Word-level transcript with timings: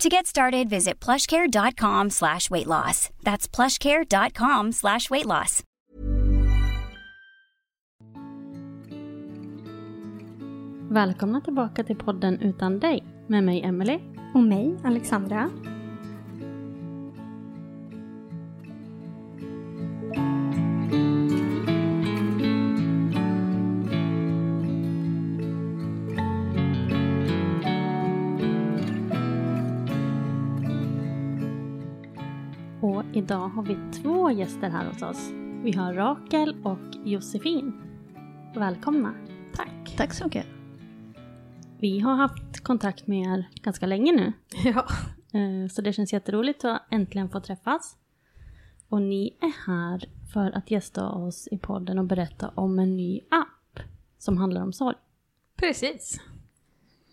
To 0.00 0.08
get 0.08 0.26
started, 0.26 0.68
visit 0.68 1.00
plushcare.com 1.00 2.10
slash 2.10 2.50
weight 2.50 2.66
loss. 2.66 3.08
That's 3.22 3.48
plushcare.com 3.48 4.72
slash 4.72 5.10
weight 5.10 5.26
loss. 5.26 5.62
Välkomna 10.90 11.40
tillbaka 11.40 11.84
till 11.84 11.96
podden 11.96 12.40
Utan 12.40 12.78
dig 12.78 13.04
med 13.26 13.44
mig 13.44 13.62
Emily. 13.62 13.98
Och 14.34 14.42
mig, 14.42 14.76
Alexandra. 14.84 15.50
Två 34.26 34.30
gäster 34.30 34.68
här 34.68 34.86
hos 34.86 35.02
oss. 35.02 35.30
Vi 35.62 35.72
har 35.72 35.94
Rakel 35.94 36.56
och 36.64 36.96
Josefin. 37.04 37.72
Välkomna. 38.54 39.14
Tack. 39.54 39.94
Tack 39.96 40.12
så 40.14 40.24
mycket. 40.24 40.46
Vi 41.78 42.00
har 42.00 42.14
haft 42.14 42.60
kontakt 42.60 43.06
med 43.06 43.26
er 43.26 43.48
ganska 43.62 43.86
länge 43.86 44.12
nu. 44.12 44.32
Ja. 44.64 44.86
Eh, 45.38 45.68
Så 45.70 45.82
det 45.82 45.92
känns 45.92 46.12
jätteroligt 46.12 46.64
att 46.64 46.82
äntligen 46.90 47.28
få 47.28 47.40
träffas. 47.40 47.96
Och 48.88 49.02
ni 49.02 49.36
är 49.40 49.66
här 49.66 50.04
för 50.32 50.50
att 50.50 50.70
gästa 50.70 51.08
oss 51.08 51.48
i 51.50 51.58
podden 51.58 51.98
och 51.98 52.04
berätta 52.04 52.48
om 52.54 52.78
en 52.78 52.96
ny 52.96 53.20
app 53.30 53.80
som 54.18 54.36
handlar 54.38 54.62
om 54.62 54.72
sorg. 54.72 54.96
Precis. 55.56 56.20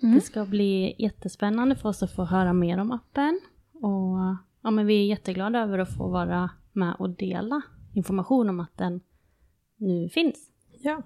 Det 0.02 0.22
ska 0.22 0.46
bli 0.46 0.96
jättespännande 0.98 1.76
för 1.76 1.90
oss 1.90 2.04
att 2.04 2.16
få 2.16 2.24
höra 2.26 2.54
mer 2.54 2.78
om 2.78 2.92
appen. 2.92 3.40
Och 3.74 4.18
ja, 4.62 4.72
men 4.72 4.86
vi 4.86 5.02
är 5.04 5.06
jätteglada 5.06 5.60
över 5.60 5.80
att 5.80 5.98
få 5.98 6.08
vara 6.10 6.50
med 6.76 6.96
och 7.00 7.10
dela 7.10 7.62
information 7.94 8.50
om 8.50 8.60
att 8.60 8.78
den 8.78 9.02
nu 9.78 10.10
finns. 10.10 10.50
Ja. 10.72 11.04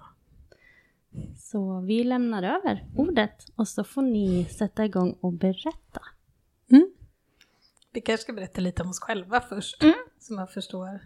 Så 1.36 1.80
vi 1.80 2.04
lämnar 2.04 2.42
över 2.42 2.84
ordet 2.96 3.46
och 3.56 3.68
så 3.68 3.84
får 3.84 4.02
ni 4.02 4.44
sätta 4.44 4.84
igång 4.84 5.16
och 5.20 5.32
berätta. 5.32 6.00
Vi 7.92 8.00
kanske 8.00 8.22
ska 8.22 8.32
berätta 8.32 8.60
lite 8.60 8.82
om 8.82 8.88
oss 8.90 9.00
själva 9.00 9.40
först. 9.40 9.82
Mm. 9.82 9.94
Så 10.18 10.32
man 10.34 10.48
förstår 10.48 11.00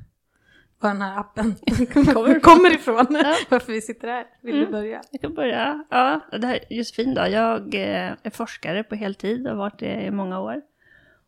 var 0.79 0.91
den 0.91 1.03
här 1.03 1.19
appen 1.21 1.55
kommer 2.43 2.75
ifrån. 2.75 3.07
Varför 3.51 3.73
vi 3.73 3.81
sitter 3.81 4.09
här. 4.09 4.27
Vill 4.41 4.55
Mm. 4.55 4.67
du 4.67 4.73
börja? 4.73 5.03
Jag 5.11 5.21
kan 5.21 5.35
börja. 5.35 5.85
Ja, 5.91 6.21
det 6.39 6.47
här 6.47 6.55
är 6.71 6.77
Josefin 6.77 7.15
då. 7.15 7.21
Jag 7.29 7.75
eh, 7.75 8.13
är 8.23 8.31
forskare 8.31 8.85
på 8.85 8.95
heltid 8.95 9.47
och 9.47 9.51
har 9.51 9.59
varit 9.59 9.79
det 9.79 10.03
i 10.07 10.11
många 10.11 10.41
år. 10.41 10.63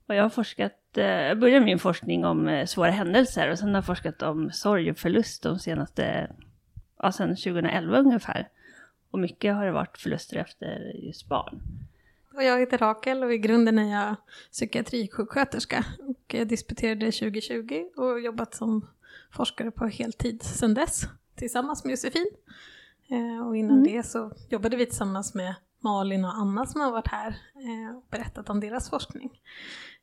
Och 0.08 0.14
jag 0.14 0.22
har 0.22 0.30
forskat, 0.30 0.72
jag 1.02 1.38
började 1.38 1.64
min 1.64 1.78
forskning 1.78 2.24
om 2.24 2.48
eh, 2.48 2.66
svåra 2.66 2.90
händelser 2.90 3.50
och 3.50 3.58
sen 3.58 3.68
har 3.68 3.74
jag 3.74 3.86
forskat 3.86 4.22
om 4.22 4.50
sorg 4.50 4.90
och 4.90 4.98
förlust 4.98 5.42
de 5.42 5.58
senaste, 5.58 6.30
ja 6.98 7.12
sedan 7.12 7.28
2011 7.28 7.98
ungefär. 7.98 8.48
Och 9.10 9.18
mycket 9.18 9.54
har 9.54 9.66
det 9.66 9.72
varit 9.72 9.98
förluster 9.98 10.36
efter 10.36 10.92
just 11.06 11.28
barn. 11.28 11.60
Och 12.34 12.42
jag 12.42 12.60
heter 12.60 12.78
Rakel 12.78 13.22
och 13.22 13.34
i 13.34 13.38
grunden 13.38 13.78
är 13.78 13.92
jag 13.92 14.16
psykiatrisjuksköterska. 14.52 15.84
Och 15.98 16.46
disputerade 16.46 17.12
2020 17.12 17.84
och 17.96 18.20
jobbat 18.20 18.54
som 18.54 18.88
forskare 19.30 19.70
på 19.70 19.86
heltid 19.86 20.42
sedan 20.42 20.74
dess. 20.74 21.02
Tillsammans 21.36 21.84
med 21.84 21.90
Josefin. 21.90 22.30
Eh, 23.08 23.46
och 23.46 23.56
innan 23.56 23.82
det 23.82 24.06
så 24.06 24.32
jobbade 24.48 24.76
vi 24.76 24.86
tillsammans 24.86 25.34
med 25.34 25.54
Malin 25.80 26.24
och 26.24 26.34
Anna 26.34 26.66
som 26.66 26.80
har 26.80 26.90
varit 26.90 27.08
här 27.08 27.28
eh, 27.54 27.96
och 27.96 28.04
berättat 28.10 28.50
om 28.50 28.60
deras 28.60 28.90
forskning 28.90 29.40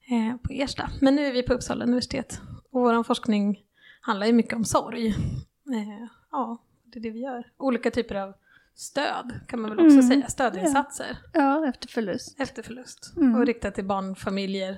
eh, 0.09 0.37
på 0.37 0.53
Ersta. 0.53 0.89
Men 1.01 1.15
nu 1.15 1.25
är 1.25 1.31
vi 1.33 1.43
på 1.43 1.53
Uppsala 1.53 1.83
universitet 1.85 2.41
och 2.71 2.81
vår 2.81 3.03
forskning 3.03 3.59
handlar 4.01 4.27
ju 4.27 4.33
mycket 4.33 4.53
om 4.53 4.65
sorg. 4.65 5.07
Eh, 5.07 6.07
ja, 6.31 6.57
det 6.85 6.99
är 6.99 7.03
det 7.03 7.09
vi 7.09 7.19
gör. 7.19 7.43
Olika 7.57 7.91
typer 7.91 8.15
av 8.15 8.33
stöd 8.75 9.39
kan 9.47 9.61
man 9.61 9.69
väl 9.69 9.79
också 9.79 9.97
Mm, 9.97 10.07
säga, 10.07 10.27
stödinsatser 10.27 11.17
Ja, 11.33 11.67
efter 11.67 11.87
förlust. 11.87 12.39
efter 12.39 12.63
förlust. 12.63 13.13
Mm. 13.17 13.35
Och 13.35 13.45
riktat 13.45 13.75
till 13.75 13.85
barnfamiljer, 13.85 14.77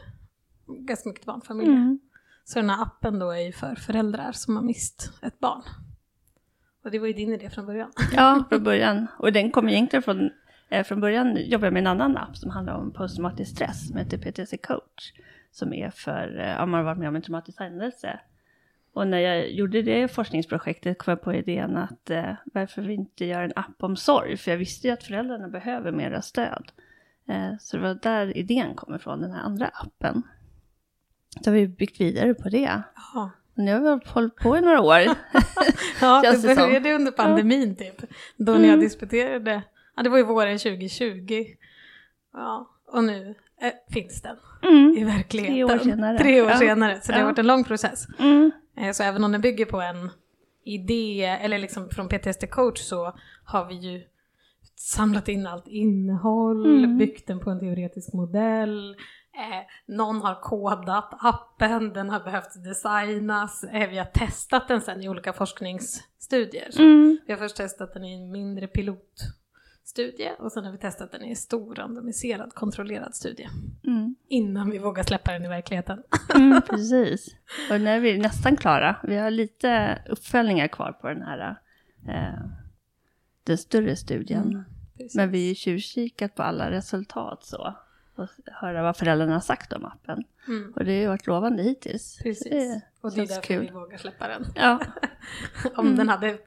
ganska 0.68 1.10
mycket 1.10 1.26
barnfamiljer. 1.26 1.74
Mm. 1.76 2.00
Så 2.46 2.60
den 2.60 2.70
här 2.70 2.82
appen 2.84 3.20
då 3.20 3.32
är 3.32 3.40
ju 3.40 3.52
för 3.52 3.76
föräldrar 3.76 4.32
som 4.32 4.56
har 4.56 4.64
mist 4.64 5.12
ett 5.22 5.40
barn. 5.40 5.62
Och 6.84 6.92
det 6.92 7.00
var 7.00 7.08
ju 7.08 7.14
din 7.14 7.34
idé 7.34 7.50
från 7.50 7.66
början. 7.66 7.92
Ja, 8.14 8.44
från 8.50 8.64
början. 8.64 9.08
Och 9.20 9.32
den 9.34 9.52
kom 9.52 9.70
egentligen 9.70 10.04
från, 10.04 10.30
från 10.84 11.02
början 11.02 11.38
jobbade 11.46 11.68
jag 11.68 11.74
med 11.74 11.82
en 11.82 11.88
annan 11.88 12.18
app 12.18 12.38
som 12.38 12.52
handlar 12.52 12.74
om 12.74 12.94
posttraumatisk 12.94 13.52
stress 13.52 13.88
som 13.88 13.98
heter 13.98 14.18
PTSD 14.18 14.62
coach. 14.62 15.14
Som 15.52 15.74
är 15.74 15.90
för, 15.90 16.40
eh, 16.40 16.64
om 16.64 16.72
man 16.72 16.78
har 16.78 16.86
varit 16.86 16.98
med 16.98 17.08
om 17.08 17.16
en 17.16 17.22
traumatisk 17.22 17.60
händelse. 17.60 18.20
Och 18.94 19.08
när 19.08 19.20
jag 19.20 19.52
gjorde 19.52 19.82
det 19.82 20.08
forskningsprojektet 20.08 20.98
kom 20.98 21.12
jag 21.12 21.22
på 21.22 21.34
idén 21.34 21.78
att 21.78 22.10
eh, 22.10 22.34
varför 22.46 22.82
vi 22.82 22.94
inte 22.94 23.26
gör 23.26 23.44
en 23.44 23.54
app 23.56 23.84
om 23.84 23.96
sorg. 23.96 24.38
För 24.38 24.52
jag 24.52 24.58
visste 24.58 24.88
ju 24.88 24.94
att 24.94 25.04
föräldrarna 25.04 25.48
behöver 25.48 25.92
mera 25.92 26.22
stöd. 26.22 26.72
Eh, 27.28 27.58
så 27.60 27.78
det 27.78 27.84
var 27.84 27.94
där 27.94 28.38
idén 28.38 28.76
kom 28.76 28.96
ifrån, 28.96 29.22
den 29.22 29.32
här 29.32 29.42
andra 29.42 29.68
appen. 29.68 30.24
Så 31.42 31.50
har 31.50 31.56
vi 31.56 31.68
byggt 31.68 32.02
vidare 32.02 32.34
på 32.34 32.50
det. 32.50 32.84
Och 33.56 33.64
nu 33.64 33.74
har 33.74 33.80
vi 33.80 34.06
hållit 34.06 34.36
på 34.36 34.58
i 34.58 34.62
några 34.62 34.82
år. 34.82 35.00
ja 36.02 36.22
det 36.22 36.38
som. 36.38 36.56
började 36.56 36.94
under 36.94 37.12
pandemin 37.12 37.76
typ. 37.76 38.02
Då 38.38 38.54
när 38.54 38.70
jag 38.70 38.80
disputerade. 38.80 39.62
Ja, 39.96 40.04
det 40.04 40.10
var 40.10 40.18
ju 40.18 40.24
våren 40.24 40.58
2020. 40.60 41.46
Ja, 42.34 42.70
och 42.88 43.04
nu 43.04 43.36
eh, 43.62 43.72
finns 43.94 44.22
den 44.22 44.38
Mm. 44.64 44.98
i 44.98 45.04
verkligheten. 45.04 45.56
Tre 45.56 45.64
år 45.64 45.78
senare. 45.78 46.18
Tre 46.18 46.42
år 46.42 46.50
Ja. 46.50 46.58
senare, 46.58 47.02
så 47.02 47.12
det 47.12 47.18
har 47.18 47.26
varit 47.26 47.40
en 47.40 47.48
lång 47.48 47.64
process. 47.64 48.06
Mm. 48.20 48.52
Eh, 48.78 48.92
Så 48.92 49.04
även 49.04 49.24
om 49.24 49.32
den 49.32 49.42
bygger 49.42 49.66
på 49.66 49.82
en 49.82 50.10
idé, 50.66 51.24
eller 51.24 51.58
liksom 51.60 51.90
från 51.90 52.08
PTSD 52.10 52.48
coach 52.48 52.80
så 52.82 53.18
har 53.46 53.66
vi 53.66 53.76
ju 53.76 54.04
samlat 54.76 55.28
in 55.28 55.48
allt 55.48 55.68
innehåll, 55.68 56.66
Mm. 56.84 56.98
byggt 56.98 57.28
den 57.28 57.40
på 57.40 57.50
en 57.50 57.60
teoretisk 57.60 58.14
modell. 58.14 58.96
Eh, 59.36 59.62
någon 59.96 60.22
har 60.22 60.42
kodat 60.42 61.14
appen, 61.20 61.94
den 61.94 62.10
har 62.10 62.20
behövt 62.20 62.64
designas. 62.64 63.64
Eh, 63.64 63.90
vi 63.90 63.98
har 63.98 64.06
testat 64.06 64.68
den 64.68 64.82
sen 64.82 65.02
i 65.04 65.10
olika 65.10 65.34
forskningsstudier. 65.34 66.70
Mm. 66.80 67.18
Vi 67.26 67.34
har 67.34 67.40
först 67.40 67.56
testat 67.58 67.94
den 67.94 68.04
i 68.04 68.14
en 68.14 68.32
mindre 68.32 68.68
pilotstudie 69.84 70.36
och 70.40 70.52
sen 70.52 70.66
har 70.66 70.72
vi 70.72 70.78
testat 70.78 71.12
den 71.12 71.24
i 71.26 71.30
en 71.30 71.36
stor 71.36 71.76
randomiserad 71.76 72.54
kontrollerad 72.54 73.16
studie. 73.16 73.50
Mm. 73.84 74.16
innan 74.28 74.70
vi 74.70 74.78
vågar 74.78 75.04
släppa 75.04 75.32
den 75.32 75.46
i 75.46 75.48
verkligheten. 75.48 76.04
Mm, 76.36 76.62
precis. 76.62 77.36
Och 77.72 77.82
nu 77.82 77.90
är 77.90 78.00
vi 78.00 78.18
nästan 78.18 78.58
klara. 78.58 78.96
Vi 79.04 79.18
har 79.18 79.32
lite 79.32 80.02
uppföljningar 80.10 80.68
kvar 80.68 80.92
på 80.92 81.08
den 81.08 81.22
här 81.22 81.58
eh, 82.08 82.46
den 83.44 83.58
större 83.58 83.96
studien. 83.96 84.44
Mm. 84.44 84.64
Men 85.16 85.32
vi 85.32 85.38
har 85.40 85.50
ju 85.50 85.56
tjuvkikat 85.56 86.36
på 86.36 86.44
alla 86.44 86.72
resultat 86.72 87.44
så. 87.44 87.76
Och 88.16 88.28
höra 88.46 88.84
vad 88.84 88.98
föräldrarna 88.98 89.34
har 89.34 89.40
sagt 89.40 89.74
om 89.74 89.86
appen. 89.86 90.24
Mm. 90.48 90.74
Och 90.76 90.86
det 90.86 90.92
har 90.92 91.02
ju 91.02 91.08
varit 91.08 91.28
lovande 91.28 91.64
hittills. 91.64 92.20
Precis. 92.24 92.82
Och 93.04 93.12
det 93.12 93.22
är 93.22 93.28
därför 93.28 93.42
kul. 93.42 93.66
vi 93.66 93.72
vågar 93.72 93.98
släppa 93.98 94.28
den. 94.28 94.46
Ja, 94.56 94.80
om 95.76 95.96
den 95.96 96.10
hade 96.10 96.38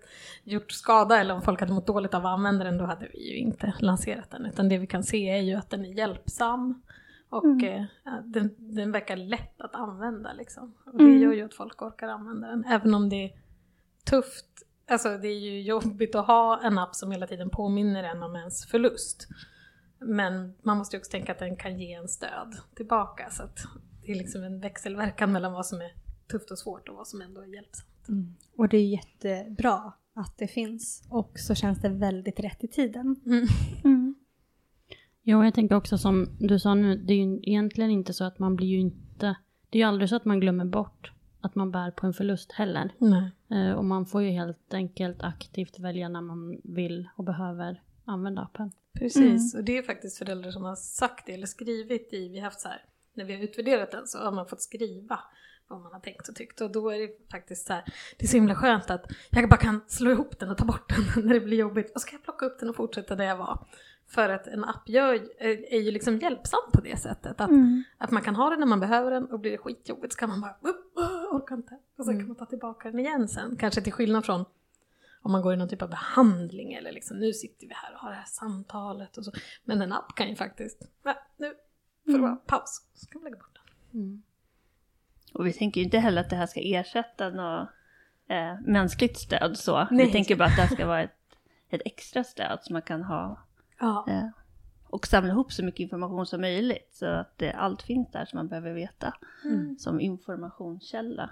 gjort 0.44 0.72
skada 0.72 1.20
eller 1.20 1.34
om 1.34 1.42
folk 1.42 1.60
hade 1.60 1.72
mått 1.72 1.86
dåligt 1.86 2.14
av 2.14 2.26
att 2.26 2.32
använda 2.32 2.64
den, 2.64 2.78
då 2.78 2.84
hade 2.84 3.08
vi 3.12 3.30
ju 3.30 3.36
inte 3.36 3.74
lanserat 3.78 4.30
den. 4.30 4.46
Utan 4.46 4.68
det 4.68 4.78
vi 4.78 4.86
kan 4.86 5.02
se 5.02 5.28
är 5.28 5.42
ju 5.42 5.54
att 5.54 5.70
den 5.70 5.84
är 5.84 5.88
hjälpsam 5.88 6.82
och 7.28 7.62
eh, 7.62 7.84
ja, 8.04 8.22
den, 8.24 8.54
den 8.58 8.92
verkar 8.92 9.16
lätt 9.16 9.60
att 9.60 9.74
använda. 9.74 10.32
Liksom. 10.32 10.74
Och 10.84 10.98
det 10.98 11.12
gör 11.12 11.32
ju 11.32 11.44
att 11.44 11.54
folk 11.54 11.82
orkar 11.82 12.08
använda 12.08 12.48
den, 12.48 12.64
även 12.64 12.94
om 12.94 13.08
det 13.08 13.24
är 13.24 13.30
tufft. 14.04 14.46
Alltså 14.88 15.18
det 15.18 15.28
är 15.28 15.40
ju 15.40 15.62
jobbigt 15.62 16.14
att 16.14 16.26
ha 16.26 16.60
en 16.62 16.78
app 16.78 16.94
som 16.94 17.10
hela 17.10 17.26
tiden 17.26 17.50
påminner 17.50 18.04
en 18.04 18.22
om 18.22 18.36
ens 18.36 18.66
förlust. 18.66 19.28
Men 19.98 20.54
man 20.62 20.78
måste 20.78 20.96
ju 20.96 21.00
också 21.00 21.10
tänka 21.10 21.32
att 21.32 21.38
den 21.38 21.56
kan 21.56 21.78
ge 21.78 21.92
en 21.92 22.08
stöd 22.08 22.56
tillbaka. 22.74 23.30
Så 23.30 23.42
att 23.42 23.58
det 24.02 24.12
är 24.12 24.16
liksom 24.16 24.42
en 24.42 24.60
växelverkan 24.60 25.32
mellan 25.32 25.52
vad 25.52 25.66
som 25.66 25.80
är 25.80 26.05
tufft 26.28 26.50
och 26.50 26.58
svårt 26.58 26.88
och 26.88 26.96
vad 26.96 27.08
som 27.08 27.20
ändå 27.20 27.40
är 27.40 27.46
hjälpsamt. 27.46 27.88
Och 28.56 28.68
det 28.68 28.76
är 28.76 28.86
jättebra 28.86 29.92
att 30.14 30.38
det 30.38 30.48
finns. 30.48 31.06
Och 31.10 31.38
så 31.38 31.54
känns 31.54 31.80
det 31.80 31.88
väldigt 31.88 32.40
rätt 32.40 32.64
i 32.64 32.68
tiden. 32.68 33.16
Jo, 35.22 35.44
jag 35.44 35.54
tänker 35.54 35.74
också 35.74 35.98
som 35.98 36.28
du 36.38 36.58
sa 36.58 36.74
nu, 36.74 36.96
det 36.96 37.12
är 37.12 37.16
ju 37.16 37.40
egentligen 37.42 37.90
inte 37.90 38.12
så 38.12 38.24
att 38.24 38.38
man 38.38 38.56
blir 38.56 38.68
ju 38.68 38.78
inte, 38.78 39.36
det 39.70 39.78
är 39.78 39.80
ju 39.80 39.88
aldrig 39.88 40.08
så 40.08 40.16
att 40.16 40.24
man 40.24 40.40
glömmer 40.40 40.64
bort 40.64 41.12
att 41.40 41.54
man 41.54 41.70
bär 41.70 41.90
på 41.90 42.06
en 42.06 42.12
förlust 42.12 42.52
heller. 42.52 42.90
Nej. 42.98 43.30
Eh, 43.50 43.72
och 43.72 43.84
man 43.84 44.06
får 44.06 44.22
ju 44.22 44.30
helt 44.30 44.74
enkelt 44.74 45.22
aktivt 45.22 45.78
välja 45.78 46.08
när 46.08 46.20
man 46.20 46.60
vill 46.64 47.08
och 47.16 47.24
behöver 47.24 47.82
använda 48.04 48.42
appen. 48.42 48.72
Precis, 48.92 49.54
och 49.54 49.64
det 49.64 49.78
är 49.78 49.82
faktiskt 49.82 50.18
föräldrar 50.18 50.50
som 50.50 50.64
har 50.64 50.76
sagt 50.76 51.26
det 51.26 51.32
eller 51.32 51.46
skrivit 51.46 52.12
i, 52.12 52.28
vi 52.28 52.38
har 52.38 52.44
haft 52.44 52.60
så 52.60 52.68
här, 52.68 52.84
när 53.14 53.24
vi 53.24 53.34
har 53.34 53.42
utvärderat 53.42 53.90
den 53.90 54.06
så 54.06 54.18
har 54.18 54.32
man 54.32 54.46
fått 54.46 54.62
skriva 54.62 55.20
vad 55.68 55.80
man 55.80 55.92
har 55.92 56.00
tänkt 56.00 56.28
och 56.28 56.34
tyckt 56.34 56.60
och 56.60 56.70
då 56.72 56.88
är 56.90 56.98
det 56.98 57.30
faktiskt 57.30 57.66
så 57.66 57.72
här, 57.72 57.84
det 58.18 58.24
är 58.24 58.28
så 58.28 58.36
himla 58.36 58.54
skönt 58.54 58.90
att 58.90 59.04
jag 59.30 59.48
bara 59.48 59.56
kan 59.56 59.80
slå 59.86 60.10
ihop 60.10 60.38
den 60.38 60.50
och 60.50 60.58
ta 60.58 60.64
bort 60.64 60.88
den 61.14 61.24
när 61.26 61.34
det 61.34 61.40
blir 61.40 61.58
jobbigt 61.58 61.94
och 61.94 62.00
så 62.00 62.08
kan 62.08 62.16
jag 62.18 62.24
plocka 62.24 62.46
upp 62.46 62.58
den 62.60 62.68
och 62.70 62.76
fortsätta 62.76 63.16
där 63.16 63.24
jag 63.24 63.36
var. 63.36 63.66
För 64.08 64.28
att 64.28 64.46
en 64.46 64.64
app 64.64 64.88
gör, 64.88 65.14
är, 65.38 65.80
ju 65.80 65.90
liksom 65.90 66.18
hjälpsam 66.18 66.60
på 66.72 66.80
det 66.80 66.96
sättet. 67.00 67.40
Att, 67.40 67.50
att 67.98 68.10
man 68.10 68.22
kan 68.22 68.36
ha 68.36 68.50
den 68.50 68.60
när 68.60 68.66
man 68.66 68.80
behöver 68.80 69.10
den 69.10 69.24
och 69.26 69.40
blir 69.40 69.50
det 69.50 69.58
skitjobbigt 69.58 70.12
så 70.12 70.18
kan 70.18 70.28
man 70.28 70.40
bara 70.40 70.56
upp, 70.60 70.92
åh, 70.96 71.36
orkar 71.36 71.54
inte. 71.56 71.78
Och 71.98 72.04
så 72.04 72.10
kan 72.10 72.26
man 72.26 72.36
ta 72.36 72.46
tillbaka 72.46 72.90
den 72.90 72.98
igen 73.00 73.28
sen. 73.28 73.56
Kanske 73.56 73.80
till 73.80 73.92
skillnad 73.92 74.24
från 74.24 74.44
om 75.22 75.32
man 75.32 75.42
går 75.42 75.54
i 75.54 75.56
någon 75.56 75.68
typ 75.68 75.82
av 75.82 75.90
behandling 75.90 76.72
eller 76.72 76.92
liksom 76.92 77.16
nu 77.18 77.32
sitter 77.32 77.66
vi 77.66 77.74
här 77.74 77.92
och 77.94 77.98
har 78.00 78.10
det 78.10 78.16
här 78.16 78.24
samtalet 78.26 79.16
och 79.16 79.24
så. 79.24 79.32
Men 79.64 79.82
en 79.82 79.92
app 79.92 80.14
kan 80.14 80.28
ju 80.28 80.36
faktiskt, 80.36 80.82
"Va, 81.02 81.14
nu 81.36 81.54
får 82.04 82.12
det 82.12 82.18
vara 82.18 82.36
paus, 82.36 82.82
så 82.94 83.06
kan 83.06 83.20
vi 83.20 83.24
lägga 83.24 83.36
bort 83.36 83.58
den. 83.92 84.22
Och 85.38 85.46
vi 85.46 85.52
tänker 85.52 85.80
ju 85.80 85.84
inte 85.84 85.98
heller 85.98 86.20
att 86.20 86.30
det 86.30 86.36
här 86.36 86.46
ska 86.46 86.60
ersätta 86.60 87.28
något 87.30 87.68
eh, 88.28 88.60
mänskligt 88.60 89.18
stöd 89.18 89.58
så. 89.58 89.86
Nej. 89.90 90.06
Vi 90.06 90.12
tänker 90.12 90.36
bara 90.36 90.48
att 90.48 90.56
det 90.56 90.62
här 90.62 90.74
ska 90.74 90.86
vara 90.86 91.02
ett, 91.02 91.10
ett 91.70 91.82
extra 91.84 92.24
stöd 92.24 92.58
som 92.62 92.72
man 92.72 92.82
kan 92.82 93.02
ha 93.02 93.38
Ja. 93.80 94.04
eh, 94.08 94.28
och 94.88 95.06
samla 95.06 95.30
ihop 95.30 95.52
så 95.52 95.64
mycket 95.64 95.80
information 95.80 96.26
som 96.26 96.40
möjligt 96.40 96.88
så 96.94 97.06
att 97.06 97.38
det, 97.38 97.52
allt 97.52 97.82
finns 97.82 98.10
där 98.10 98.24
som 98.24 98.36
man 98.36 98.48
behöver 98.48 98.72
veta 98.72 99.14
som 99.78 100.00
informationskälla. 100.00 101.30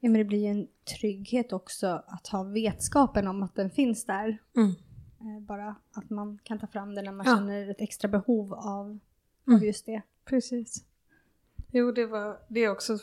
Ja, 0.00 0.10
men 0.10 0.18
det 0.18 0.24
blir 0.24 0.38
ju 0.38 0.46
en 0.50 0.66
trygghet 1.00 1.52
också 1.52 2.02
att 2.06 2.26
ha 2.28 2.42
vetskapen 2.42 3.28
om 3.28 3.42
att 3.42 3.54
den 3.54 3.70
finns 3.70 4.04
där. 4.06 4.38
Mm. 4.56 4.70
Eh, 5.20 5.40
Bara 5.42 5.74
att 5.92 6.10
man 6.10 6.38
kan 6.44 6.58
ta 6.58 6.66
fram 6.66 6.94
den 6.94 7.04
när 7.04 7.12
man 7.12 7.26
Ja. 7.26 7.36
känner 7.36 7.70
ett 7.70 7.80
extra 7.80 8.08
behov 8.08 8.54
av, 8.54 8.86
Mm. 9.46 9.56
av 9.56 9.64
just 9.64 9.86
det. 9.86 10.02
Precis. 10.24 10.84
Jo, 11.72 11.92
det, 11.92 12.06
var, 12.06 12.38
det 12.48 12.60
är 12.60 12.70
också 12.70 12.98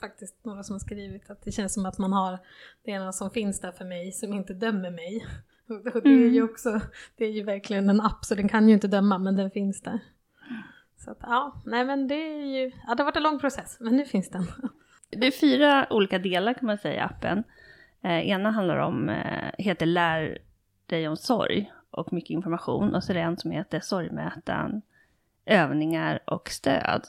faktiskt 0.00 0.44
några 0.44 0.62
som 0.62 0.74
har 0.74 0.80
skrivit 0.80 1.30
att 1.30 1.42
det 1.42 1.52
känns 1.52 1.74
som 1.74 1.86
att 1.86 1.98
man 1.98 2.12
har 2.12 2.38
det 2.84 2.90
ena 2.90 3.12
som 3.12 3.30
finns 3.30 3.60
där 3.60 3.72
för 3.72 3.84
mig 3.84 4.12
som 4.12 4.32
inte 4.32 4.54
dömer 4.54 4.90
mig. 4.90 5.26
Och 5.94 6.02
det 6.02 6.08
är 6.08 6.30
ju 6.30 6.42
också, 6.42 6.80
det 7.16 7.24
är 7.24 7.30
ju 7.30 7.42
verkligen 7.42 7.90
en 7.90 8.00
app 8.00 8.24
så 8.24 8.34
den 8.34 8.48
kan 8.48 8.68
ju 8.68 8.74
inte 8.74 8.88
döma 8.88 9.18
men 9.18 9.36
den 9.36 9.50
finns 9.50 9.82
där. 9.82 10.00
Så 10.96 11.10
att 11.10 11.18
ja, 11.22 11.62
nej 11.64 11.84
men 11.84 12.08
det 12.08 12.14
är 12.14 12.44
ju, 12.44 12.72
ja 12.86 12.94
det 12.94 13.02
har 13.02 13.04
varit 13.04 13.16
en 13.16 13.22
lång 13.22 13.38
process 13.38 13.76
men 13.80 13.96
nu 13.96 14.04
finns 14.04 14.30
den. 14.30 14.46
Det 15.10 15.26
är 15.26 15.30
fyra 15.30 15.86
olika 15.90 16.18
delar 16.18 16.54
kan 16.54 16.66
man 16.66 16.78
säga 16.78 16.94
i 16.94 17.00
appen. 17.00 17.44
Eh, 18.02 18.28
ena 18.28 18.50
handlar 18.50 18.76
om, 18.76 19.08
eh, 19.08 19.50
heter 19.58 19.86
Lär 19.86 20.38
dig 20.86 21.08
om 21.08 21.16
sorg 21.16 21.72
och 21.90 22.12
mycket 22.12 22.30
information. 22.30 22.94
Och 22.94 23.04
så 23.04 23.12
är 23.12 23.14
det 23.14 23.20
en 23.20 23.36
som 23.36 23.50
heter 23.50 23.80
Sorgmätaren, 23.80 24.82
övningar 25.46 26.18
och 26.26 26.50
stöd. 26.50 27.06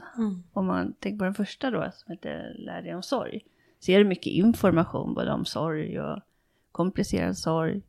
Om 0.53 0.65
man 0.65 0.93
tänker 0.93 1.17
på 1.17 1.23
den 1.23 1.33
första 1.33 1.71
då, 1.71 1.91
som 1.93 2.11
heter 2.11 2.55
Lär 2.57 2.81
dig 2.81 2.95
om 2.95 3.03
sorg, 3.03 3.41
så 3.79 3.91
är 3.91 3.97
det 3.97 4.05
mycket 4.05 4.33
information 4.33 5.13
både 5.13 5.31
om 5.31 5.45
sorg 5.45 6.01
och 6.01 6.19
komplicerad 6.71 7.37
sorg. 7.37 7.81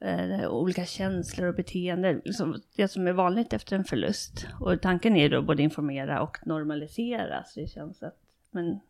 Eh, 0.00 0.48
olika 0.48 0.84
känslor 0.84 1.48
och 1.48 1.54
beteenden, 1.54 2.22
liksom 2.24 2.60
det 2.76 2.88
som 2.88 3.06
är 3.06 3.12
vanligt 3.12 3.52
efter 3.52 3.76
en 3.76 3.84
förlust. 3.84 4.46
Och 4.60 4.80
tanken 4.80 5.16
är 5.16 5.28
då 5.28 5.42
både 5.42 5.62
informera 5.62 6.22
och 6.22 6.38
normalisera, 6.46 7.44
så 7.44 7.60
det 7.60 7.66
känns 7.66 8.02
att, 8.02 8.16
men 8.50 8.80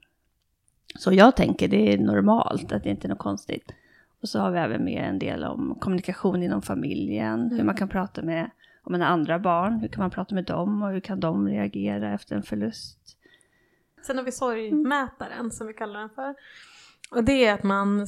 så 0.99 1.13
jag 1.13 1.37
tänker, 1.37 1.69
det 1.69 1.93
är 1.93 1.99
normalt, 1.99 2.73
att 2.73 2.83
det 2.83 2.91
inte 2.91 3.07
är 3.07 3.09
något 3.09 3.19
konstigt. 3.19 3.73
Och 4.21 4.29
så 4.29 4.39
har 4.39 4.51
vi 4.51 4.59
även 4.59 4.85
med 4.85 5.09
en 5.09 5.19
del 5.19 5.45
om 5.45 5.77
kommunikation 5.81 6.43
inom 6.43 6.63
familjen, 6.63 7.51
hur 7.51 7.65
man 7.65 7.75
kan 7.75 7.89
prata 7.89 8.23
med, 8.23 8.51
om 8.83 8.93
man 8.93 9.01
har 9.01 9.09
andra 9.09 9.39
barn, 9.39 9.81
hur 9.81 9.89
kan 9.89 10.01
man 10.01 10.11
prata 10.11 10.35
med 10.35 10.45
dem 10.45 10.83
och 10.83 10.91
hur 10.91 11.01
kan 11.01 11.21
de 11.21 11.49
reagera 11.49 12.15
efter 12.15 12.37
en 12.37 12.43
förlust. 12.43 12.99
Sen 14.07 14.17
har 14.17 14.25
vi 14.25 14.33
sorgmätaren 14.33 15.51
som 15.51 15.67
vi 15.67 15.75
kallar 15.75 16.01
den 16.01 16.11
för. 16.11 16.35
Och 17.11 17.25
det 17.25 17.45
är 17.45 17.55
att 17.55 17.63
man 17.63 18.07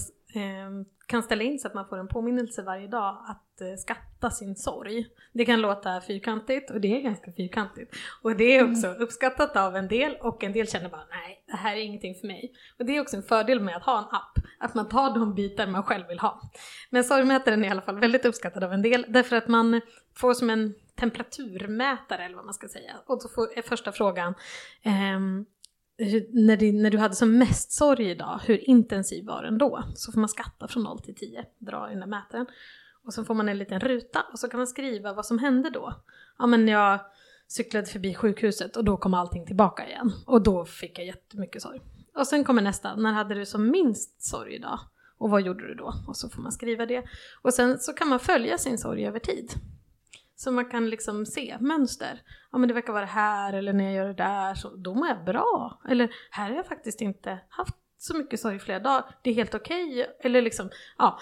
kan 1.07 1.23
ställa 1.23 1.43
in 1.43 1.59
så 1.59 1.69
att 1.69 1.75
man 1.75 1.89
får 1.89 1.99
en 1.99 2.09
påminnelse 2.09 2.63
varje 2.63 2.87
dag 2.87 3.25
att 3.29 3.61
eh, 3.61 3.77
skatta 3.79 4.31
sin 4.31 4.57
sorg. 4.57 5.07
Det 5.33 5.45
kan 5.45 5.61
låta 5.61 6.01
fyrkantigt 6.01 6.71
och 6.71 6.81
det 6.81 6.97
är 6.97 7.01
ganska 7.01 7.33
fyrkantigt. 7.33 7.97
Och 8.23 8.37
det 8.37 8.57
är 8.57 8.71
också 8.71 8.87
uppskattat 8.87 9.57
av 9.57 9.77
en 9.77 9.89
del 9.89 10.17
och 10.21 10.45
en 10.45 10.53
del 10.53 10.69
känner 10.69 10.89
bara 10.89 11.07
nej, 11.11 11.45
det 11.47 11.57
här 11.57 11.77
är 11.77 11.81
ingenting 11.81 12.15
för 12.15 12.27
mig. 12.27 12.53
Och 12.79 12.85
det 12.85 12.97
är 12.97 13.01
också 13.01 13.17
en 13.17 13.23
fördel 13.23 13.61
med 13.61 13.77
att 13.77 13.83
ha 13.83 13.99
en 13.99 14.05
app, 14.05 14.39
att 14.59 14.75
man 14.75 14.89
tar 14.89 15.15
de 15.15 15.35
bitar 15.35 15.67
man 15.67 15.83
själv 15.83 16.07
vill 16.09 16.19
ha. 16.19 16.41
Men 16.91 17.05
sorgmätaren 17.05 17.65
är 17.65 17.69
i 17.69 17.71
alla 17.71 17.83
fall 17.83 18.01
väldigt 18.01 18.25
uppskattad 18.25 18.65
av 18.65 18.73
en 18.73 18.83
del 18.83 19.07
därför 19.09 19.37
att 19.37 19.49
man 19.49 19.81
får 20.15 20.35
som 20.35 20.51
en 20.51 20.75
temperaturmätare 20.95 22.25
eller 22.25 22.37
vad 22.37 22.45
man 22.45 22.55
ska 22.55 22.69
säga. 22.69 22.93
Och 23.07 23.23
så 23.23 23.29
får, 23.29 23.59
är 23.59 23.63
första 23.63 23.93
frågan 23.93 24.35
ehm, 24.83 25.47
hur- 25.97 26.29
när, 26.47 26.57
det, 26.57 26.73
när 26.73 26.91
du 26.91 26.99
hade 26.99 27.15
som 27.15 27.39
mest 27.39 27.73
sorg 27.73 28.11
idag, 28.11 28.41
hur 28.45 28.69
intensiv 28.71 29.27
var 29.27 29.43
den 29.43 29.59
då? 29.59 29.85
Så 29.95 30.13
får 30.13 30.21
man 30.21 30.29
skatta 30.29 30.69
från 30.69 30.83
0 30.83 31.01
till 31.01 31.15
10, 31.15 31.45
dra 31.59 31.87
i 31.89 31.91
den 31.91 32.01
där 32.01 32.07
mätaren. 32.07 32.47
Och 33.05 33.15
så 33.15 33.25
får 33.25 33.35
man 33.35 33.49
en 33.49 33.59
liten 33.59 33.81
ruta 33.81 34.25
och 34.33 34.39
så 34.39 34.49
kan 34.49 34.59
man 34.59 34.67
skriva 34.67 35.13
vad 35.13 35.27
som 35.27 35.39
hände 35.39 35.71
då. 35.71 35.95
Ja 36.39 36.47
men 36.47 36.69
jag 36.69 37.01
cyklade 37.49 37.87
förbi 37.87 38.15
sjukhuset 38.15 38.77
och 38.77 38.85
då 38.85 38.97
kom 38.97 39.15
allting 39.15 39.47
tillbaka 39.47 39.89
igen. 39.89 40.13
Och 40.27 40.43
då 40.43 40.65
fick 40.65 40.99
jag 40.99 41.07
jättemycket 41.07 41.63
sorg. 41.63 41.81
Och 42.15 42.27
sen 42.27 42.45
kommer 42.45 42.63
nästa, 42.63 42.97
när 42.97 43.13
hade 43.13 43.35
du 43.35 43.47
som 43.47 43.71
minst 43.71 44.23
sorg 44.23 44.55
idag? 44.55 44.79
Och 45.19 45.31
vad 45.31 45.43
gjorde 45.43 45.67
du 45.69 45.75
då? 45.75 45.95
Och 46.09 46.17
så 46.17 46.29
får 46.29 46.43
man 46.43 46.53
skriva 46.53 46.87
det. 46.87 47.05
Och 47.43 47.55
sen 47.55 47.79
så 47.79 47.93
kan 47.93 48.09
man 48.09 48.21
följa 48.21 48.59
sin 48.59 48.79
sorg 48.79 49.07
över 49.07 49.19
tid. 49.19 49.53
Så 50.37 50.51
man 50.51 50.65
kan 50.65 50.91
liksom 50.91 51.27
se 51.27 51.57
mönster. 51.61 52.23
Ja 52.53 52.59
men 52.59 52.69
det 52.69 52.75
verkar 52.75 52.93
vara 52.93 53.05
här 53.05 53.53
eller 53.53 53.73
när 53.73 53.85
jag 53.85 53.95
gör 53.95 54.07
det 54.07 54.15
där 54.15 54.55
så 54.55 54.77
då 54.77 54.95
mår 54.95 55.09
jag 55.09 55.25
bra. 55.25 55.81
Eller 55.89 56.11
här 56.31 56.49
har 56.49 56.57
jag 56.57 56.67
faktiskt 56.67 57.01
inte 57.01 57.39
haft 57.49 57.77
så 57.99 58.17
mycket 58.17 58.41
sorg 58.41 58.57
i 58.57 58.59
flera 58.59 58.79
dagar. 58.79 59.05
Det 59.23 59.31
är 59.31 59.35
helt 59.35 59.55
okej. 59.55 60.07
Eller 60.21 60.43
liksom, 60.43 60.71
ja. 60.99 61.19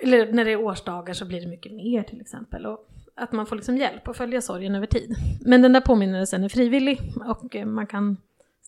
Eller 0.00 0.32
när 0.32 0.44
det 0.44 0.52
är 0.52 0.60
årsdagar 0.64 1.14
så 1.14 1.24
blir 1.24 1.40
det 1.40 1.46
mycket 1.46 1.72
mer 1.72 2.02
till 2.02 2.20
exempel. 2.20 2.66
Och 2.66 2.88
att 3.14 3.32
man 3.32 3.46
får 3.46 3.56
liksom 3.56 3.76
hjälp 3.76 4.08
att 4.08 4.16
följa 4.16 4.40
sorgen 4.40 4.74
över 4.74 4.86
tid. 4.86 5.16
Men 5.40 5.62
den 5.62 5.72
där 5.72 5.80
påminnelsen 5.80 6.44
är 6.44 6.48
frivillig 6.48 7.00
och 7.26 7.56
eh, 7.56 7.66
man 7.66 7.86
kan 7.86 8.16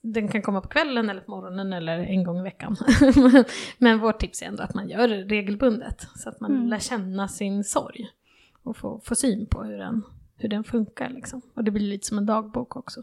den 0.03 0.29
kan 0.29 0.43
komma 0.43 0.61
på 0.61 0.69
kvällen 0.69 1.11
eller 1.11 1.21
på 1.21 1.31
morgonen 1.31 1.73
eller 1.73 1.99
en 1.99 2.25
gång 2.25 2.39
i 2.39 2.43
veckan. 2.43 2.77
Men 3.79 3.99
vårt 3.99 4.19
tips 4.19 4.43
är 4.43 4.47
ändå 4.47 4.63
att 4.63 4.75
man 4.75 4.89
gör 4.89 5.09
det 5.09 5.25
regelbundet 5.25 6.07
så 6.17 6.29
att 6.29 6.41
man 6.41 6.69
lär 6.69 6.79
känna 6.79 7.29
sin 7.29 7.65
sorg 7.65 8.11
och 8.67 8.77
få, 8.77 9.01
få 9.05 9.15
syn 9.15 9.47
på 9.47 9.63
hur 9.65 9.79
den, 9.79 10.03
hur 10.37 10.49
den 10.49 10.65
funkar. 10.65 11.11
Liksom. 11.11 11.41
Och 11.55 11.65
det 11.65 11.71
blir 11.71 11.87
lite 11.87 12.07
som 12.07 12.19
en 12.19 12.27
dagbok 12.27 12.77
också. 12.77 13.03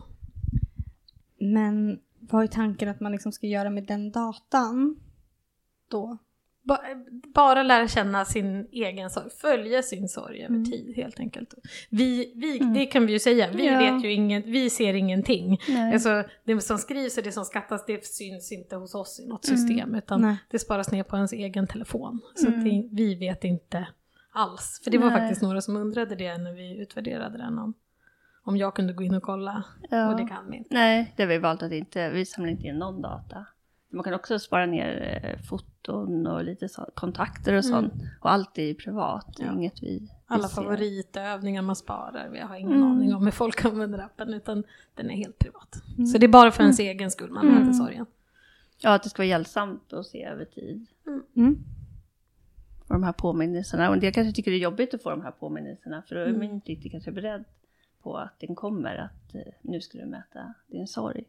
Men 1.39 1.99
vad 2.19 2.43
är 2.43 2.47
tanken 2.47 2.89
att 2.89 2.99
man 2.99 3.11
liksom 3.11 3.31
ska 3.31 3.47
göra 3.47 3.69
med 3.69 3.83
den 3.87 4.11
datan 4.11 4.95
då? 5.91 6.17
ba, 6.65 6.77
bara 7.33 7.63
lära 7.63 7.87
känna 7.87 8.25
sin 8.25 8.67
egen 8.71 9.09
sorg, 9.09 9.29
följa 9.41 9.81
sin 9.83 10.09
sorg 10.09 10.37
över 10.43 10.55
Mm. 10.55 10.65
tid 10.71 10.93
helt 10.95 11.19
enkelt. 11.19 11.53
Vi, 11.89 12.33
vi, 12.35 12.59
Mm. 12.59 12.73
Det 12.73 12.85
kan 12.85 13.05
vi 13.05 13.13
ju 13.13 13.19
säga, 13.19 13.51
vi 13.51 13.65
Ja. 13.67 13.79
vet 13.79 14.03
ju 14.05 14.11
inget, 14.13 14.45
vi 14.45 14.69
ser 14.69 14.93
ingenting. 14.93 15.59
Nej. 15.69 15.93
Alltså, 15.93 16.23
det 16.43 16.61
som 16.61 16.77
skrivs 16.77 17.17
och 17.17 17.23
det 17.23 17.31
som 17.31 17.45
skattas 17.45 17.85
det 17.85 18.05
syns 18.05 18.51
inte 18.51 18.75
hos 18.75 18.95
oss 18.95 19.19
i 19.19 19.27
något 19.27 19.47
Mm. 19.47 19.57
system 19.57 19.95
utan 19.95 20.21
Nej. 20.21 20.37
det 20.51 20.59
sparas 20.59 20.91
ner 20.91 21.03
på 21.03 21.15
ens 21.15 21.33
egen 21.33 21.67
telefon. 21.67 22.19
Så 22.35 22.47
Mm. 22.47 22.63
det, 22.63 22.87
vi 22.91 23.15
vet 23.15 23.43
inte 23.43 23.87
alls. 24.33 24.81
För 24.83 24.91
det 24.91 24.97
var 24.97 25.09
Nej. 25.09 25.19
faktiskt 25.19 25.41
några 25.41 25.61
som 25.61 25.75
undrade 25.75 26.15
det 26.15 26.37
när 26.37 26.53
vi 26.53 26.77
utvärderade 26.77 27.37
den 27.37 27.59
om, 27.59 27.73
om 28.43 28.57
jag 28.57 28.75
kunde 28.75 28.93
gå 28.93 29.03
in 29.03 29.13
och 29.15 29.23
kolla 29.23 29.63
Ja. 29.89 30.11
och 30.11 30.17
det 30.17 30.27
kan 30.27 30.49
vi 30.51 30.57
inte. 30.57 30.73
Nej, 30.73 31.13
det 31.15 31.23
har 31.23 31.27
vi 31.27 31.37
valt 31.37 31.63
att 31.63 31.71
inte, 31.71 32.09
vi 32.09 32.25
samlar 32.25 32.51
inte 32.51 32.63
in 32.67 32.79
någon 32.79 33.01
data. 33.01 33.45
Man 33.89 34.03
kan 34.03 34.13
också 34.13 34.39
spara 34.39 34.65
ner 34.65 35.19
eh, 35.23 35.41
foton 35.45 36.27
och 36.27 36.43
lite 36.43 36.69
så, 36.69 36.89
kontakter 36.93 37.53
och 37.57 37.65
sånt. 37.65 37.93
Och 38.21 38.31
allt 38.31 38.57
är 38.57 38.63
ju 38.63 38.75
privat, 38.75 39.35
Ja. 39.39 39.53
inget 39.53 39.83
vi, 39.83 39.99
vi 39.99 40.09
Alla 40.25 40.47
ser. 40.47 40.55
favoritövningar 40.61 41.61
man 41.61 41.75
sparar, 41.75 42.35
jag 42.35 42.47
har 42.47 42.55
ingen 42.55 42.73
Mm. 42.77 42.91
aning 42.91 43.15
om 43.15 43.23
hur 43.23 43.31
folk 43.31 43.65
använder 43.65 43.99
appen 43.99 44.33
utan 44.33 44.63
den 44.95 45.11
är 45.11 45.15
helt 45.15 45.39
privat. 45.39 45.75
Så 46.11 46.17
det 46.17 46.25
är 46.25 46.27
bara 46.27 46.51
för 46.51 46.63
ens 46.63 46.79
egen 46.79 47.11
skull 47.11 47.31
man 47.31 47.47
Mm. 47.47 47.59
mäter 47.59 47.73
sorgen. 47.73 48.05
Ja, 48.77 48.93
att 48.93 49.03
det 49.03 49.09
ska 49.09 49.19
vara 49.21 49.27
hjälpsamt 49.27 49.93
att 49.93 50.05
se 50.05 50.23
över 50.23 50.45
tid. 50.45 50.85
Mm. 52.89 52.95
Och 52.95 52.95
de 53.01 53.03
här 53.03 53.13
påminnelserna. 53.13 53.87
Och 53.89 53.93
en 53.93 53.99
del 53.99 54.13
kanske 54.13 54.35
tycker 54.35 54.51
det 54.51 54.57
är 54.57 54.59
jobbigt 54.59 54.93
att 54.93 55.03
få 55.03 55.09
de 55.09 55.21
här 55.21 55.31
påminnelserna. 55.31 56.03
För 56.07 56.15
då 56.15 56.21
är 56.21 56.25
Mm. 56.25 56.37
man 56.39 56.49
inte 56.49 56.71
riktigt 56.71 56.91
kanske 56.91 57.11
beredd 57.11 57.43
på 58.03 58.17
att 58.17 58.39
den 58.39 58.55
kommer. 58.55 58.95
Att 58.95 59.35
eh, 59.35 59.41
nu 59.61 59.81
ska 59.81 59.97
du 59.97 60.05
mäta 60.05 60.53
din 60.67 60.87
sorg. 60.87 61.23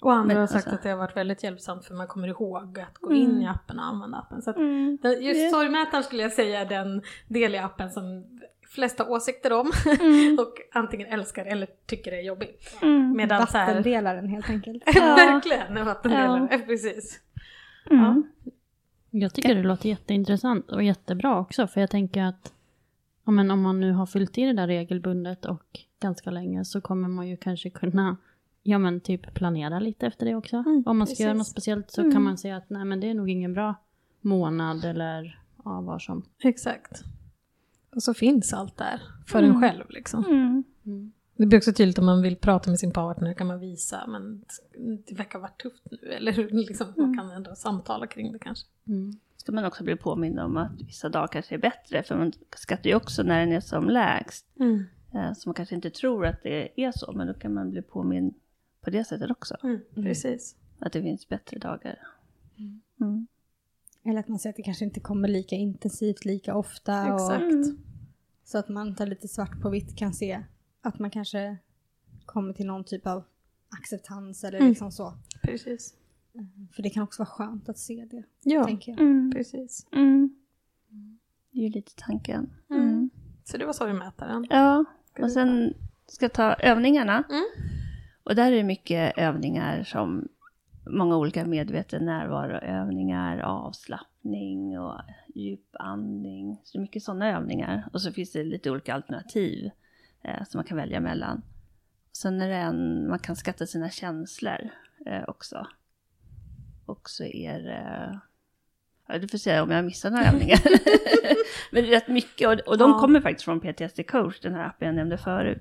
Och 0.00 0.12
andra 0.12 0.26
Men 0.26 0.36
har 0.36 0.46
sagt 0.46 0.56
alltså- 0.56 0.74
att 0.74 0.82
det 0.82 0.90
har 0.90 0.96
varit 0.96 1.16
väldigt 1.16 1.42
hjälpsamt 1.42 1.84
för 1.84 1.94
man 1.94 2.06
kommer 2.06 2.28
ihåg 2.28 2.78
att 2.78 2.98
gå 2.98 3.10
Mm. 3.10 3.22
in 3.22 3.42
i 3.42 3.46
appen 3.46 3.78
och 3.78 3.84
använda 3.84 4.18
appen. 4.18 4.42
Så 4.42 4.50
att 4.50 4.56
Mm. 4.56 4.98
just 5.02 5.40
Det- 5.40 5.50
sorgmätaren 5.50 6.04
skulle 6.04 6.22
jag 6.22 6.32
säga 6.32 6.60
är 6.60 6.64
den 6.66 7.02
del 7.28 7.54
i 7.54 7.58
appen 7.58 7.90
som 7.90 8.24
flesta 8.68 9.08
åsikter 9.08 9.52
om 9.52 9.70
Mm. 10.00 10.38
och 10.40 10.54
antingen 10.78 11.06
älskar 11.08 11.44
eller 11.46 11.68
tycker 11.86 12.12
är 12.12 12.20
jobbig. 12.20 12.48
Mm. 12.82 13.16
Medan 13.16 13.46
så 13.46 13.58
här, 13.58 13.66
Vattendelaren 13.66 14.28
helt 14.28 14.50
enkelt. 14.50 14.82
verkligen 14.96 15.76
en 15.76 15.86
vattendelare, 15.86 16.48
Ja. 16.50 16.58
precis. 16.66 17.20
Mm. 17.90 18.22
Jag 19.10 19.34
tycker 19.34 19.54
det 19.54 19.62
låter 19.62 19.88
jätteintressant 19.88 20.70
och 20.70 20.82
jättebra 20.82 21.38
också, 21.40 21.66
för 21.66 21.80
jag 21.80 21.90
tänker 21.90 22.22
att 22.22 22.52
ja, 23.24 23.30
men 23.32 23.50
om 23.50 23.62
man 23.62 23.80
nu 23.80 23.92
har 23.92 24.06
fyllt 24.06 24.38
i 24.38 24.44
det 24.44 24.52
där 24.52 24.66
regelbundet 24.66 25.44
och 25.44 25.80
ganska 26.00 26.30
länge 26.30 26.64
så 26.64 26.80
kommer 26.80 27.08
man 27.08 27.28
ju 27.28 27.36
kanske 27.36 27.70
kunna 27.70 28.16
ja, 28.62 28.78
men 28.78 29.00
typ 29.00 29.34
planera 29.34 29.78
lite 29.80 30.06
efter 30.06 30.26
det 30.26 30.34
också. 30.34 30.56
Mm, 30.56 30.82
om 30.86 30.98
man 30.98 31.06
ska 31.06 31.22
göra 31.22 31.32
precis. 31.32 31.38
något 31.38 31.46
speciellt 31.46 31.90
så 31.90 32.00
Mm. 32.00 32.12
kan 32.12 32.22
man 32.22 32.38
säga 32.38 32.56
att 32.56 32.70
nej 32.70 32.84
men 32.84 33.00
det 33.00 33.10
är 33.10 33.14
nog 33.14 33.30
ingen 33.30 33.52
bra 33.54 33.74
månad 34.20 34.84
eller 34.84 35.40
ja, 35.64 35.80
vad 35.80 36.02
som. 36.02 36.22
Exakt. 36.42 37.02
Och 37.94 38.02
så 38.02 38.14
finns 38.14 38.52
allt 38.52 38.76
där 38.76 39.02
för 39.26 39.38
Mm. 39.38 39.50
en 39.50 39.60
själv 39.60 39.84
liksom. 39.88 40.24
Mm. 41.38 41.44
Det 41.44 41.46
blir 41.46 41.58
också 41.58 41.72
tydligt 41.72 41.98
om 41.98 42.06
man 42.06 42.22
vill 42.22 42.36
prata 42.36 42.70
med 42.70 42.78
sin 42.78 42.90
partner 42.92 43.34
kan 43.34 43.46
man 43.46 43.60
visa 43.60 44.06
men 44.06 44.44
det 45.08 45.14
verkar 45.14 45.38
vara 45.38 45.50
tufft 45.50 45.82
nu 45.90 46.08
eller 46.08 46.32
hur, 46.32 46.50
liksom, 46.50 46.86
man 46.96 47.04
Mm. 47.06 47.18
kan 47.18 47.30
ändå 47.30 47.54
samtala 47.54 48.06
kring 48.06 48.32
det 48.32 48.38
kanske. 48.38 48.66
Mm. 48.86 49.12
Ska 49.36 49.52
man 49.52 49.64
också 49.64 49.84
bli 49.84 49.96
påmind 49.96 50.38
om 50.40 50.56
att 50.56 50.80
vissa 50.80 51.08
dagar 51.08 51.26
kanske 51.26 51.54
är 51.54 51.58
bättre. 51.58 52.02
För 52.02 52.16
man 52.16 52.32
skattar 52.56 52.90
ju 52.90 52.96
också 52.96 53.22
när 53.22 53.40
den 53.40 53.52
är 53.52 53.60
som 53.60 53.88
lägst. 53.88 54.46
Eh, 55.14 55.32
Så 55.36 55.48
man 55.48 55.54
kanske 55.54 55.74
inte 55.74 55.90
tror 55.90 56.26
att 56.26 56.42
det 56.42 56.82
är 56.84 56.92
så. 56.94 57.12
Men 57.12 57.26
då 57.26 57.34
kan 57.34 57.54
man 57.54 57.70
bli 57.70 57.82
påmind 57.82 58.34
på 58.80 58.90
det 58.90 59.04
sättet 59.04 59.30
också. 59.30 59.56
Mm, 59.62 59.80
precis. 59.94 60.56
Att 60.78 60.92
det 60.92 61.02
finns 61.02 61.28
bättre 61.28 61.58
dagar. 61.58 61.98
Mm. 63.00 63.26
Eller 64.04 64.20
att 64.20 64.28
man 64.28 64.38
säger 64.38 64.52
att 64.52 64.56
det 64.56 64.62
kanske 64.62 64.84
inte 64.84 65.00
kommer 65.00 65.28
lika 65.28 65.56
intensivt 65.56 66.24
lika 66.24 66.54
ofta. 66.54 67.14
Exakt. 67.14 67.42
Och, 67.44 67.74
så 68.44 68.58
att 68.58 68.68
man 68.68 68.94
tar 68.94 69.06
lite 69.06 69.28
svart 69.28 69.60
på 69.60 69.70
vitt 69.70 69.96
kan 69.96 70.12
se 70.14 70.42
att 70.80 70.98
man 70.98 71.10
kanske 71.10 71.56
kommer 72.26 72.52
till 72.52 72.66
någon 72.66 72.84
typ 72.84 73.06
av 73.06 73.24
acceptans 73.78 74.44
eller 74.44 74.58
Mm. 74.58 74.68
liksom 74.68 74.92
så. 74.92 75.14
Precis. 75.42 75.94
För 76.72 76.82
det 76.82 76.90
kan 76.90 77.02
också 77.02 77.22
vara 77.22 77.30
skönt 77.30 77.68
att 77.68 77.78
se 77.78 78.06
det, 78.10 78.22
Ja, 78.42 78.64
tänker 78.64 78.92
jag. 78.92 79.00
Mm. 79.00 79.32
precis. 79.34 79.86
Mm. 79.92 80.34
Det 81.50 81.58
är 81.58 81.62
ju 81.62 81.68
lite 81.70 81.92
tanken. 81.96 82.50
Mm. 82.70 83.10
Så 83.44 83.56
det 83.56 83.66
var 83.66 83.72
sorgmätaren. 83.72 84.46
Ja, 84.50 84.84
och 85.22 85.32
sen 85.32 85.74
ska 86.06 86.24
jag 86.24 86.32
ta 86.32 86.54
övningarna. 86.54 87.24
Mm. 87.30 87.44
Och 88.22 88.34
där 88.34 88.52
är 88.52 88.56
det 88.56 88.64
mycket 88.64 89.18
övningar 89.18 89.82
som 89.84 90.28
många 90.90 91.16
olika 91.16 91.46
medveten 91.46 92.04
närvaroövningar, 92.04 93.38
avslappning 93.38 94.78
och 94.78 95.00
djupandning. 95.34 96.60
Så 96.64 96.72
det 96.72 96.78
är 96.78 96.82
mycket 96.82 97.02
sådana 97.02 97.36
övningar. 97.36 97.88
Och 97.92 98.02
så 98.02 98.12
finns 98.12 98.32
det 98.32 98.44
lite 98.44 98.70
olika 98.70 98.94
alternativ 98.94 99.70
eh, 100.22 100.44
som 100.44 100.58
man 100.58 100.64
kan 100.64 100.76
välja 100.76 101.00
mellan. 101.00 101.42
Sen 102.12 102.40
är 102.40 102.48
det 102.48 102.54
en, 102.54 103.08
man 103.08 103.18
kan 103.18 103.36
skatta 103.36 103.66
sina 103.66 103.90
känslor 103.90 104.68
eh, 105.06 105.22
också. 105.28 105.66
Och 106.86 107.10
så 107.10 107.24
är 107.24 107.58
det, 107.58 108.20
ja 109.08 109.18
du 109.18 109.28
får 109.28 109.38
säga 109.38 109.62
om 109.62 109.70
jag 109.70 109.84
missar 109.84 110.10
några 110.10 110.24
övningar. 110.24 110.60
Men 111.72 111.82
det 111.84 111.88
är 111.88 112.00
rätt 112.00 112.08
mycket 112.08 112.48
och, 112.48 112.68
och 112.68 112.78
de 112.78 112.90
Ja. 112.90 112.98
kommer 112.98 113.20
faktiskt 113.20 113.44
från 113.44 113.60
PTSD 113.60 114.06
coach, 114.06 114.40
den 114.40 114.54
här 114.54 114.66
appen 114.66 114.86
jag 114.86 114.94
nämnde 114.94 115.18
förut. 115.18 115.58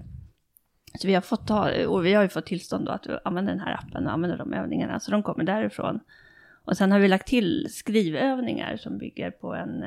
Så 1.00 1.08
vi 1.08 1.14
har 1.14 1.22
fått 1.22 1.48
ta, 1.48 1.88
och 1.88 2.06
vi 2.06 2.14
har 2.14 2.24
ju 2.24 2.30
fått 2.30 2.46
tillstånd 2.46 2.86
då 2.86 2.92
att 2.92 3.08
använda 3.26 3.52
den 3.52 3.60
här 3.62 3.74
appen 3.74 4.06
och 4.08 4.14
använda 4.14 4.38
de 4.38 4.54
övningarna, 4.54 5.00
så 5.00 5.12
de 5.12 5.24
kommer 5.24 5.44
därifrån. 5.44 6.00
Och 6.64 6.78
sen 6.78 6.92
har 6.92 7.00
vi 7.00 7.08
lagt 7.08 7.28
till 7.28 7.68
skrivövningar 7.72 8.78
som 8.78 8.98
bygger 8.98 9.32
på 9.32 9.56
en, 9.56 9.86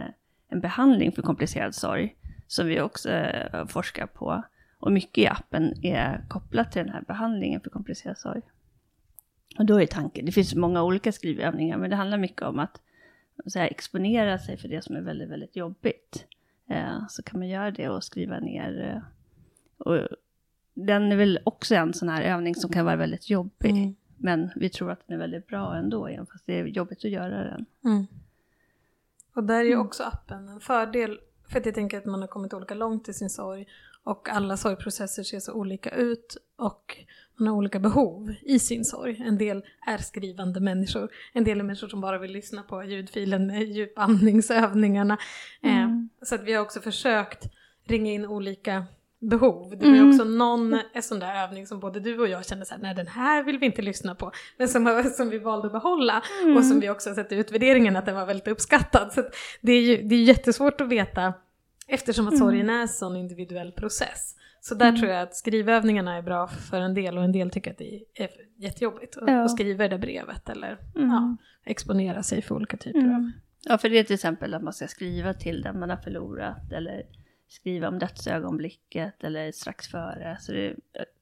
en 0.49 0.61
behandling 0.61 1.13
för 1.13 1.23
komplicerad 1.23 1.75
sorg, 1.75 2.17
som 2.47 2.67
vi 2.67 2.81
också 2.81 3.11
eh, 3.11 3.67
forskar 3.67 4.07
på. 4.07 4.43
Och 4.81 4.93
mycket 4.93 5.19
i 5.19 5.27
appen 5.27 5.85
är 5.85 6.25
kopplat 6.29 6.73
till 6.73 6.83
den 6.85 6.93
här 6.93 7.03
behandlingen 7.03 7.61
för 7.61 7.71
komplicerad 7.71 8.19
sorg. 8.19 8.43
Och 9.59 9.67
då 9.67 9.81
är 9.81 9.87
tanken, 9.87 10.27
det 10.27 10.33
finns 10.33 10.55
många 10.55 10.83
olika 10.83 11.13
skrivövningar, 11.13 11.79
men 11.79 11.91
det 11.91 11.97
handlar 11.97 12.19
mycket 12.19 12.43
om 12.43 12.59
att 12.59 12.81
så 13.47 13.59
här, 13.59 13.67
exponera 13.67 14.39
sig 14.39 14.57
för 14.57 14.69
det 14.69 14.85
som 14.85 14.97
är 14.97 15.01
väldigt, 15.01 15.29
väldigt 15.29 15.57
jobbigt. 15.57 16.27
Eh, 16.67 17.07
så 17.09 17.23
kan 17.23 17.39
man 17.39 17.49
göra 17.49 17.71
det 17.71 17.89
och 17.89 18.05
skriva 18.05 18.39
ner. 18.39 18.91
Eh, 18.95 19.03
och 19.87 20.09
den 20.75 21.13
är 21.13 21.17
väl 21.17 21.39
också 21.45 21.75
en 21.75 21.95
sån 21.95 22.09
här 22.09 22.23
övning 22.23 22.55
som 22.55 22.73
kan 22.73 22.85
vara 22.85 22.97
väldigt 22.97 23.31
jobbig. 23.31 23.71
Mm. 23.71 23.95
Men 24.17 24.51
vi 24.57 24.69
tror 24.69 24.91
att 24.91 25.07
den 25.07 25.15
är 25.15 25.21
väldigt 25.21 25.47
bra 25.47 25.77
ändå, 25.77 26.07
även 26.07 26.27
fast 26.27 26.47
det 26.47 26.61
är 26.61 26.65
jobbigt 26.65 27.05
att 27.05 27.11
göra 27.11 27.45
den. 27.45 27.67
Mm. 27.85 28.07
Och 29.35 29.45
där 29.45 29.61
är 29.61 29.65
ju 29.65 29.73
Mm. 29.73 29.87
också 29.87 30.03
appen 30.03 30.49
en 30.49 30.61
fördel. 30.61 31.21
För 31.49 31.59
att 31.59 31.67
jag 31.67 31.75
tänker 31.75 31.99
att 31.99 32.05
man 32.05 32.21
har 32.21 32.29
kommit 32.29 32.55
olika 32.55 32.75
långt 32.75 33.09
i 33.09 33.13
sin 33.13 33.31
sorg. 33.31 33.67
Och 34.05 34.29
alla 34.29 34.57
sorgprocesser 34.57 35.23
ser 35.23 35.41
så 35.41 35.53
olika 35.53 35.91
ut. 35.91 36.37
Och 36.57 36.97
man 37.39 37.49
har 37.49 37.57
olika 37.57 37.79
behov 37.79 38.35
i 38.43 38.59
sin 38.59 38.85
sorg. 38.85 39.23
En 39.27 39.39
del 39.39 39.65
är 39.87 39.99
skrivande 39.99 40.61
människor. 40.61 41.09
En 41.33 41.45
del 41.45 41.61
är 41.61 41.65
människor 41.65 41.89
som 41.89 42.01
bara 42.01 42.19
vill 42.19 42.33
lyssna 42.33 42.63
på 42.63 42.85
ljudfilen 42.85 43.47
med 43.47 43.63
djupandningsövningarna. 43.63 45.19
Mm. 45.63 45.79
Eh, 45.79 46.27
så 46.27 46.35
att 46.35 46.45
vi 46.45 46.53
har 46.53 46.63
också 46.63 46.81
försökt 46.81 47.45
ringa 47.85 48.13
in 48.13 48.27
olika 48.27 48.85
behov. 49.21 49.71
Det 49.71 49.87
var 49.87 49.95
ju 49.95 49.99
Mm. 50.01 50.11
också 50.11 50.25
någon 50.25 50.81
en 50.93 51.03
sån 51.03 51.19
där 51.19 51.45
övning 51.45 51.67
som 51.67 51.81
både 51.81 52.01
du 52.01 52.19
och 52.21 52.29
jag 52.29 52.47
kände 52.47 52.65
så 52.67 52.75
här, 52.75 52.83
nej 52.83 52.95
den 52.95 53.07
här 53.07 53.43
vill 53.43 53.59
vi 53.59 53.67
inte 53.67 53.83
lyssna 53.83 54.15
på. 54.15 54.33
Men 54.59 54.69
som, 54.69 55.05
som 55.17 55.31
vi 55.31 55.39
valde 55.39 55.67
att 55.67 55.73
behålla. 55.73 56.23
Mm. 56.43 56.57
Och 56.57 56.65
som 56.65 56.81
vi 56.81 56.91
också 56.91 57.11
har 57.11 57.15
sett 57.15 57.33
i 57.33 57.35
utvärderingen 57.35 57.97
att 57.97 58.07
den 58.07 58.15
var 58.15 58.27
väldigt 58.27 58.49
uppskattad. 58.49 59.13
Så 59.13 59.23
det 59.61 59.73
är 59.73 59.83
ju 59.83 60.03
det 60.09 60.15
är 60.15 60.23
jättesvårt 60.23 60.81
att 60.81 60.89
veta 60.89 61.35
eftersom 61.91 62.27
att 62.29 62.33
Mm. 62.35 62.39
sorgen 62.47 62.71
är 62.71 62.81
en 62.81 62.89
sån 62.89 63.17
individuell 63.17 63.73
process. 63.73 64.37
Så 64.61 64.75
där 64.75 64.93
tror 64.93 65.11
jag 65.11 65.23
att 65.23 65.35
skrivövningarna 65.37 66.17
är 66.17 66.23
bra 66.23 66.47
för 66.49 66.81
en 66.81 66.95
del 66.95 67.19
och 67.19 67.25
en 67.25 67.33
del 67.33 67.51
tycker 67.51 67.71
att 67.71 67.79
det 67.79 67.95
är 68.15 68.29
jättejobbigt 68.57 69.17
att, 69.17 69.29
Ja. 69.31 69.49
skriva 69.49 69.89
det 69.89 69.99
brevet 69.99 70.49
eller 70.49 70.79
Mm. 70.97 71.11
ja, 71.11 71.37
exponera 71.65 72.23
sig 72.23 72.43
för 72.43 72.55
olika 72.55 72.77
typer 72.77 72.99
av... 73.01 73.05
Mm. 73.07 73.33
Ja, 73.69 73.79
för 73.79 73.89
det 73.91 73.99
är 73.99 74.05
till 74.05 74.15
exempel 74.15 74.55
att 74.55 74.63
man 74.63 74.73
ska 74.73 74.87
skriva 74.89 75.35
till 75.35 75.63
den 75.63 75.79
man 75.81 75.91
har 75.91 75.97
förlorat 75.97 76.73
eller 76.73 77.03
skriva 77.49 77.89
om 77.89 77.99
dödsögonblicket 77.99 79.25
eller 79.25 79.53
strax 79.53 79.89
före. 79.89 80.37
Så, 80.41 80.53
det, 80.53 80.77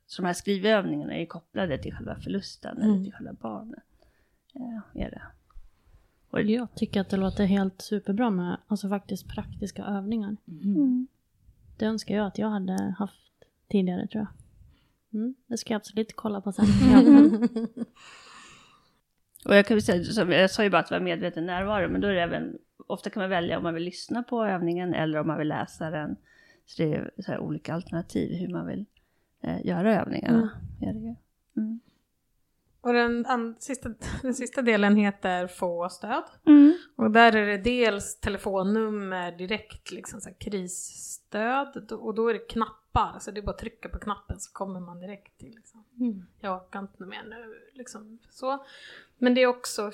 så 0.06 0.22
de 0.22 0.26
här 0.26 0.34
skrivövningarna 0.34 1.14
är 1.16 1.26
kopplade 1.26 1.78
till 1.78 1.94
själva 1.94 2.14
förlusten 2.20 2.76
eller 2.78 2.90
Mm. 2.92 3.04
till 3.04 3.12
själva 3.12 3.32
barnet. 3.32 3.82
Ja, 4.52 4.80
är 4.94 5.10
det. 5.10 5.22
Och 6.30 6.42
jag 6.42 6.74
tycker 6.74 7.00
att 7.00 7.10
det 7.10 7.16
låter 7.16 7.44
helt 7.44 7.82
superbra 7.82 8.30
med 8.30 8.56
alltså 8.66 8.88
faktiskt 8.88 9.28
praktiska 9.28 9.84
övningar. 9.84 10.36
Mm. 10.48 11.06
Det 11.76 11.84
önskar 11.84 12.14
jag 12.14 12.26
att 12.26 12.38
jag 12.38 12.50
hade 12.50 12.94
haft 12.98 13.32
tidigare 13.68 14.06
tror 14.06 14.26
jag. 14.26 14.32
Mm, 15.20 15.34
det 15.46 15.56
ska 15.56 15.74
jag 15.74 15.78
absolut 15.78 16.16
kolla 16.16 16.40
på 16.40 16.52
sen. 16.52 16.64
Och 19.44 19.54
jag 19.54 19.66
kan 19.66 19.74
väl 19.74 19.82
säga, 19.82 20.04
som 20.04 20.32
jag 20.32 20.50
sa 20.50 20.62
ju 20.62 20.70
bara 20.70 20.78
att 20.78 20.88
det 20.88 20.94
var 20.94 21.00
medveten 21.00 21.46
närvaro, 21.46 21.88
men 21.88 22.00
då 22.00 22.08
är 22.08 22.12
det 22.12 22.22
även, 22.22 22.58
ofta 22.86 23.10
kan 23.10 23.20
man 23.20 23.30
välja 23.30 23.56
om 23.56 23.62
man 23.62 23.74
vill 23.74 23.82
lyssna 23.82 24.22
på 24.22 24.44
övningen 24.44 24.94
eller 24.94 25.18
om 25.18 25.26
man 25.26 25.38
vill 25.38 25.48
läsa 25.48 25.90
den. 25.90 26.16
Så 26.66 26.82
det 26.82 26.94
är 26.94 27.10
så 27.18 27.32
här 27.32 27.38
olika 27.38 27.74
alternativ 27.74 28.36
hur 28.36 28.48
man 28.48 28.66
vill 28.66 28.84
eh, 29.40 29.66
göra 29.66 30.00
övningarna. 30.00 30.50
Mm. 30.80 30.88
Är 30.88 31.00
det 31.00 31.06
ju. 31.06 31.14
Mm. 31.56 31.80
Och 32.88 32.94
den, 32.94 33.26
an, 33.26 33.56
sista, 33.58 33.88
den 34.22 34.34
sista 34.34 34.62
delen 34.62 34.96
heter 34.96 35.46
Få 35.46 35.88
stöd. 35.88 36.24
Mm. 36.46 36.78
Och 36.96 37.10
där 37.10 37.36
är 37.36 37.46
det 37.46 37.58
dels 37.58 38.20
telefonnummer 38.20 39.32
direkt, 39.32 39.90
liksom 39.90 40.20
så 40.20 40.30
krisstöd. 40.38 41.92
Och 41.92 42.14
då 42.14 42.28
är 42.28 42.32
det 42.32 42.38
knappar, 42.38 43.18
så 43.18 43.30
det 43.30 43.40
är 43.40 43.42
bara 43.42 43.50
att 43.50 43.58
trycka 43.58 43.88
på 43.88 43.98
knappen 43.98 44.40
så 44.40 44.52
kommer 44.52 44.80
man 44.80 45.00
direkt 45.00 45.38
till 45.38 45.54
liksom. 45.54 45.84
Mm. 46.00 46.26
Jag 46.40 46.56
orkar 46.56 46.80
inte 46.80 47.02
mer 47.02 47.22
nu, 47.22 47.70
liksom 47.72 48.18
så. 48.30 48.64
Men 49.18 49.34
det 49.34 49.42
är 49.42 49.46
också 49.46 49.90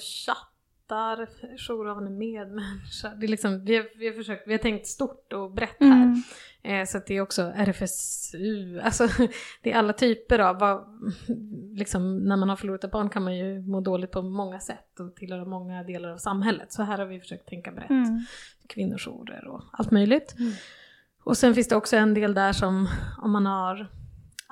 chattar, 0.89 1.29
jourhavande 1.57 2.11
medmänniska. 2.11 3.09
Det 3.09 3.27
är 3.27 3.29
liksom, 3.29 3.65
vi, 3.65 3.77
har, 3.77 3.87
vi, 3.99 4.07
har 4.07 4.15
försökt, 4.15 4.49
vi 4.49 4.53
har 4.53 4.59
tänkt 4.59 4.87
stort 4.87 5.33
och 5.33 5.53
brett 5.53 5.77
här. 5.81 6.03
Mm. 6.03 6.23
Eh, 6.63 6.87
så 6.87 7.01
det 7.07 7.17
är 7.17 7.21
också 7.21 7.53
RFSU, 7.57 8.81
alltså 8.81 9.09
det 9.63 9.73
är 9.73 9.77
alla 9.77 9.93
typer 9.93 10.39
av, 10.39 10.59
vad, 10.59 10.85
liksom, 11.77 12.19
när 12.19 12.37
man 12.37 12.49
har 12.49 12.57
förlorat 12.57 12.85
ett 12.85 12.91
barn 12.91 13.09
kan 13.09 13.25
man 13.25 13.37
ju 13.37 13.61
må 13.61 13.81
dåligt 13.81 14.11
på 14.11 14.23
många 14.23 14.61
sätt 14.61 15.01
och 15.01 15.17
tillhöra 15.17 15.45
många 15.45 15.83
delar 15.83 16.09
av 16.09 16.19
samhället. 16.19 16.73
Så 16.73 16.83
här 16.83 16.99
har 16.99 17.07
vi 17.07 17.21
försökt 17.21 17.49
tänka 17.49 17.73
brett. 17.73 17.91
Mm. 17.91 18.25
Kvinnojourer 18.69 19.49
och 19.49 19.63
allt 19.73 19.91
möjligt. 19.91 20.35
Mm. 20.39 20.53
Och 21.25 21.37
sen 21.37 21.55
finns 21.55 21.69
det 21.69 21.77
också 21.77 21.97
en 21.97 22.15
del 22.15 22.35
där 22.35 22.53
som 22.53 22.89
om 23.23 23.31
man 23.31 23.47
har 23.47 23.89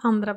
andra 0.02 0.36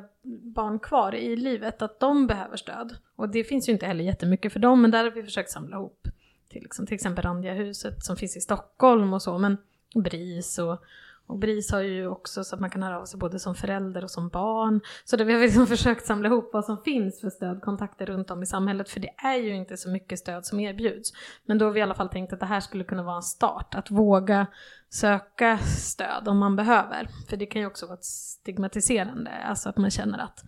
barn 0.54 0.78
kvar 0.78 1.14
i 1.14 1.36
livet, 1.36 1.82
att 1.82 2.00
de 2.00 2.26
behöver 2.26 2.56
stöd. 2.56 2.96
Och 3.16 3.28
det 3.28 3.44
finns 3.44 3.68
ju 3.68 3.72
inte 3.72 3.86
heller 3.86 4.04
jättemycket 4.04 4.52
för 4.52 4.60
dem, 4.60 4.82
men 4.82 4.90
där 4.90 5.04
har 5.04 5.10
vi 5.10 5.22
försökt 5.22 5.50
samla 5.50 5.76
ihop 5.76 6.08
till, 6.48 6.62
liksom, 6.62 6.86
till 6.86 6.94
exempel 6.94 7.24
Randiahuset 7.24 8.04
som 8.04 8.16
finns 8.16 8.36
i 8.36 8.40
Stockholm 8.40 9.12
och 9.12 9.22
så, 9.22 9.38
men 9.38 9.56
BRIS 9.94 10.58
och, 10.58 10.84
och 11.26 11.38
BRIS 11.38 11.72
har 11.72 11.80
ju 11.80 12.06
också 12.06 12.44
så 12.44 12.54
att 12.54 12.60
man 12.60 12.70
kan 12.70 12.82
höra 12.82 13.00
av 13.00 13.04
sig 13.06 13.18
både 13.18 13.38
som 13.38 13.54
förälder 13.54 14.04
och 14.04 14.10
som 14.10 14.28
barn. 14.28 14.80
Så 15.04 15.16
det, 15.16 15.24
vi 15.24 15.32
har 15.32 15.40
liksom 15.40 15.66
försökt 15.76 16.06
samla 16.06 16.28
ihop 16.28 16.50
vad 16.52 16.64
som 16.64 16.82
finns 16.82 17.20
för 17.20 17.30
stödkontakter 17.30 18.06
runt 18.06 18.30
om 18.30 18.42
i 18.42 18.46
samhället, 18.46 18.88
för 18.90 19.00
det 19.00 19.10
är 19.16 19.36
ju 19.36 19.54
inte 19.56 19.76
så 19.76 19.88
mycket 19.90 20.18
stöd 20.18 20.46
som 20.46 20.60
erbjuds. 20.60 21.12
Men 21.44 21.58
då 21.58 21.64
har 21.64 21.72
vi 21.72 21.80
i 21.80 21.82
alla 21.82 21.94
fall 21.94 22.08
tänkt 22.08 22.32
att 22.32 22.40
det 22.40 22.46
här 22.46 22.60
skulle 22.60 22.84
kunna 22.84 23.02
vara 23.02 23.16
en 23.16 23.22
start, 23.22 23.74
att 23.74 23.90
våga 23.90 24.46
söka 24.88 25.58
stöd 25.58 26.28
om 26.28 26.38
man 26.38 26.56
behöver. 26.56 27.08
För 27.28 27.36
det 27.36 27.46
kan 27.46 27.60
ju 27.60 27.66
också 27.66 27.86
vara 27.86 27.96
ett 27.98 28.04
stigmatiserande, 28.04 29.30
alltså 29.30 29.68
att 29.68 29.76
man 29.76 29.90
känner 29.90 30.18
att 30.18 30.44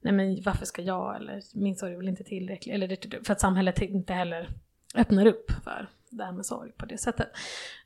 nej 0.00 0.12
men 0.12 0.42
varför 0.44 0.66
ska 0.66 0.82
jag 0.82 1.16
eller 1.16 1.40
min 1.54 1.76
sorg 1.76 1.92
är 1.92 1.96
väl 1.96 2.08
inte 2.08 2.24
tillräcklig, 2.24 2.74
eller 2.74 2.88
det- 2.88 3.26
för 3.26 3.32
att 3.32 3.40
samhället 3.40 3.82
inte 3.82 4.12
heller 4.12 4.48
öppnar 4.96 5.26
upp 5.26 5.50
för 5.64 5.88
det 6.10 6.24
här 6.24 6.32
med 6.32 6.46
sorg 6.46 6.72
på 6.72 6.86
det 6.86 6.98
sättet. 6.98 7.28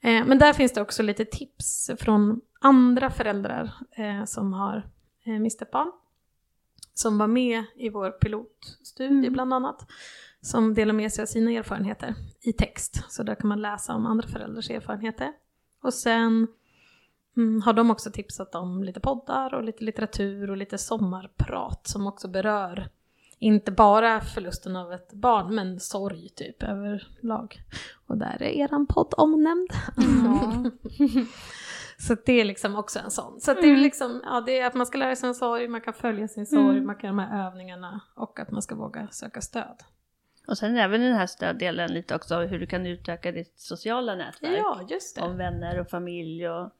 Eh, 0.00 0.24
men 0.24 0.38
där 0.38 0.52
finns 0.52 0.72
det 0.72 0.80
också 0.80 1.02
lite 1.02 1.24
tips 1.24 1.90
från 1.98 2.40
andra 2.60 3.10
föräldrar 3.10 3.72
eh, 3.90 4.24
som 4.24 4.52
har 4.52 4.86
eh, 5.24 5.38
mist 5.38 5.62
ett 5.62 5.70
barn. 5.70 5.92
Som 6.94 7.18
var 7.18 7.26
med 7.26 7.64
i 7.76 7.88
vår 7.88 8.10
pilotstudie 8.10 9.18
Mm. 9.18 9.32
bland 9.32 9.54
annat. 9.54 9.86
Som 10.40 10.74
delar 10.74 10.94
med 10.94 11.12
sig 11.12 11.22
av 11.22 11.26
sina 11.26 11.50
erfarenheter 11.50 12.14
i 12.40 12.52
text. 12.52 13.04
Så 13.08 13.22
där 13.22 13.34
kan 13.34 13.48
man 13.48 13.62
läsa 13.62 13.94
om 13.94 14.06
andra 14.06 14.28
föräldrars 14.28 14.70
erfarenheter. 14.70 15.32
Och 15.82 15.94
sen 15.94 16.48
mm, 17.36 17.62
har 17.62 17.72
de 17.72 17.90
också 17.90 18.10
tipsat 18.10 18.54
om 18.54 18.84
lite 18.84 19.00
poddar 19.00 19.54
och 19.54 19.62
lite 19.62 19.84
litteratur 19.84 20.50
och 20.50 20.56
lite 20.56 20.78
sommarprat 20.78 21.86
som 21.86 22.06
också 22.06 22.28
berör 22.28 22.90
inte 23.42 23.70
bara 23.72 24.20
förlusten 24.20 24.76
av 24.76 24.92
ett 24.92 25.12
barn, 25.12 25.54
men 25.54 25.80
sorg 25.80 26.28
typ 26.28 26.62
överlag. 26.62 27.62
Och 28.06 28.18
där 28.18 28.42
är 28.42 28.46
eran 28.50 28.86
podd 28.86 29.14
omnämnd. 29.16 29.70
Ja. 29.96 30.70
Så 31.98 32.16
det 32.26 32.40
är 32.40 32.44
liksom 32.44 32.76
också 32.76 32.98
en 32.98 33.10
sån. 33.10 33.40
Så 33.40 33.50
att 33.50 33.60
det 33.62 33.66
är 33.66 33.76
liksom, 33.76 34.20
ja 34.24 34.40
det 34.46 34.58
är 34.58 34.66
att 34.66 34.74
man 34.74 34.86
ska 34.86 34.98
lära 34.98 35.16
sig 35.16 35.28
en 35.28 35.34
sorg, 35.34 35.68
man 35.68 35.80
kan 35.80 35.94
följa 35.94 36.28
sin 36.28 36.46
sorg, 36.46 36.76
Mm. 36.76 36.86
man 36.86 36.96
kan 36.96 37.10
göra 37.16 37.26
de 37.26 37.32
här 37.32 37.46
övningarna 37.46 38.00
och 38.14 38.40
att 38.40 38.50
man 38.50 38.62
ska 38.62 38.74
våga 38.74 39.08
söka 39.10 39.40
stöd. 39.40 39.82
Och 40.46 40.58
sen 40.58 40.76
även 40.76 41.00
den 41.00 41.14
här 41.14 41.26
stöddelen 41.26 41.92
lite 41.92 42.14
också 42.14 42.38
hur 42.38 42.58
du 42.58 42.66
kan 42.66 42.86
utöka 42.86 43.32
ditt 43.32 43.52
sociala 43.60 44.14
nätverk. 44.14 44.58
Ja, 44.58 44.80
just 44.88 45.16
det. 45.16 45.22
Om 45.22 45.36
vänner 45.36 45.80
och 45.80 45.90
familj 45.90 46.48
och 46.48 46.70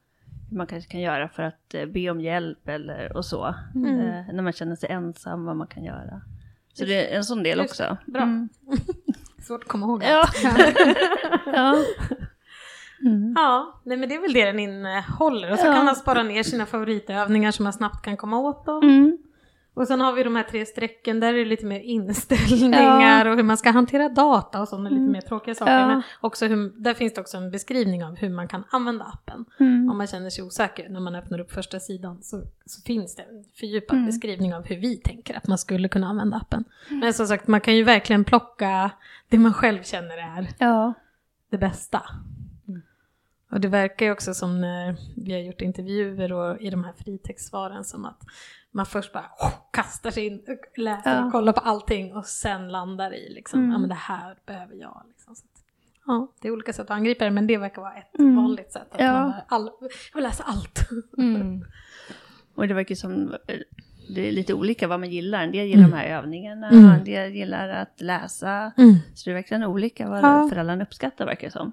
hur 0.51 0.57
man 0.57 0.67
kanske 0.67 0.91
kan 0.91 1.01
göra 1.01 1.29
för 1.29 1.43
att 1.43 1.75
eh, 1.75 1.87
be 1.87 2.11
om 2.11 2.21
hjälp 2.21 2.69
eller 2.69 3.17
och 3.17 3.25
så. 3.25 3.55
Mm. 3.75 4.01
Eh, 4.01 4.35
när 4.35 4.43
man 4.43 4.53
känner 4.53 4.77
sig 4.77 4.91
ensam, 4.91 5.45
vad 5.45 5.57
man 5.57 5.67
kan 5.67 5.85
göra. 5.85 6.23
Så 6.73 6.85
det 6.85 7.13
är 7.13 7.17
en 7.17 7.25
sån 7.25 7.43
del 7.43 7.59
Just 7.59 7.71
också. 7.71 7.97
Bra. 8.07 8.23
Mm. 8.23 8.49
Svårt 9.43 9.63
att 9.63 9.69
komma 9.69 9.87
ihåg 9.87 10.03
Ja. 10.05 10.29
ja. 11.47 11.77
Mm. 13.07 13.33
Ja, 13.37 13.81
nej 13.85 13.97
men 13.97 14.09
det 14.09 14.15
är 14.15 14.21
väl 14.21 14.33
det 14.33 14.45
den 14.45 14.59
innehåller. 14.59 15.53
Och 15.53 15.59
så 15.59 15.67
Ja. 15.67 15.75
kan 15.75 15.85
man 15.85 15.97
spara 15.97 16.23
ner 16.23 16.43
sina 16.43 16.67
favoritövningar 16.67 17.51
så 17.51 17.63
man 17.63 17.73
snabbt 17.73 18.05
kan 18.05 18.17
komma 18.17 18.39
åt 18.39 18.67
dem. 18.67 18.83
Mm. 18.83 19.19
Och 19.75 19.87
sen 19.87 20.01
har 20.01 20.13
vi 20.13 20.23
de 20.23 20.37
här 20.37 20.43
tre 20.43 20.67
strecken, 20.67 21.21
där 21.21 21.35
är 21.35 21.39
det 21.39 21.45
lite 21.45 21.67
mer 21.67 21.81
inställningar 21.81 23.27
och 23.27 23.37
hur 23.37 23.43
man 23.43 23.57
ska 23.57 23.71
hantera 23.71 24.09
data 24.09 24.61
och 24.61 24.69
sådana 24.69 24.91
lite 24.91 25.01
mer 25.03 25.21
tråkiga 25.21 25.55
saker. 25.55 25.73
Ja. 25.73 25.87
Men 25.87 26.03
också 26.21 26.47
hur, 26.47 26.73
där 26.83 26.95
finns 26.95 27.15
det 27.15 27.21
också 27.21 27.37
en 27.37 27.51
beskrivning 27.51 28.05
av 28.05 28.17
hur 28.17 28.29
man 28.31 28.49
kan 28.49 28.65
använda 28.71 29.05
appen. 29.05 29.45
Mm. 29.61 29.91
Om 29.91 29.99
man 29.99 30.07
känner 30.07 30.31
sig 30.31 30.45
osäker 30.45 30.89
när 30.89 31.01
man 31.01 31.15
öppnar 31.15 31.39
upp 31.39 31.53
första 31.53 31.81
sidan 31.81 32.19
så, 32.23 32.43
så 32.67 32.83
finns 32.83 33.17
det 33.17 33.23
en 33.23 33.45
fördjupad 33.55 33.97
Mm. 33.97 34.07
beskrivning 34.07 34.55
av 34.55 34.65
hur 34.67 34.77
vi 34.77 34.97
tänker 34.97 35.37
att 35.37 35.47
man 35.47 35.59
skulle 35.59 35.89
kunna 35.89 36.07
använda 36.09 36.37
appen. 36.37 36.65
Men 36.89 37.13
som 37.15 37.27
sagt, 37.27 37.47
man 37.49 37.61
kan 37.61 37.77
ju 37.77 37.83
verkligen 37.85 38.25
plocka 38.25 38.91
det 39.29 39.39
man 39.39 39.53
själv 39.55 39.83
känner 39.83 40.39
är 40.39 40.49
Ja. 40.59 40.95
det 41.51 41.59
bästa. 41.59 42.03
Och 43.53 43.61
det 43.61 43.69
verkar 43.69 44.07
ju 44.07 44.13
också 44.13 44.35
som 44.35 44.61
när 44.61 44.97
vi 45.17 45.33
har 45.33 45.41
gjort 45.41 45.61
intervjuer 45.61 46.33
och 46.33 46.61
i 46.61 46.71
de 46.71 46.85
här 46.85 46.93
fritextsvaren 46.93 47.85
som 47.85 48.05
att 48.05 48.21
man 48.71 48.87
först 48.87 49.13
bara 49.13 49.25
kastar 49.73 50.11
sig 50.11 50.27
in, 50.27 50.35
och 50.49 50.79
läser 50.79 51.15
Ja. 51.17 51.25
och 51.27 51.33
kollar 51.33 51.53
på 51.53 51.61
allting 51.61 52.17
och 52.17 52.27
sen 52.27 52.69
landar 52.69 53.15
i 53.15 53.35
liksom, 53.35 53.61
Mm. 53.61 53.73
ja 53.73 53.79
men 53.79 53.89
det 53.89 53.95
här 53.95 54.37
behöver 54.47 54.75
jag. 54.75 55.03
Liksom. 55.09 55.35
Så 55.35 55.45
att, 55.45 55.65
ja, 56.07 56.33
det 56.41 56.49
är 56.49 56.53
olika 56.53 56.73
sätt 56.73 56.81
att 56.85 56.91
angripa 56.91 57.25
det 57.25 57.31
men 57.31 57.47
det 57.47 57.59
verkar 57.59 57.83
vara 57.83 57.95
ett 57.95 58.19
Mm. 58.19 58.37
vanligt 58.37 58.73
sätt. 58.73 58.89
Att 58.91 59.01
Ja. 59.01 59.13
man 59.13 59.33
all, 59.49 59.71
jag 59.81 60.15
vill 60.15 60.25
läsa 60.25 60.43
allt. 60.43 60.89
Mm. 61.19 61.65
Och 62.55 62.69
det 62.69 62.75
verkar 62.75 62.95
som 62.95 63.35
eh, 63.49 63.59
det 64.15 64.29
är 64.29 64.33
lite 64.33 64.55
olika 64.55 64.89
vad 64.89 65.01
man 65.01 65.11
gillar. 65.11 65.43
En 65.43 65.53
del 65.53 65.67
gillar 65.67 65.85
Mm. 65.85 65.91
de 65.91 65.97
här 65.97 66.07
övningarna, 66.19 66.69
Mm. 66.71 66.85
en 66.85 67.05
del 67.05 67.33
gillar 67.33 67.69
att 67.69 68.01
läsa. 68.01 68.73
Mm. 68.77 68.95
Så 69.15 69.25
det 69.25 69.33
är 69.33 69.35
verkligen 69.35 69.65
olika 69.65 70.09
vad 70.09 70.19
Ja. 70.25 70.47
föräldrarna 70.51 70.85
uppskattar 70.85 71.27
verkar 71.27 71.47
det 71.47 71.51
som. 71.53 71.73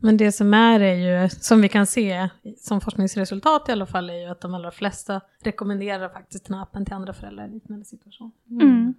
Men 0.00 0.16
det 0.16 0.32
som 0.32 0.54
är 0.54 0.80
är 0.80 0.94
ju, 1.22 1.28
som 1.28 1.60
vi 1.60 1.68
kan 1.68 1.86
se 1.86 2.28
som 2.58 2.80
forskningsresultat 2.80 3.68
i 3.68 3.72
alla 3.72 3.86
fall, 3.86 4.10
är 4.10 4.14
ju 4.14 4.26
att 4.26 4.40
de 4.40 4.54
allra 4.54 4.70
flesta 4.70 5.20
rekommenderar 5.42 6.08
faktiskt 6.08 6.44
den 6.46 6.54
här 6.56 6.62
appen 6.62 6.84
till 6.84 6.94
andra 6.94 7.12
föräldrar 7.12 7.46
i 7.48 7.50
liknande 7.50 7.84
situation. 7.84 8.32
Mm. 8.50 8.94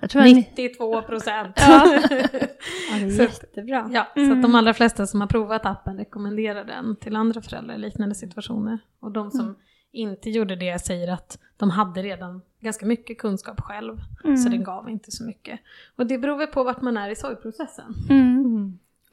Jag 0.00 0.10
tror 0.10 0.22
att 0.22 0.28
ni, 0.28 0.34
92 0.34 1.02
procent. 1.02 1.54
Ja. 1.56 2.00
Ja, 2.90 2.98
det 2.98 3.04
är 3.04 3.10
Så- 3.10 3.22
jättebra. 3.22 3.90
Ja, 3.92 4.06
så 4.14 4.32
att 4.32 4.42
de 4.42 4.54
allra 4.54 4.74
flesta 4.74 5.06
som 5.06 5.20
har 5.20 5.28
provat 5.28 5.66
appen 5.66 5.98
rekommenderar 5.98 6.64
den 6.64 6.96
till 6.96 7.16
andra 7.16 7.42
föräldrar 7.42 7.74
i 7.74 7.78
liknande 7.78 8.14
situationer. 8.14 8.78
Och 9.00 9.10
de 9.12 9.30
som 9.30 9.56
inte 9.92 10.30
gjorde 10.30 10.56
det 10.56 10.78
säger 10.78 11.12
att 11.12 11.38
de 11.56 11.70
hade 11.70 12.02
redan 12.02 12.42
ganska 12.60 12.86
mycket 12.86 13.18
kunskap 13.18 13.60
själv, 13.60 13.96
så 14.42 14.48
den 14.48 14.64
gav 14.64 14.88
inte 14.90 15.10
så 15.10 15.24
mycket. 15.24 15.60
Och 15.96 16.06
det 16.06 16.18
beror 16.18 16.36
väl 16.38 16.46
på 16.46 16.64
vart 16.64 16.82
man 16.82 16.96
är 16.96 17.10
i 17.10 17.16
sorgprocessen. 17.16 17.94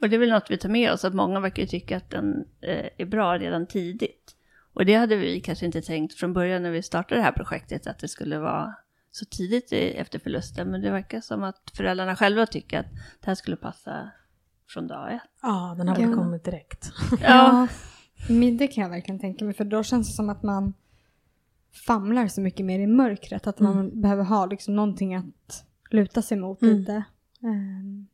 Och 0.00 0.08
det 0.08 0.16
är 0.16 0.20
väl 0.20 0.30
något 0.30 0.50
vi 0.50 0.58
tar 0.58 0.68
med 0.68 0.92
oss, 0.92 1.04
att 1.04 1.14
många 1.14 1.40
verkar 1.40 1.66
tycka 1.66 1.96
att 1.96 2.10
den 2.10 2.44
eh, 2.60 2.86
är 2.98 3.06
bra 3.06 3.38
redan 3.38 3.66
tidigt. 3.66 4.36
Och 4.74 4.86
det 4.86 4.94
hade 4.94 5.16
vi 5.16 5.40
kanske 5.40 5.66
inte 5.66 5.82
tänkt 5.82 6.14
från 6.14 6.32
början 6.32 6.62
när 6.62 6.70
vi 6.70 6.82
startade 6.82 7.20
det 7.20 7.24
här 7.24 7.32
projektet, 7.32 7.86
att 7.86 7.98
det 7.98 8.08
skulle 8.08 8.38
vara 8.38 8.74
så 9.10 9.24
tidigt 9.24 9.72
i, 9.72 9.76
efter 9.92 10.18
förlusten. 10.18 10.70
Men 10.70 10.80
det 10.80 10.90
verkar 10.90 11.20
som 11.20 11.42
att 11.44 11.70
föräldrarna 11.76 12.16
själva 12.16 12.46
tycker 12.46 12.80
att 12.80 12.86
det 13.20 13.26
här 13.26 13.34
skulle 13.34 13.56
passa 13.56 14.10
från 14.68 14.86
dag 14.86 15.14
ett. 15.14 15.20
Ja, 15.42 15.74
den 15.78 15.88
har 15.88 15.96
väl 15.96 16.10
Ja. 16.10 16.16
kommit 16.16 16.44
direkt. 16.44 16.90
Ja, 17.20 17.68
men 18.28 18.56
det 18.56 18.66
kan 18.68 18.82
jag 18.82 18.90
verkligen 18.90 19.20
tänka 19.20 19.44
mig. 19.44 19.54
För 19.54 19.64
då 19.64 19.82
känns 19.82 20.08
det 20.08 20.14
som 20.14 20.30
att 20.30 20.42
man 20.42 20.74
famlar 21.86 22.28
så 22.28 22.40
mycket 22.40 22.66
mer 22.66 22.78
i 22.78 22.86
mörkret. 22.86 23.46
Att 23.46 23.60
man 23.60 24.00
behöver 24.00 24.24
ha 24.24 24.46
liksom 24.46 24.76
någonting 24.76 25.14
att 25.14 25.64
luta 25.90 26.22
sig 26.22 26.38
mot 26.38 26.62
Mm. 26.62 26.76
lite. 26.78 27.04
Ehm, 27.42 28.06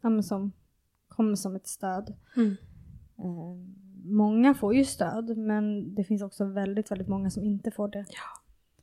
ja, 0.00 0.08
men 0.08 0.22
som 0.22 0.52
kommer 1.16 1.34
som 1.34 1.56
ett 1.56 1.66
stöd. 1.68 2.14
Mm. 2.36 2.56
Ehm, 3.18 3.74
många 4.04 4.54
får 4.54 4.74
ju 4.74 4.84
stöd 4.84 5.36
men 5.38 5.94
det 5.94 6.04
finns 6.04 6.22
också 6.22 6.44
väldigt, 6.44 6.90
väldigt 6.90 7.08
många 7.08 7.30
som 7.30 7.44
inte 7.44 7.70
får 7.70 7.88
det. 7.88 8.04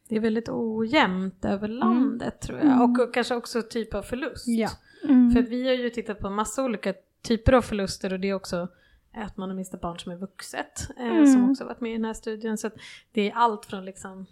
Det 0.07 0.15
är 0.15 0.19
väldigt 0.19 0.49
ojämnt 0.49 1.45
över 1.45 1.67
landet 1.67 2.41
tror 2.41 2.59
jag. 2.59 2.81
Och, 2.81 2.99
och 2.99 3.13
kanske 3.13 3.35
också 3.35 3.61
typ 3.61 3.93
av 3.93 4.01
förlust. 4.01 4.47
Ja. 4.47 4.69
För 5.33 5.39
att 5.39 5.49
vi 5.49 5.67
har 5.67 5.73
ju 5.75 5.89
tittat 5.89 6.19
på 6.19 6.29
massa 6.29 6.63
olika 6.63 6.93
typer 7.21 7.53
av 7.53 7.61
förluster 7.61 8.13
och 8.13 8.19
det 8.19 8.29
är 8.29 8.33
också 8.33 8.67
att 9.13 9.37
man 9.37 9.49
har 9.49 9.55
mist 9.55 9.73
ett 9.73 9.81
barn 9.81 9.99
som 9.99 10.11
är 10.11 10.15
vuxet, 10.15 10.89
eh, 10.97 11.05
Mm. 11.07 11.27
som 11.27 11.49
också 11.49 11.65
varit 11.65 11.81
med 11.81 11.91
i 11.91 11.95
den 11.95 12.05
här 12.05 12.13
studien. 12.13 12.57
Så 12.57 12.69
det 13.11 13.31
är 13.31 13.35
allt 13.35 13.65
från 13.65 13.85
liksom, 13.85 14.25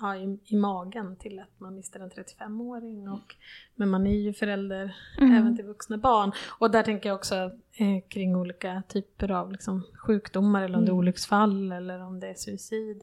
ja, 0.00 0.16
i, 0.16 0.38
i 0.44 0.56
magen 0.56 1.16
till 1.16 1.38
att 1.40 1.60
man 1.60 1.74
mister 1.74 2.00
en 2.00 2.10
35-åring. 2.10 3.08
Och, 3.08 3.34
men 3.74 3.88
man 3.90 4.06
är 4.06 4.18
ju 4.18 4.32
förälder 4.32 4.96
Mm. 5.18 5.34
även 5.34 5.56
till 5.56 5.64
vuxna 5.64 5.98
barn. 5.98 6.32
Och 6.58 6.70
där 6.70 6.82
tänker 6.82 7.08
jag 7.08 7.16
också 7.16 7.34
eh, 7.72 8.08
kring 8.08 8.36
olika 8.36 8.82
typer 8.88 9.30
av 9.30 9.52
liksom, 9.52 9.82
sjukdomar 10.06 10.62
eller 10.62 10.78
om 10.78 10.84
det 10.84 10.90
är 10.90 10.94
olycksfall 10.94 11.72
eller 11.72 12.00
om 12.02 12.20
det 12.20 12.26
är 12.28 12.34
suicid. 12.34 13.02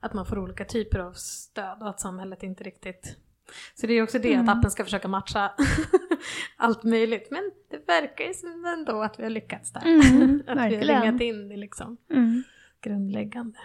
Att 0.00 0.12
man 0.14 0.26
får 0.26 0.38
olika 0.38 0.64
typer 0.64 0.98
av 0.98 1.12
stöd 1.12 1.78
och 1.82 1.88
att 1.88 2.00
samhället 2.00 2.42
inte 2.42 2.64
riktigt 2.64 3.16
Så 3.74 3.86
det 3.86 3.92
är 3.94 4.02
också 4.02 4.18
det 4.18 4.34
Mm. 4.34 4.48
att 4.48 4.58
appen 4.58 4.70
ska 4.70 4.84
försöka 4.84 5.08
matcha 5.08 5.52
allt 6.56 6.82
möjligt. 6.84 7.28
Men 7.30 7.50
det 7.70 7.86
verkar 7.86 8.24
ju 8.24 8.34
som 8.34 8.64
ändå 8.64 9.02
att 9.02 9.18
vi 9.18 9.22
har 9.22 9.30
lyckats 9.30 9.72
där. 9.72 9.82
Mm, 9.86 10.42
att 10.46 10.56
vi 10.56 10.60
har 10.60 10.70
verkligen. 10.70 11.02
ringat 11.02 11.20
in 11.20 11.48
det 11.48 11.56
liksom 11.56 11.96
Mm. 12.10 12.42
grundläggande. 12.80 13.58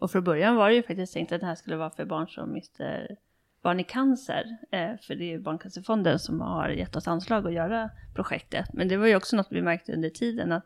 Och 0.00 0.10
från 0.10 0.24
början 0.24 0.56
var 0.56 0.68
det 0.68 0.74
ju 0.74 0.82
faktiskt 0.82 1.12
tänkt 1.12 1.32
att 1.32 1.40
det 1.40 1.46
här 1.46 1.54
skulle 1.54 1.76
vara 1.76 1.90
för 1.90 2.04
barn 2.04 2.28
som 2.28 2.52
mister 2.52 3.16
barn 3.62 3.80
i 3.80 3.84
cancer. 3.84 4.44
Eh, 4.70 4.90
för 5.02 5.14
det 5.14 5.24
är 5.24 5.28
ju 5.28 5.40
Barncancerfonden 5.40 6.18
som 6.18 6.40
har 6.40 6.68
gett 6.68 6.96
oss 6.96 7.08
anslag 7.08 7.46
att 7.46 7.52
göra 7.52 7.90
projektet. 8.14 8.72
Men 8.72 8.88
det 8.88 8.96
var 8.96 9.06
ju 9.06 9.16
också 9.16 9.36
något 9.36 9.48
vi 9.50 9.62
märkte 9.62 9.92
under 9.92 10.10
tiden 10.10 10.52
att 10.52 10.64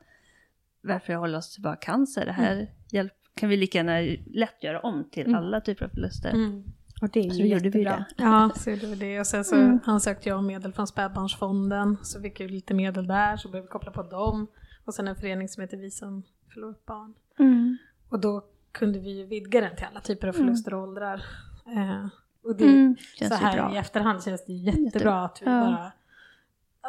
varför 0.81 1.15
hålla 1.15 1.39
oss 1.39 1.55
till 1.55 1.63
bara 1.63 1.77
cancer? 1.77 2.27
Det 2.27 2.33
här 2.33 2.71
hjälp, 2.91 3.13
kan 3.35 3.49
vi 3.49 3.57
lika 3.57 3.79
gärna 3.79 4.17
lätt 4.27 4.63
göra 4.65 4.81
om 4.81 5.05
till 5.11 5.27
Mm. 5.27 5.35
alla 5.35 5.61
typer 5.61 5.85
av 5.85 5.89
förluster. 5.89 6.31
Mm. 6.31 6.65
Och 7.03 7.09
det 7.13 7.21
är 7.21 7.31
Så 7.31 7.41
ju 7.41 7.47
gjorde 7.47 7.71
vi 7.71 7.85
det. 7.85 8.05
Ja, 8.17 8.51
så 8.57 8.71
det 8.71 8.87
var 8.87 8.97
det. 8.97 9.21
Och 9.21 9.27
sen 9.27 9.45
så 9.45 9.57
Mm. 9.57 9.79
ansökte 9.85 10.29
jag 10.29 10.39
om 10.39 10.47
medel 10.47 10.73
från 10.73 10.87
Spädbarnsfonden. 10.87 11.97
Så 12.03 12.21
fick 12.21 12.41
jag 12.41 12.51
lite 12.51 12.75
medel 12.75 13.07
där, 13.07 13.37
så 13.37 13.49
började 13.49 13.67
vi 13.67 13.71
koppla 13.71 13.91
på 13.93 14.03
dem. 14.03 14.47
Och 14.85 14.95
sen 14.95 15.09
en 15.09 15.17
förening 15.17 15.49
som 15.49 15.61
heter 15.61 15.77
Vi 15.77 15.91
som 15.91 16.23
förlorat 16.55 16.87
barn. 16.87 17.15
Mm. 17.39 17.77
Och 18.09 18.21
då 18.21 18.45
kunde 18.75 18.99
vi 18.99 19.11
ju 19.11 19.27
vidga 19.27 19.61
den 19.61 19.77
till 19.77 19.87
alla 19.91 20.01
typer 20.01 20.29
av 20.29 20.33
förluster 20.33 20.75
och 20.75 20.83
åldrar. 20.83 21.23
Eh, 21.77 22.07
och 22.45 22.57
det, 22.57 22.65
Mm. 22.65 22.97
Så 23.29 23.35
här 23.35 23.57
bra. 23.57 23.75
i 23.75 23.79
efterhand 23.79 24.25
känns 24.25 24.45
det 24.47 24.53
jättebra 24.53 24.85
Jättebra. 24.85 25.25
att 25.25 25.39
vi 25.43 25.47
Ja. 25.47 25.61
bara 25.61 25.93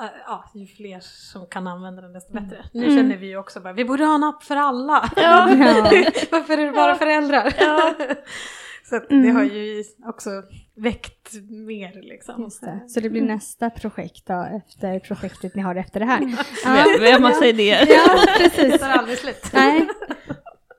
eh, 0.05 0.11
Ja, 0.27 0.51
ju 0.53 0.67
fler 0.67 0.99
som 0.99 1.45
kan 1.47 1.67
använda 1.67 2.01
den 2.01 2.13
desto 2.13 2.33
bättre. 2.33 2.65
Nu 2.73 2.83
Mm. 2.85 2.95
känner 2.97 3.17
vi 3.17 3.27
ju 3.27 3.37
också 3.37 3.59
bara, 3.59 3.73
vi 3.73 3.85
borde 3.85 4.05
ha 4.05 4.15
en 4.15 4.23
app 4.23 4.43
för 4.43 4.55
alla. 4.55 5.09
Ja. 5.15 5.45
Varför 6.31 6.57
är 6.57 6.65
det 6.65 6.71
bara 6.71 6.95
föräldrar? 6.95 7.53
Ja. 7.59 7.93
så 8.89 8.95
att 8.95 9.11
Mm. 9.11 9.23
det 9.27 9.29
har 9.31 9.43
ju 9.43 9.83
också 10.05 10.29
väckt 10.75 11.33
mer 11.49 12.01
liksom. 12.01 12.49
Det. 12.61 12.89
Så 12.89 12.99
det 12.99 13.09
blir 13.09 13.21
nästa 13.21 13.69
projekt 13.69 14.27
då, 14.27 14.47
efter 14.67 14.99
projektet 14.99 15.55
ni 15.55 15.61
har 15.61 15.75
efter 15.75 15.99
det 15.99 16.05
här. 16.05 16.19
Vi, 16.99 16.99
vi 17.05 17.11
har 17.11 17.19
massa 17.19 17.45
idéer. 17.45 17.85
Ja, 17.89 18.15
Det 18.39 18.49
precis. 18.49 18.81
tar 18.81 18.89
aldrig 18.89 19.17
slut. 19.17 19.49
Nej. 19.53 19.87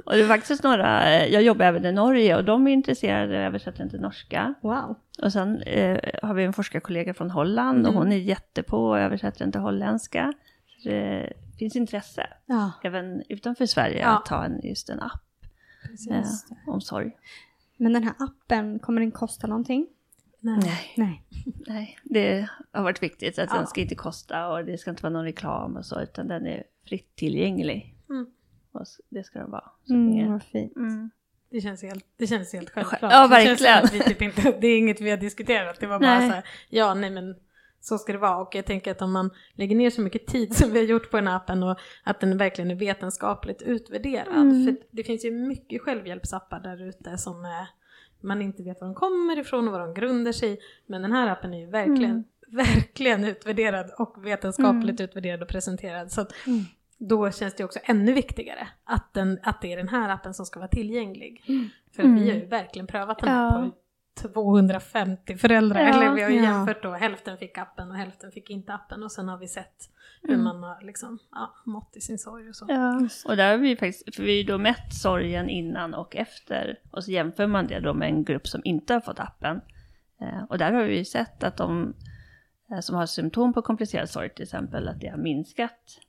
Och 0.07 0.13
det 0.13 0.21
är 0.23 0.29
faktiskt 0.29 0.63
några, 0.65 1.27
jag 1.27 1.43
jobbar 1.43 1.65
även 1.67 1.85
i 1.85 1.93
Norge 1.93 2.37
och 2.37 2.45
de 2.45 2.67
är 2.67 2.73
intresserade 2.73 3.37
av 3.39 3.43
översättningen 3.43 3.91
till 3.91 4.01
norska. 4.01 4.55
Wow. 4.61 4.97
Och 5.23 5.33
sen 5.33 5.63
eh, 5.63 5.99
har 6.23 6.35
vi 6.35 6.45
en 6.45 6.53
forskarkollega 6.53 7.15
från 7.15 7.31
Holland 7.31 7.87
och 7.87 7.93
Mm. 7.93 8.03
hon 8.03 8.13
är 8.13 8.17
jättepå 8.17 8.89
och 8.89 8.99
översätter 8.99 9.51
till 9.51 9.61
holländska. 9.61 10.33
Så 10.83 10.89
det 10.89 11.33
finns 11.59 11.77
intresse, 11.77 12.27
Ja, 12.47 12.73
även 12.85 13.23
utanför 13.29 13.67
Sverige, 13.67 14.01
Ja. 14.01 14.19
att 14.19 14.29
ha 14.29 14.45
en, 14.45 14.61
just 14.63 14.89
en 14.89 15.01
app 15.01 15.23
Precis. 15.83 16.47
eh, 16.51 16.69
om 16.75 16.81
sorg. 16.81 17.17
men 17.77 17.93
den 17.93 18.03
här 18.03 18.15
appen, 18.19 18.79
kommer 18.79 19.01
den 19.01 19.11
kosta 19.11 19.47
någonting? 19.47 19.87
Nej. 20.41 20.93
Nej. 20.97 21.23
Nej, 21.67 21.99
det 22.05 22.49
har 22.73 22.83
varit 22.83 23.03
viktigt 23.03 23.39
att 23.39 23.49
Ja. 23.53 23.57
den 23.59 23.67
ska 23.67 23.81
inte 23.81 23.95
kosta 23.95 24.49
och 24.49 24.65
det 24.65 24.79
ska 24.79 24.91
inte 24.91 25.03
vara 25.03 25.13
någon 25.13 25.25
reklam 25.25 25.77
och 25.77 25.87
så, 25.87 26.01
utan 26.01 26.29
den 26.29 26.47
är 26.47 26.63
fritt 26.89 27.17
tillgänglig. 27.17 27.95
Mm. 28.11 28.27
Och 28.77 28.87
det 29.09 29.25
ska 29.25 29.39
den 29.39 29.51
vara. 29.51 29.71
Så 29.87 29.95
Mm, 29.95 30.33
vad 30.33 30.43
fint. 30.43 30.77
Mm. 30.77 31.11
Det 31.51 31.61
känns 31.61 31.83
helt, 31.83 32.05
det 32.17 32.27
känns 32.27 32.53
helt 32.53 32.71
självklart. 32.71 33.13
Ja, 33.13 33.23
Det 33.23 33.29
verkligen. 33.29 33.85
att 33.85 33.93
vi 33.95 34.01
typ 34.01 34.23
inte, 34.23 34.57
det 34.61 34.67
är 34.67 34.79
inget 34.79 35.01
vi 35.01 35.11
har 35.11 35.17
diskuterat. 35.17 35.81
Det 35.81 35.87
var 35.87 35.99
bara 36.01 36.19
Nej. 36.19 36.29
så 36.29 36.35
här, 36.35 36.45
ja 36.69 36.95
nej 36.95 37.11
men 37.11 37.35
så 37.81 37.99
ska 37.99 38.13
det 38.13 38.19
vara. 38.19 38.37
Och 38.37 38.55
jag 38.55 38.67
tänker 38.67 38.91
att 38.91 39.03
om 39.03 39.13
man 39.13 39.31
lägger 39.55 39.77
ner 39.77 39.91
så 39.91 40.01
mycket 40.01 40.27
tid 40.27 40.57
som 40.57 40.71
vi 40.73 40.79
har 40.79 40.87
gjort 40.87 41.11
på 41.11 41.17
den 41.17 41.27
här 41.27 41.37
appen 41.37 41.63
och 41.63 41.79
att 42.05 42.21
den 42.21 42.39
verkligen 42.39 42.71
är 42.71 42.75
vetenskapligt 42.75 43.63
utvärderad. 43.63 44.29
Mm. 44.37 44.65
För 44.67 44.77
det 44.91 45.05
finns 45.05 45.25
ju 45.25 45.31
mycket 45.31 45.83
självhjälpsappar 45.83 46.61
där 46.61 46.89
ute 46.89 47.19
som 47.19 47.45
är, 47.45 47.69
man 48.21 48.43
inte 48.43 48.63
vet 48.63 48.81
var 48.81 48.89
de 48.89 48.95
kommer 48.95 49.39
ifrån 49.39 49.67
och 49.69 49.73
vad 49.73 49.81
de 49.81 49.95
grundar 49.95 50.33
sig 50.33 50.53
i. 50.53 50.59
Men 50.87 51.03
den 51.03 51.13
här 51.13 51.29
appen 51.29 51.55
är 51.55 51.59
ju 51.61 51.67
verkligen, 51.71 52.11
Mm. 52.11 52.25
verkligen 52.49 53.25
utvärderad 53.25 53.91
och 53.99 54.27
vetenskapligt 54.27 55.01
utvärderad 55.01 55.43
och 55.43 55.49
presenterad. 55.49 56.13
Så 56.13 56.21
att 56.21 56.33
Mm. 56.47 56.65
Då 56.99 57.31
känns 57.31 57.55
det 57.55 57.65
också 57.65 57.79
ännu 57.83 58.13
viktigare 58.13 58.69
att, 58.85 59.15
den, 59.15 59.39
att 59.43 59.61
det 59.61 59.73
är 59.73 59.77
den 59.77 59.89
här 59.89 60.09
appen 60.09 60.35
som 60.35 60.47
ska 60.47 60.61
vara 60.61 60.69
tillgänglig. 60.69 61.43
För 61.95 62.03
att 62.03 62.07
Mm. 62.07 62.23
vi 62.23 62.31
har 62.31 62.37
ju 62.37 62.47
verkligen 62.47 62.87
prövat 62.87 63.19
den 63.19 63.29
här 63.29 63.45
Ja. 63.45 63.71
på 63.71 63.73
250 64.23 65.37
föräldrar. 65.37 65.81
Ja. 65.81 65.87
Eller 65.89 66.15
vi 66.15 66.23
har 66.23 66.31
ju 66.31 66.37
Ja. 66.37 66.43
jämfört 66.43 66.83
då, 66.83 66.93
hälften 66.93 67.39
fick 67.39 67.59
appen 67.59 67.91
och 67.91 67.97
hälften 67.97 68.31
fick 68.33 68.51
inte 68.51 68.75
appen. 68.75 69.03
Och 69.03 69.13
sen 69.13 69.29
har 69.29 69.39
vi 69.39 69.49
sett 69.49 69.91
hur 70.23 70.33
Mm. 70.33 70.45
man 70.45 70.63
har 70.63 70.81
liksom, 70.83 71.19
ja, 71.33 71.55
mått 71.67 71.97
i 71.97 72.01
sin 72.01 72.19
sorg 72.19 72.49
och 72.49 72.57
så. 72.57 72.67
Ja, 72.69 73.09
och 73.29 73.37
där 73.37 73.51
har 73.51 73.59
vi 73.59 73.77
faktiskt, 73.77 74.15
för 74.17 74.23
vi 74.23 74.29
har 74.31 74.37
ju 74.37 74.43
då 74.43 74.59
mätt 74.59 74.95
sorgen 74.95 75.49
innan 75.49 75.95
och 75.95 76.17
efter. 76.17 76.79
Och 76.91 77.05
så 77.05 77.11
jämför 77.11 77.47
man 77.47 77.67
det 77.67 77.81
då 77.81 77.95
med 77.95 78.09
en 78.09 78.25
grupp 78.25 78.47
som 78.47 78.61
inte 78.65 78.93
har 78.93 79.01
fått 79.01 79.21
appen. 79.21 79.61
Eh, 80.21 80.45
och 80.49 80.59
där 80.59 80.73
har 80.73 80.83
vi 80.83 80.99
ju 80.99 81.05
sett 81.05 81.45
att 81.45 81.57
de 81.57 81.95
eh, 82.71 82.81
som 82.81 82.97
har 82.97 83.07
symptom 83.07 83.53
på 83.53 83.63
komplicerad 83.63 84.09
sorg 84.11 84.31
till 84.35 84.43
exempel, 84.43 84.89
att 84.89 85.01
det 85.01 85.09
har 85.09 85.19
minskat 85.19 86.01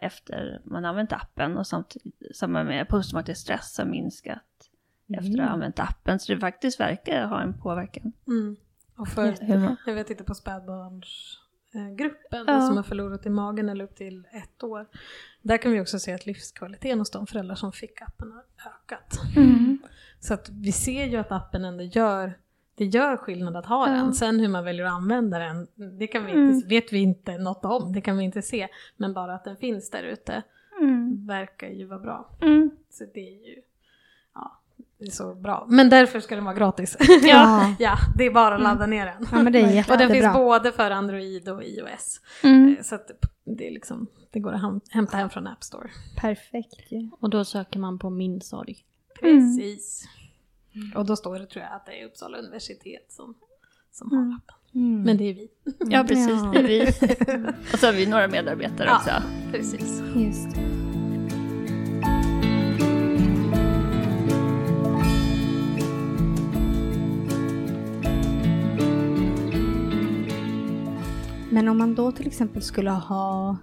efter 0.00 0.60
man 0.64 0.84
använt 0.84 1.12
appen. 1.12 1.56
Och 1.56 1.66
samtidigt, 1.66 2.36
samma 2.36 2.64
med 2.64 2.88
posttraumatisk 2.88 3.40
stress 3.40 3.78
har 3.78 3.84
minskat 3.84 4.42
efter 5.18 5.40
att 5.40 5.46
ha 5.46 5.54
använt 5.54 5.78
appen. 5.78 6.18
Så 6.18 6.34
det 6.34 6.40
faktiskt 6.40 6.80
verkar 6.80 7.26
ha 7.26 7.42
en 7.42 7.60
påverkan. 7.60 8.12
Mm. 8.26 8.56
Och 8.96 9.08
för, 9.08 9.34
jag 9.86 9.94
vet 9.94 10.10
inte 10.10 10.24
på 10.24 10.34
spädbarnsgruppen 10.34 12.44
Ja. 12.46 12.60
som 12.60 12.76
har 12.76 12.82
förlorat 12.82 13.26
i 13.26 13.30
magen 13.30 13.68
eller 13.68 13.84
upp 13.84 13.96
till 13.96 14.26
ett 14.32 14.62
år. 14.62 14.86
Där 15.42 15.58
kan 15.58 15.72
vi 15.72 15.80
också 15.80 15.98
se 15.98 16.12
att 16.12 16.26
livskvaliteten 16.26 16.98
hos 16.98 17.10
de 17.10 17.26
föräldrar 17.26 17.54
som 17.54 17.72
fick 17.72 18.02
appen 18.02 18.32
har 18.32 18.44
ökat. 18.70 19.20
Mm. 19.36 19.78
Så 20.20 20.34
att 20.34 20.48
vi 20.48 20.72
ser 20.72 21.06
ju 21.06 21.16
att 21.16 21.32
appen 21.32 21.64
ändå 21.64 21.84
gör, 21.84 22.38
det 22.76 22.84
gör 22.84 23.16
skillnad 23.16 23.56
att 23.56 23.66
ha 23.66 23.88
Ja. 23.88 23.94
den. 23.94 24.14
Sen 24.14 24.40
hur 24.40 24.48
man 24.48 24.64
väljer 24.64 24.84
att 24.86 24.92
använda 24.92 25.38
den, 25.38 25.66
det 25.98 26.06
kan 26.06 26.24
vi 26.26 26.32
Mm. 26.32 26.50
inte, 26.54 26.68
vet 26.68 26.92
vi 26.92 26.98
inte 26.98 27.38
något 27.38 27.64
om, 27.64 27.92
det 27.92 28.00
kan 28.00 28.18
vi 28.18 28.24
inte 28.24 28.42
se. 28.42 28.68
Men 28.96 29.14
bara 29.14 29.34
att 29.34 29.44
den 29.44 29.56
finns 29.56 29.90
där 29.90 30.02
ute 30.02 30.42
Mm. 30.80 31.26
verkar 31.26 31.68
ju 31.68 31.84
vara 31.86 31.98
bra. 31.98 32.30
Mm. 32.42 32.70
Så 32.90 33.04
det 33.14 33.20
är 33.20 33.46
ju, 33.48 33.56
ja, 34.34 34.60
det 34.98 35.04
är 35.06 35.10
så 35.10 35.34
bra. 35.34 35.66
Men 35.68 35.88
därför 35.90 36.20
ska 36.20 36.34
den 36.34 36.44
vara 36.44 36.54
gratis. 36.54 36.96
Ja. 37.22 37.74
ja, 37.78 37.96
det 38.18 38.24
är 38.26 38.30
bara 38.30 38.54
att 38.54 38.62
ladda 38.62 38.86
ner 38.86 39.06
den. 39.06 39.26
Ja, 39.32 39.42
men 39.42 39.52
det 39.52 39.60
är 39.60 39.92
och 39.92 39.98
den 39.98 40.10
finns 40.10 40.32
både 40.34 40.72
för 40.72 40.90
Android 40.90 41.48
och 41.48 41.64
iOS. 41.64 42.20
Mm. 42.42 42.76
Eh, 42.78 42.82
Så 42.82 42.94
att 42.94 43.10
det, 43.44 43.68
är 43.68 43.70
liksom, 43.72 44.06
det 44.30 44.40
går 44.40 44.52
att 44.52 44.82
hämta 44.90 45.16
hem 45.16 45.30
från 45.30 45.46
App 45.46 45.64
Store. 45.64 45.88
Perfekt. 46.16 46.74
Och 47.20 47.30
då 47.30 47.44
söker 47.44 47.78
man 47.78 47.98
på 47.98 48.10
min 48.10 48.40
sorg. 48.40 48.76
Precis. 49.20 50.08
Och 50.94 51.06
då 51.06 51.16
står 51.16 51.38
det 51.38 51.46
tror 51.46 51.64
jag 51.64 51.72
att 51.74 51.86
det 51.86 52.00
är 52.02 52.06
Uppsala 52.06 52.38
universitet 52.38 53.06
som, 53.12 53.34
som 53.92 54.10
har 54.12 54.18
appen. 54.36 54.54
Mm. 54.74 55.02
Men 55.02 55.16
det 55.16 55.24
är 55.24 55.34
vi. 55.34 55.48
Ja, 55.78 56.04
precis. 56.08 56.28
Ja. 56.30 56.50
Det 56.54 56.58
är 56.58 56.62
vi. 56.68 56.82
och 57.72 57.78
så 57.78 57.86
har 57.86 57.92
vi 57.92 58.06
några 58.06 58.28
medarbetare 58.28 58.88
Ja. 58.88 58.96
också. 58.96 59.10
Precis. 59.52 60.02
Just. 60.16 60.56
Men 71.50 71.68
om 71.68 71.78
man 71.78 71.94
då 71.94 72.12
till 72.12 72.26
exempel 72.26 72.62
skulle 72.62 72.90
ha 72.90 73.56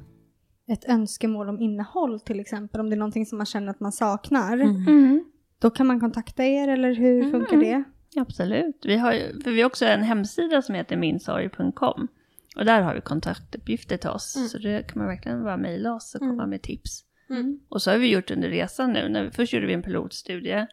ett 0.68 0.86
önskemål 0.90 1.50
om 1.50 1.60
innehåll 1.62 2.20
till 2.20 2.40
exempel, 2.40 2.82
om 2.82 2.90
det 2.90 2.96
är 2.96 2.98
någonting 2.98 3.26
som 3.26 3.38
man 3.38 3.46
känner 3.46 3.68
att 3.70 3.80
man 3.80 3.92
saknar, 3.92 4.54
Mm. 4.58 5.24
Då 5.64 5.70
kan 5.70 5.88
man 5.88 6.00
kontakta 6.00 6.44
er 6.44 6.68
eller 6.68 6.94
hur 6.94 7.32
funkar 7.32 7.58
det? 7.58 7.84
Absolut. 8.22 8.80
Vi 8.84 8.98
har, 8.98 9.14
ju- 9.14 9.42
för 9.44 9.52
vi 9.52 9.62
har 9.62 9.68
också 9.68 9.86
en 9.86 10.04
hemsida 10.04 10.62
som 10.62 10.76
heter 10.76 10.98
minsorg.com. 10.98 12.08
Och 12.56 12.66
där 12.66 12.82
har 12.82 12.96
vi 12.96 13.02
kontaktuppgifter 13.02 13.98
till 13.98 14.10
oss. 14.10 14.36
Mm. 14.36 14.48
Så 14.50 14.58
det 14.58 14.88
kan 14.88 15.00
man 15.00 15.08
verkligen 15.08 15.44
bara 15.44 15.58
mejla 15.58 15.94
oss 15.94 16.16
och 16.16 16.20
komma 16.20 16.34
Mm. 16.34 16.50
med 16.50 16.62
tips. 16.62 17.04
Mm. 17.30 17.60
Och 17.70 17.82
så 17.82 17.92
har 17.92 17.98
vi 17.98 18.10
gjort 18.12 18.32
under 18.32 18.50
resan 18.50 18.94
nu. 18.94 19.10
När, 19.10 19.30
först 19.30 19.54
gjorde 19.54 19.66
vi 19.68 19.74
en 19.74 19.82
pilotstudie. 19.84 20.68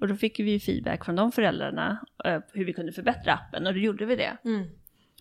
Och 0.00 0.08
då 0.08 0.14
fick 0.16 0.40
vi 0.40 0.60
feedback 0.60 1.04
från 1.04 1.16
de 1.16 1.32
föräldrarna. 1.32 2.00
eh, 2.24 2.38
hur 2.52 2.64
vi 2.64 2.72
kunde 2.72 2.92
förbättra 2.92 3.32
appen. 3.32 3.66
Och 3.66 3.72
då 3.74 3.78
gjorde 3.80 4.04
vi 4.06 4.16
det. 4.16 4.36
Mm. 4.44 4.66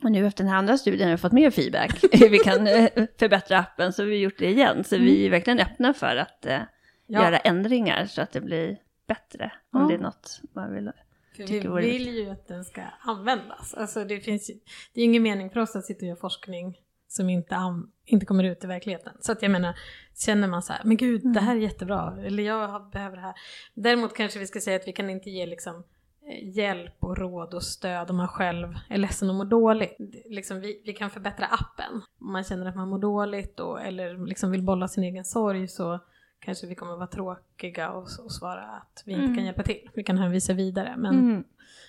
Och 0.03 0.11
nu 0.11 0.25
efter 0.27 0.43
den 0.43 0.51
här 0.51 0.59
andra 0.59 0.77
studien 0.77 1.09
har 1.09 1.15
vi 1.17 1.21
fått 1.21 1.31
mer 1.31 1.51
feedback. 1.51 1.99
hur 2.11 2.29
vi 2.29 2.37
kan 2.39 2.67
eh, 2.67 2.89
förbättra 3.19 3.57
appen. 3.59 3.93
Så 3.93 4.03
vi 4.03 4.11
har 4.11 4.21
gjort 4.23 4.39
det 4.39 4.49
igen. 4.49 4.83
Så 4.83 4.97
vi 4.97 5.25
är 5.25 5.29
verkligen 5.29 5.59
öppna 5.59 5.93
för 5.93 6.15
att 6.15 6.45
eh, 6.45 6.59
Ja. 7.07 7.23
göra 7.23 7.37
ändringar. 7.37 8.05
Så 8.05 8.21
att 8.21 8.31
det 8.31 8.41
blir 8.41 8.77
bättre. 9.13 9.51
Om 9.71 9.87
det 9.87 9.93
är 9.93 9.97
något 9.97 10.41
man 10.53 10.73
vill. 10.73 10.91
För 11.35 11.43
vi 11.43 11.57
vill 11.91 12.07
ju 12.17 12.29
att 12.29 12.47
den 12.47 12.65
ska 12.65 12.81
användas. 13.01 13.73
Alltså 13.73 14.03
det, 14.05 14.19
finns 14.19 14.49
ju, 14.49 14.53
det 14.93 15.01
är 15.01 15.05
ingen 15.05 15.23
mening 15.23 15.49
för 15.49 15.59
oss 15.59 15.75
att 15.75 15.85
sitta 15.85 15.99
och 15.99 16.07
göra 16.07 16.19
forskning 16.19 16.77
som 17.07 17.29
inte, 17.29 17.55
an, 17.55 17.91
inte 18.05 18.25
kommer 18.25 18.43
ut 18.43 18.63
i 18.63 18.67
verkligheten. 18.67 19.13
Så 19.19 19.31
att 19.31 19.41
jag 19.41 19.51
menar, 19.51 19.73
känner 20.25 20.47
man 20.47 20.61
så 20.61 20.73
här, 20.73 20.81
men 20.85 20.97
gud, 20.97 21.33
det 21.33 21.39
här 21.39 21.55
är 21.55 21.59
jättebra, 21.59 22.17
eller 22.25 22.43
jag 22.43 22.67
har- 22.67 22.91
behöver 22.91 23.15
det 23.15 23.21
här. 23.21 23.33
Däremot 23.73 24.15
kanske 24.15 24.39
vi 24.39 24.47
ska 24.47 24.59
säga 24.61 24.75
att 24.75 24.87
vi 24.87 24.93
kan 24.93 25.09
inte 25.09 25.29
ge 25.29 25.45
liksom 25.45 25.75
eh, 26.27 26.49
hjälp 26.57 26.95
och 26.99 27.17
råd 27.17 27.53
och 27.53 27.63
stöd 27.63 28.09
om 28.09 28.17
man 28.17 28.27
själv 28.27 28.67
är 28.89 28.97
ledsen 28.97 29.29
och 29.29 29.35
mår 29.35 29.45
dåligt. 29.45 29.95
Liksom 30.25 30.59
vi, 30.59 30.81
vi 30.85 30.93
kan 30.93 31.09
förbättra 31.09 31.45
appen. 31.45 32.01
Om 32.19 32.31
man 32.31 32.43
känner 32.43 32.65
att 32.65 32.75
man 32.75 32.89
mår 32.89 32.99
dåligt 32.99 33.59
och, 33.59 33.81
eller 33.81 34.25
liksom 34.27 34.51
vill 34.51 34.63
bolla 34.63 34.87
sin 34.87 35.03
egen 35.03 35.25
sorg 35.25 35.67
så 35.67 35.99
kanske 36.41 36.67
vi 36.67 36.75
kommer 36.75 36.95
vara 36.95 37.07
tråkiga 37.07 37.91
och, 37.91 38.07
och 38.23 38.31
svara 38.31 38.61
att 38.61 39.03
vi 39.05 39.11
inte 39.11 39.23
Mm. 39.23 39.35
kan 39.35 39.45
hjälpa 39.45 39.63
till. 39.63 39.89
Vi 39.93 40.03
kan 40.03 40.17
hänvisa 40.17 40.53
vidare. 40.53 40.93
Men, 40.97 41.19
Mm. 41.19 41.43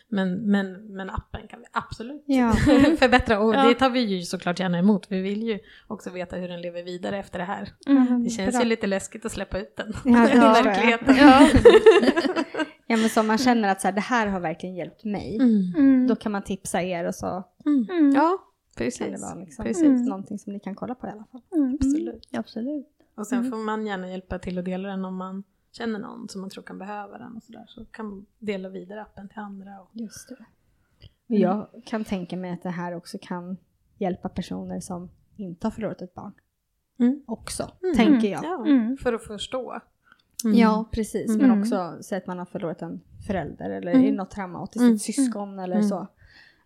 men, 0.08 0.50
men, 0.50 0.72
men 0.96 1.10
appen 1.10 1.48
kan 1.48 1.60
vi 1.60 1.66
absolut 1.72 2.22
Ja. 2.26 2.52
förbättra 2.98 3.40
och 3.40 3.54
Ja. 3.54 3.68
det 3.68 3.74
tar 3.74 3.90
vi 3.90 4.00
ju 4.00 4.22
såklart 4.22 4.60
gärna 4.60 4.78
emot. 4.78 5.06
Vi 5.10 5.20
vill 5.20 5.42
ju 5.42 5.58
också 5.86 6.10
veta 6.10 6.36
hur 6.36 6.48
den 6.48 6.60
lever 6.62 6.82
vidare 6.82 7.18
efter 7.18 7.38
det 7.38 7.44
här. 7.44 7.68
Mm. 7.86 8.24
Det 8.24 8.30
känns 8.30 8.52
Bra. 8.54 8.62
ju 8.62 8.68
lite 8.68 8.86
läskigt 8.86 9.24
att 9.24 9.32
släppa 9.32 9.58
ut 9.58 9.76
den 9.76 9.92
Ja, 10.04 10.30
i 10.60 10.62
verkligheten. 10.62 11.16
Ja. 11.16 11.48
ja 12.86 12.96
men 12.96 13.08
som 13.08 13.26
man 13.26 13.38
känner 13.38 13.68
att 13.68 13.80
så 13.80 13.88
här, 13.88 13.92
det 13.94 14.00
här 14.00 14.26
har 14.26 14.40
verkligen 14.40 14.74
hjälpt 14.74 15.04
mig. 15.04 15.36
Mm. 15.36 15.72
Mm. 15.76 16.06
Då 16.06 16.16
kan 16.16 16.32
man 16.32 16.42
tipsa 16.42 16.82
er 16.82 17.04
och 17.04 17.14
så 17.14 17.44
Mm. 17.66 17.86
Ja, 18.14 18.28
kan 18.28 18.38
det 18.76 18.84
precis. 18.84 19.22
vara 19.22 19.34
liksom 19.34 19.64
Precis. 19.64 20.08
någonting 20.08 20.38
som 20.38 20.52
ni 20.52 20.60
kan 20.60 20.74
kolla 20.74 20.94
på 20.94 21.06
i 21.06 21.10
alla 21.10 21.24
fall. 21.32 21.40
Mm. 21.56 21.74
Absolut. 21.80 22.28
Absolut. 22.32 22.86
Och 23.14 23.26
sen 23.26 23.50
får 23.50 23.56
man 23.56 23.86
gärna 23.86 24.10
hjälpa 24.10 24.38
till 24.38 24.58
att 24.58 24.64
dela 24.64 24.88
den 24.88 25.04
om 25.04 25.16
man 25.16 25.44
känner 25.72 25.98
någon 25.98 26.28
som 26.28 26.40
man 26.40 26.50
tror 26.50 26.64
kan 26.64 26.78
behöva 26.78 27.18
den 27.18 27.36
och 27.36 27.42
sådär. 27.42 27.64
Så 27.68 27.84
kan 27.84 28.06
man 28.06 28.26
dela 28.38 28.68
vidare 28.68 29.02
appen 29.02 29.28
till 29.28 29.38
andra. 29.38 29.80
Och... 29.80 29.90
Just 29.92 30.28
det. 30.28 30.34
Och 31.28 31.34
jag 31.40 31.68
kan 31.86 32.04
tänka 32.04 32.36
mig 32.36 32.50
att 32.52 32.62
det 32.62 32.70
här 32.70 32.94
också 32.94 33.18
kan 33.22 33.56
hjälpa 33.98 34.28
personer 34.28 34.80
som 34.80 35.10
inte 35.36 35.66
har 35.66 35.70
förlorat 35.72 36.02
ett 36.02 36.14
barn. 36.14 36.32
Mm. 36.98 37.22
Också, 37.26 37.70
Mm. 37.82 37.96
tänker 37.96 38.28
jag. 38.28 38.44
Ja, 38.44 38.64
Mm. 38.66 38.96
för 38.96 39.12
att 39.12 39.24
förstå. 39.24 39.80
Ja, 40.54 40.88
precis. 40.92 41.34
Mm. 41.34 41.48
Men 41.48 41.60
också 41.60 41.96
så 42.00 42.16
att 42.16 42.26
man 42.26 42.38
har 42.38 42.44
förlorat 42.46 42.82
en 42.82 43.00
förälder 43.26 43.70
eller 43.70 43.92
Mm. 43.92 44.04
mm. 44.04 44.14
något 44.14 44.30
traumatiskt, 44.30 44.82
Mm. 44.82 44.94
ett 44.94 45.02
syskon 45.02 45.58
eller 45.58 45.76
Mm. 45.76 45.88
så. 45.88 46.06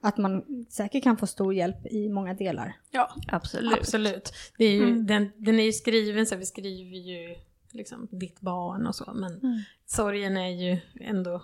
Att 0.01 0.17
man 0.19 0.45
säkert 0.71 1.03
kan 1.05 1.17
få 1.17 1.27
stor 1.27 1.55
hjälp 1.55 1.87
i 1.87 2.09
många 2.09 2.35
delar. 2.35 2.77
Ja, 2.91 3.15
Absolut. 3.29 3.73
absolut. 3.79 4.33
Det 4.59 4.65
är 4.65 4.73
ju, 4.73 4.83
Mm. 4.83 5.07
den, 5.07 5.31
den 5.37 5.61
är 5.61 5.65
ju 5.65 5.73
skriven 5.73 6.27
så 6.27 6.37
vi 6.37 6.47
skriver 6.47 6.97
ju 6.97 7.35
liksom 7.73 8.09
ditt 8.11 8.41
barn 8.41 8.87
och 8.87 8.95
så. 8.95 9.13
Men 9.15 9.33
Mm. 9.39 9.61
sorgen 9.87 10.37
är 10.37 10.49
ju 10.49 10.79
ändå, 11.01 11.43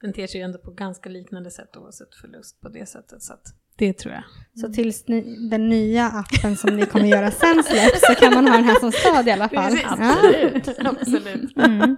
den 0.00 0.12
ter 0.12 0.26
sig 0.26 0.40
ju 0.40 0.44
ändå 0.44 0.58
på 0.58 0.70
ganska 0.70 1.08
liknande 1.10 1.50
sätt 1.50 1.76
oavsett 1.76 2.14
förlust 2.14 2.60
på 2.60 2.68
det 2.68 2.86
sättet. 2.86 3.22
Så 3.22 3.32
att 3.32 3.54
det 3.76 3.92
tror 3.92 4.14
jag. 4.14 4.24
Så 4.60 4.72
tills 4.72 5.08
ni, 5.08 5.48
den 5.50 5.68
nya 5.68 6.06
appen 6.08 6.56
som 6.56 6.76
ni 6.76 6.86
kommer 6.86 7.06
göra 7.06 7.30
sen 7.30 7.62
släpps 7.64 8.00
så 8.06 8.14
kan 8.14 8.34
man 8.34 8.46
ha 8.48 8.56
den 8.56 8.64
här 8.64 8.80
som 8.80 8.92
stöd 8.92 9.28
i 9.28 9.30
alla 9.30 9.48
fall. 9.48 9.70
Precis. 9.72 9.82
Ja. 9.98 10.16
Absolut. 10.56 10.78
Absolut. 10.86 11.56
Mm. 11.56 11.96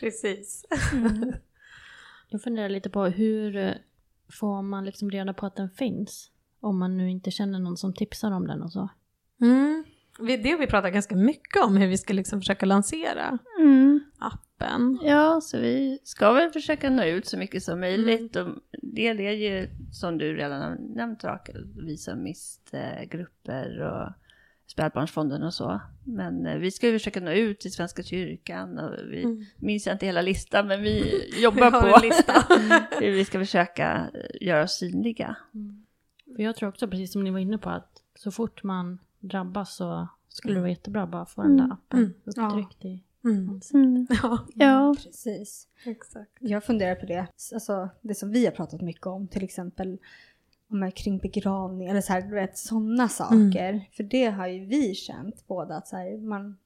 Precis. 0.00 0.64
Jag 2.28 2.42
funderar 2.42 2.68
lite 2.68 2.90
på 2.90 3.04
hur 3.04 3.74
får 4.32 4.62
man 4.62 4.84
liksom 4.84 5.10
reda 5.10 5.34
på 5.34 5.46
att 5.46 5.56
den 5.56 5.70
finns? 5.70 6.30
Om 6.60 6.78
man 6.78 6.96
nu 6.96 7.10
inte 7.10 7.30
känner 7.30 7.58
någon 7.58 7.76
som 7.76 7.94
tipsar 7.94 8.30
om 8.30 8.46
den 8.46 8.62
och 8.62 8.72
så. 8.72 8.88
Mm. 9.40 9.84
Det 10.18 10.50
har 10.50 10.58
vi 10.58 10.66
pratat 10.66 10.92
ganska 10.92 11.16
mycket 11.16 11.62
om, 11.64 11.76
hur 11.76 11.86
vi 11.88 11.98
ska 11.98 12.12
liksom 12.12 12.40
försöka 12.40 12.66
lansera 12.66 13.38
Mm. 13.60 14.00
appen. 14.18 14.98
Ja, 15.02 15.40
så 15.40 15.58
vi 15.58 15.98
ska 16.04 16.32
väl 16.32 16.50
försöka 16.50 16.90
nå 16.90 17.04
ut 17.04 17.26
så 17.26 17.38
mycket 17.38 17.62
som 17.62 17.80
möjligt. 17.80 18.36
Mm. 18.36 18.52
Och 18.52 18.58
det 18.82 19.08
är 19.08 19.30
ju, 19.30 19.68
som 19.92 20.18
du 20.18 20.36
redan 20.36 20.62
har 20.62 20.76
nämnt 20.94 21.24
Rakel, 21.24 21.66
visa 21.86 22.14
mist-grupper 22.16 23.80
och 23.80 24.12
spädbarnsfonden 24.66 25.42
och 25.42 25.54
så. 25.54 25.80
Men 26.04 26.46
eh, 26.46 26.58
vi 26.58 26.70
ska 26.70 26.86
ju 26.86 26.92
försöka 26.92 27.20
nå 27.20 27.30
ut 27.30 27.60
till 27.60 27.72
Svenska 27.72 28.02
kyrkan 28.02 28.78
och 28.78 28.90
vi 29.10 29.22
Mm. 29.22 29.44
minns 29.56 29.86
inte 29.86 30.06
hela 30.06 30.22
listan, 30.22 30.66
men 30.66 30.82
vi 30.82 31.00
Vi 31.34 31.42
jobbar 31.42 31.70
har 31.70 31.80
på 31.80 31.86
en 31.96 32.02
lista. 32.08 32.32
hur 33.00 33.12
vi 33.12 33.24
ska 33.24 33.38
försöka 33.38 34.10
eh, 34.14 34.46
göra 34.46 34.62
oss 34.64 34.72
synliga. 34.78 35.36
För 36.36 36.42
jag 36.42 36.56
tror 36.56 36.68
också, 36.68 36.88
precis 36.88 37.12
som 37.12 37.24
ni 37.24 37.30
var 37.30 37.38
inne 37.38 37.58
på, 37.58 37.70
att 37.70 38.02
så 38.14 38.30
fort 38.30 38.62
man 38.62 38.98
drabbas 39.20 39.74
så 39.76 40.08
skulle 40.28 40.54
det 40.54 40.60
vara 40.60 40.70
jättebra 40.70 41.02
att 41.02 41.10
bara 41.10 41.26
få 41.26 41.42
den 41.42 41.56
där 41.56 41.64
appen 41.72 41.98
Mm. 41.98 42.14
upptryckt 42.24 42.84
i 42.84 43.02
Mm. 43.24 43.48
ansiktet. 43.50 44.18
Ja, 44.22 44.38
Ja. 44.54 44.94
Precis. 45.04 45.68
exakt. 45.84 46.30
Jag 46.40 46.64
funderar 46.64 46.94
på 46.94 47.06
det, 47.06 47.26
alltså 47.54 47.88
det 48.00 48.14
som 48.14 48.30
vi 48.30 48.44
har 48.44 48.52
pratat 48.52 48.80
mycket 48.80 49.06
om, 49.06 49.28
till 49.28 49.44
exempel 49.44 49.98
jag 50.82 50.94
kring 50.94 51.18
begravning 51.18 51.88
eller 51.88 52.00
så 52.00 52.12
här, 52.12 52.22
du 52.22 52.34
vet 52.34 52.58
sådana 52.58 53.08
saker. 53.08 53.88
För 53.96 54.02
det 54.04 54.24
har 54.26 54.46
ju 54.46 54.64
vi 54.64 54.94
känt 54.94 55.46
båda 55.46 55.76
att 55.76 55.88
så 55.88 55.96
här, 55.96 56.18
man 56.18 56.56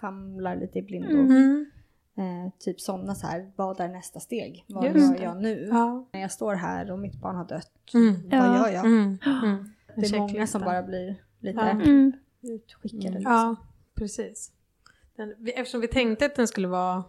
famlar 0.00 0.56
lite 0.56 0.78
i 0.78 0.82
blindo. 0.82 1.10
Mm. 1.20 1.70
Eh, 2.16 2.52
typ 2.58 2.80
sådana 2.80 3.14
så 3.14 3.26
här, 3.26 3.52
vad 3.56 3.80
är 3.80 3.88
nästa 3.88 4.20
steg? 4.20 4.64
Vad 4.68 4.84
Just 4.84 4.96
gör 5.10 5.18
det. 5.18 5.24
jag 5.24 5.36
nu? 5.42 5.68
Ja. 5.72 6.08
När 6.12 6.20
jag 6.20 6.32
står 6.32 6.54
här 6.54 6.90
och 6.90 6.98
mitt 6.98 7.20
barn 7.20 7.36
har 7.36 7.44
dött, 7.44 7.72
Mm. 7.94 8.14
vad 8.28 8.38
Ja. 8.38 8.56
gör 8.68 8.74
jag? 8.74 8.84
Mm. 8.86 9.18
Mm. 9.44 9.70
Det 9.96 10.06
är 10.06 10.18
många 10.18 10.46
som 10.46 10.62
bara 10.62 10.82
blir 10.82 11.22
lite 11.40 11.58
Ja. 11.58 11.70
Mm. 11.70 12.12
utskickade. 12.42 13.06
Mm. 13.06 13.14
liksom. 13.14 13.32
Ja, 13.32 13.56
precis. 13.94 14.52
Den, 15.16 15.34
vi, 15.38 15.52
eftersom 15.52 15.80
vi 15.80 15.88
tänkte 15.88 16.26
att 16.26 16.34
den 16.34 16.48
skulle 16.48 16.68
vara 16.68 17.04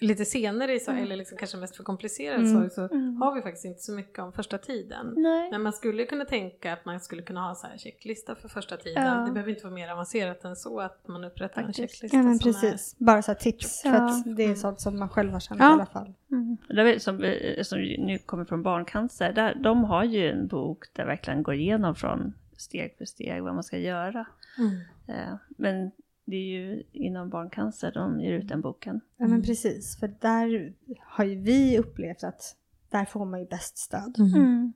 lite 0.00 0.24
senare 0.24 0.74
i 0.74 0.80
sorg, 0.80 1.02
eller 1.02 1.16
liksom 1.16 1.38
kanske 1.38 1.56
mest 1.56 1.76
för 1.76 1.84
komplicerad 1.84 2.40
Mm. 2.40 2.52
sorg, 2.52 2.70
så 2.70 2.94
Mm. 2.94 3.16
har 3.16 3.34
vi 3.34 3.42
faktiskt 3.42 3.64
inte 3.64 3.80
så 3.80 3.92
mycket 3.92 4.18
om 4.18 4.32
första 4.32 4.58
tiden. 4.58 5.14
Nej. 5.16 5.50
Men 5.50 5.62
man 5.62 5.72
skulle 5.72 6.04
kunna 6.06 6.24
tänka 6.24 6.72
att 6.72 6.84
man 6.84 7.00
skulle 7.00 7.22
kunna 7.22 7.40
ha 7.48 7.54
så 7.54 7.66
här 7.66 7.78
checklista 7.78 8.34
för 8.34 8.48
första 8.48 8.76
tiden. 8.76 9.06
Ja. 9.06 9.24
Det 9.26 9.32
behöver 9.32 9.50
inte 9.52 9.64
vara 9.64 9.74
mer 9.74 9.88
avancerat 9.92 10.44
än 10.44 10.56
så 10.56 10.80
att 10.80 11.08
man 11.08 11.24
upprättar 11.24 11.62
Faktiskt. 11.62 11.78
en 11.78 11.88
checklista 11.88 12.16
Ja 12.16 12.22
men 12.22 12.38
precis, 12.38 12.96
bara 12.98 13.22
så 13.22 13.30
här 13.32 13.38
tips 13.38 13.82
för 13.82 13.88
Ja. 13.88 13.94
att 14.08 14.36
det 14.36 14.44
är 14.44 14.54
sånt 14.54 14.80
som 14.80 14.98
man 14.98 15.08
själv 15.08 15.32
har 15.32 15.40
känt 15.40 15.60
Ja. 15.60 15.70
i 15.70 15.72
alla 15.72 15.86
fall. 15.86 16.12
Mm. 16.30 16.56
Det 16.68 16.80
är 16.94 16.98
som, 16.98 17.18
som 17.64 17.78
nu 18.06 18.18
kommer 18.18 18.44
från 18.44 18.62
Barncancer, 18.62 19.32
där, 19.32 19.54
de 19.54 19.84
har 19.84 20.04
ju 20.04 20.30
en 20.30 20.46
bok 20.46 20.84
där 20.92 21.06
verkligen 21.06 21.42
går 21.42 21.54
igenom 21.54 21.94
från 21.94 22.32
steg 22.56 22.94
för 22.98 23.04
steg 23.04 23.42
vad 23.42 23.54
man 23.54 23.64
ska 23.64 23.78
göra. 23.78 24.26
är... 24.58 24.62
Mm. 24.62 24.80
Eh, 25.08 25.34
Men 25.48 25.90
det 26.28 26.36
är 26.36 26.46
ju 26.60 26.82
inom 26.92 27.28
barncancer 27.30 27.92
de 27.94 28.20
ger 28.20 28.32
ut 28.32 28.48
den 28.48 28.60
boken. 28.60 29.00
Ja 29.16 29.26
men 29.26 29.42
precis, 29.42 30.00
för 30.00 30.08
där 30.20 30.74
har 31.00 31.24
ju 31.24 31.40
vi 31.40 31.78
upplevt 31.78 32.24
att 32.24 32.56
där 32.90 33.04
får 33.04 33.24
man 33.24 33.40
ju 33.40 33.46
bäst 33.46 33.78
stöd. 33.78 34.16
Mm. 34.18 34.72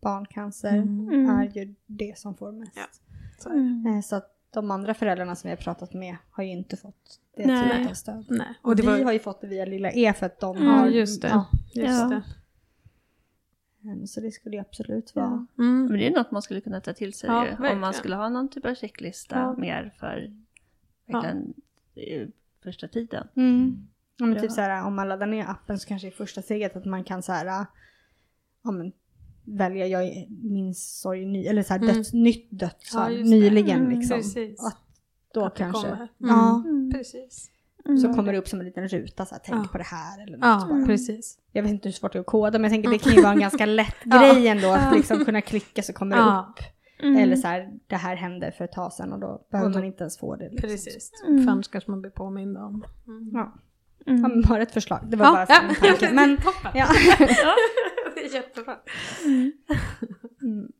Barncancer 0.00 0.76
Mm. 0.76 1.30
är 1.30 1.44
ju 1.44 1.74
det 1.86 2.18
som 2.18 2.34
får 2.34 2.52
mest. 2.52 2.72
Ja. 2.76 2.86
Så, 3.38 3.48
det. 3.48 3.90
Eh, 3.90 4.00
Så 4.00 4.16
att 4.16 4.34
de 4.50 4.70
andra 4.70 4.94
föräldrarna 4.94 5.34
som 5.36 5.48
vi 5.48 5.52
har 5.56 5.62
pratat 5.62 5.94
med 5.94 6.16
har 6.30 6.44
ju 6.44 6.50
inte 6.50 6.76
fått 6.76 7.20
det 7.36 7.46
Nej. 7.46 7.70
typen 7.70 7.88
av 7.88 7.94
stöd. 7.94 8.24
Nej. 8.28 8.46
Och 8.62 8.70
Och 8.72 8.78
vi 8.78 8.82
var... 8.82 9.04
har 9.04 9.12
ju 9.12 9.18
fått 9.18 9.40
det 9.40 9.46
via 9.46 9.64
Lilla 9.64 9.90
E 9.92 10.12
för 10.12 10.26
att 10.26 10.40
de 10.40 10.56
Mm, 10.56 10.68
har... 10.68 10.86
just 10.88 11.22
det. 11.22 11.28
Ja, 11.28 11.46
Just 11.74 11.88
Ja. 11.88 12.08
det. 12.08 12.22
eh, 13.90 14.04
så 14.04 14.20
det 14.20 14.30
skulle 14.30 14.56
ju 14.56 14.60
absolut 14.60 15.14
vara... 15.14 15.46
Mm. 15.58 15.84
Men 15.86 15.98
det 15.98 16.06
är 16.06 16.10
något 16.14 16.30
man 16.30 16.42
skulle 16.42 16.60
kunna 16.60 16.80
ta 16.80 16.92
till 16.92 17.12
sig 17.12 17.30
Ja, 17.30 17.46
ju, 17.46 17.72
om 17.72 17.80
man 17.80 17.94
skulle 17.94 18.16
ha 18.16 18.28
någon 18.28 18.48
typ 18.48 18.66
av 18.66 18.74
checklista 18.74 19.36
Ja. 19.38 19.52
mer 19.56 19.94
för 20.00 20.36
verkligen, 21.12 21.54
eh, 21.94 22.28
första 22.62 22.88
tiden. 22.88 23.28
Mm. 23.36 23.86
Ja, 24.16 24.26
men 24.26 24.34
Ja. 24.36 24.42
typ 24.42 24.52
så 24.52 24.60
här, 24.60 24.84
om 24.86 24.94
man 24.96 25.08
laddar 25.08 25.26
ner 25.26 25.44
appen 25.50 25.78
så 25.78 25.88
kanske 25.88 26.08
i 26.08 26.10
första 26.10 26.42
steget 26.42 26.76
att 26.76 26.84
man 26.84 27.04
kan 27.04 27.22
så 27.22 27.32
här, 27.32 27.66
ja, 28.64 28.70
men, 28.70 28.92
välja 29.44 29.86
jag 29.86 30.04
är- 30.04 30.26
min 30.28 30.74
sorg 30.74 31.24
ny, 31.26 31.46
eller 31.46 31.62
så 31.62 31.72
här, 31.74 31.80
Mm. 31.80 31.94
döds, 31.94 32.12
nytt 32.12 32.46
dödsfall 32.50 33.16
Ja, 33.16 33.24
nyligen 33.24 33.80
Mm, 33.80 33.98
liksom. 33.98 34.16
Precis. 34.16 34.60
Att 34.66 34.76
då 35.34 35.44
Att 35.44 35.56
kanske. 35.56 35.88
Mm. 35.88 36.08
ja, 36.18 36.64
Precis. 36.92 37.50
så 38.02 38.12
kommer 38.14 38.32
det 38.32 38.38
upp 38.38 38.48
som 38.48 38.58
en 38.60 38.66
liten 38.66 38.88
ruta 38.88 39.26
så 39.26 39.34
här, 39.34 39.42
tänk 39.44 39.66
Ja. 39.66 39.68
på 39.72 39.78
det 39.78 39.84
här 39.84 40.22
eller 40.22 40.36
något 40.38 40.46
Ja, 40.46 40.66
bara. 40.70 40.86
precis. 40.86 41.38
Jag 41.52 41.62
vet 41.62 41.72
inte 41.72 41.88
hur 41.88 41.92
svårt 41.92 42.12
det 42.12 42.18
är 42.18 42.20
att 42.20 42.26
koda 42.26 42.58
men 42.58 42.62
jag 42.62 42.70
tänker 42.72 42.90
det 42.90 42.98
kan 42.98 43.12
ju 43.14 43.22
vara 43.22 43.32
en 43.32 43.40
ganska 43.40 43.66
lätt 43.66 43.96
grej 44.04 44.48
ändå 44.48 44.68
att 44.72 44.96
liksom 44.96 45.24
kunna 45.24 45.40
klicka 45.40 45.82
så 45.82 45.92
kommer 45.92 46.16
det 46.16 46.22
Ja. 46.22 46.54
Upp. 46.98 47.18
Eller 47.18 47.36
så 47.36 47.48
här, 47.48 47.78
det 47.86 47.96
här 47.96 48.16
hände 48.16 48.52
för 48.52 48.64
ett 48.64 48.72
tag 48.72 48.92
sedan 48.92 49.12
och 49.12 49.18
då 49.20 49.46
behöver 49.50 49.68
Och 49.68 49.72
då- 49.72 49.78
man 49.78 49.86
inte 49.86 50.02
ens 50.04 50.18
få 50.18 50.36
det. 50.36 50.48
Liksom. 50.50 50.68
Precis. 50.68 51.10
Mm. 51.28 51.44
För 51.44 51.50
annars 51.52 51.68
kanske 51.68 51.90
man 51.90 52.00
blir 52.00 52.10
påmind 52.10 52.56
om. 52.58 52.84
Mm. 53.06 53.30
Ja. 53.32 53.52
Mm. 54.06 54.22
Ja, 54.22 54.28
men 54.28 54.42
bara 54.48 54.62
ett 54.62 54.72
förslag, 54.72 55.00
det 55.08 55.16
var 55.16 55.32
bara 55.32 55.46
så 55.46 55.52
här 55.52 55.68
en 55.68 55.74
tanke. 55.74 56.10
Men, 56.14 56.36
toppen. 56.36 56.70
ja. 56.74 56.86
det 58.14 58.20
är 58.26 58.34
jättebra. 58.34 58.76
Mm. 60.42 60.72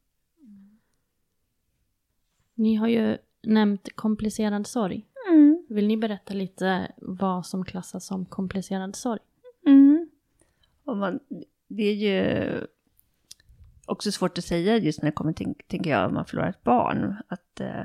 Ni 2.54 2.74
har 2.74 2.88
ju 2.88 3.18
nämnt 3.42 3.88
komplicerad 3.94 4.66
sorg. 4.66 5.06
Mm. 5.30 5.66
Vill 5.68 5.86
ni 5.86 5.96
berätta 5.96 6.34
lite 6.34 6.92
vad 6.96 7.46
som 7.46 7.64
klassas 7.64 8.06
som 8.06 8.26
komplicerad 8.26 8.96
sorg? 8.96 9.20
Mm. 9.66 10.08
Och 10.84 10.96
man, 10.96 11.20
det 11.68 11.82
är 11.82 11.94
ju 11.94 12.66
också 13.88 14.12
svårt 14.12 14.38
att 14.38 14.44
säga 14.44 14.76
just 14.76 15.02
när 15.02 15.10
det 15.10 15.14
kommer 15.14 15.32
till, 15.32 15.54
tänker 15.68 15.90
jag, 15.90 16.08
om 16.08 16.14
man 16.14 16.24
förlorar 16.24 16.48
ett 16.48 16.62
barn, 16.62 17.16
att 17.28 17.60
eh, 17.60 17.84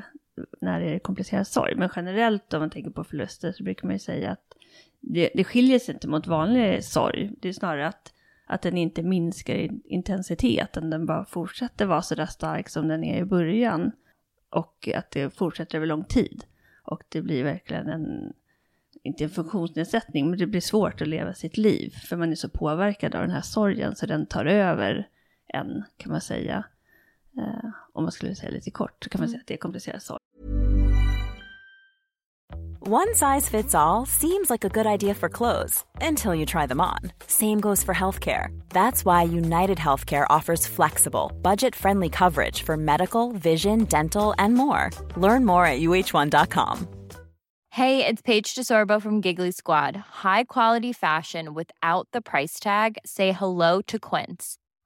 när 0.61 0.79
det 0.79 0.95
är 0.95 0.99
komplicerad 0.99 1.47
sorg. 1.47 1.75
Men 1.75 1.89
generellt 1.95 2.53
om 2.53 2.59
man 2.59 2.69
tänker 2.69 2.91
på 2.91 3.03
förluster 3.03 3.51
så 3.51 3.63
brukar 3.63 3.87
man 3.87 3.95
ju 3.95 3.99
säga 3.99 4.31
att 4.31 4.53
det, 4.99 5.29
det 5.35 5.43
skiljer 5.43 5.79
sig 5.79 5.93
inte 5.93 6.07
mot 6.07 6.27
vanlig 6.27 6.83
sorg. 6.83 7.31
Det 7.41 7.49
är 7.49 7.53
snarare 7.53 7.87
att, 7.87 8.13
att 8.45 8.61
den 8.61 8.77
inte 8.77 9.03
minskar 9.03 9.55
i 9.55 9.81
intensitet, 9.85 10.73
den 10.73 11.05
bara 11.05 11.25
fortsätter 11.25 11.85
vara 11.85 12.01
så 12.01 12.15
där 12.15 12.25
stark 12.25 12.69
som 12.69 12.87
den 12.87 13.03
är 13.03 13.21
i 13.21 13.25
början. 13.25 13.91
Och 14.49 14.89
att 14.95 15.11
det 15.11 15.35
fortsätter 15.35 15.77
över 15.77 15.87
lång 15.87 16.03
tid. 16.03 16.43
Och 16.83 17.03
det 17.09 17.21
blir 17.21 17.43
verkligen 17.43 17.89
en, 17.89 18.33
inte 19.03 19.23
en 19.23 19.29
funktionsnedsättning, 19.29 20.29
men 20.29 20.39
det 20.39 20.47
blir 20.47 20.61
svårt 20.61 21.01
att 21.01 21.07
leva 21.07 21.33
sitt 21.33 21.57
liv. 21.57 21.89
För 21.89 22.17
man 22.17 22.31
är 22.31 22.35
så 22.35 22.49
påverkad 22.49 23.15
av 23.15 23.21
den 23.21 23.31
här 23.31 23.41
sorgen, 23.41 23.95
så 23.95 24.05
den 24.05 24.25
tar 24.25 24.45
över 24.45 25.07
en, 25.53 25.83
kan 25.97 26.11
man 26.11 26.21
säga. 26.21 26.63
Eh, 27.37 27.69
om 27.93 28.03
man 28.03 28.11
skulle 28.11 28.35
säga 28.35 28.51
lite 28.51 28.71
kort, 28.71 29.03
så 29.03 29.09
kan 29.09 29.21
man 29.21 29.29
säga 29.29 29.39
att 29.41 29.47
det 29.47 29.53
är 29.53 29.57
komplicerad 29.57 30.01
sorg. 30.01 30.19
One 32.85 33.13
size 33.13 33.47
fits 33.47 33.73
all 33.73 34.05
seems 34.05 34.49
like 34.49 34.65
a 34.65 34.69
good 34.69 34.85
idea 34.85 35.13
for 35.13 35.29
clothes 35.29 35.85
until 36.01 36.35
you 36.35 36.45
try 36.45 36.67
them 36.67 36.81
on. 36.81 36.99
Same 37.27 37.61
goes 37.61 37.81
for 37.81 37.93
healthcare. 37.93 38.47
That's 38.69 39.05
why 39.05 39.23
United 39.23 39.77
Healthcare 39.77 40.25
offers 40.29 40.67
flexible, 40.67 41.31
budget 41.41 41.75
friendly 41.75 42.09
coverage 42.09 42.63
for 42.63 42.75
medical, 42.75 43.31
vision, 43.31 43.85
dental, 43.85 44.35
and 44.37 44.53
more. 44.55 44.89
Learn 45.15 45.45
more 45.45 45.65
at 45.65 45.79
uh1.com. 45.79 46.87
Hey, 47.69 48.05
it's 48.05 48.21
Paige 48.21 48.53
DeSorbo 48.53 49.01
from 49.01 49.21
Giggly 49.21 49.51
Squad. 49.51 49.95
High 50.23 50.43
quality 50.43 50.91
fashion 50.91 51.53
without 51.53 52.09
the 52.11 52.21
price 52.21 52.59
tag. 52.59 52.97
Say 53.05 53.31
hello 53.31 53.81
to 53.87 53.97
Quince. 53.97 54.57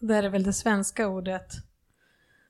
Där 0.00 0.22
är 0.22 0.28
väl 0.28 0.42
det 0.42 0.52
svenska 0.52 1.08
ordet, 1.08 1.52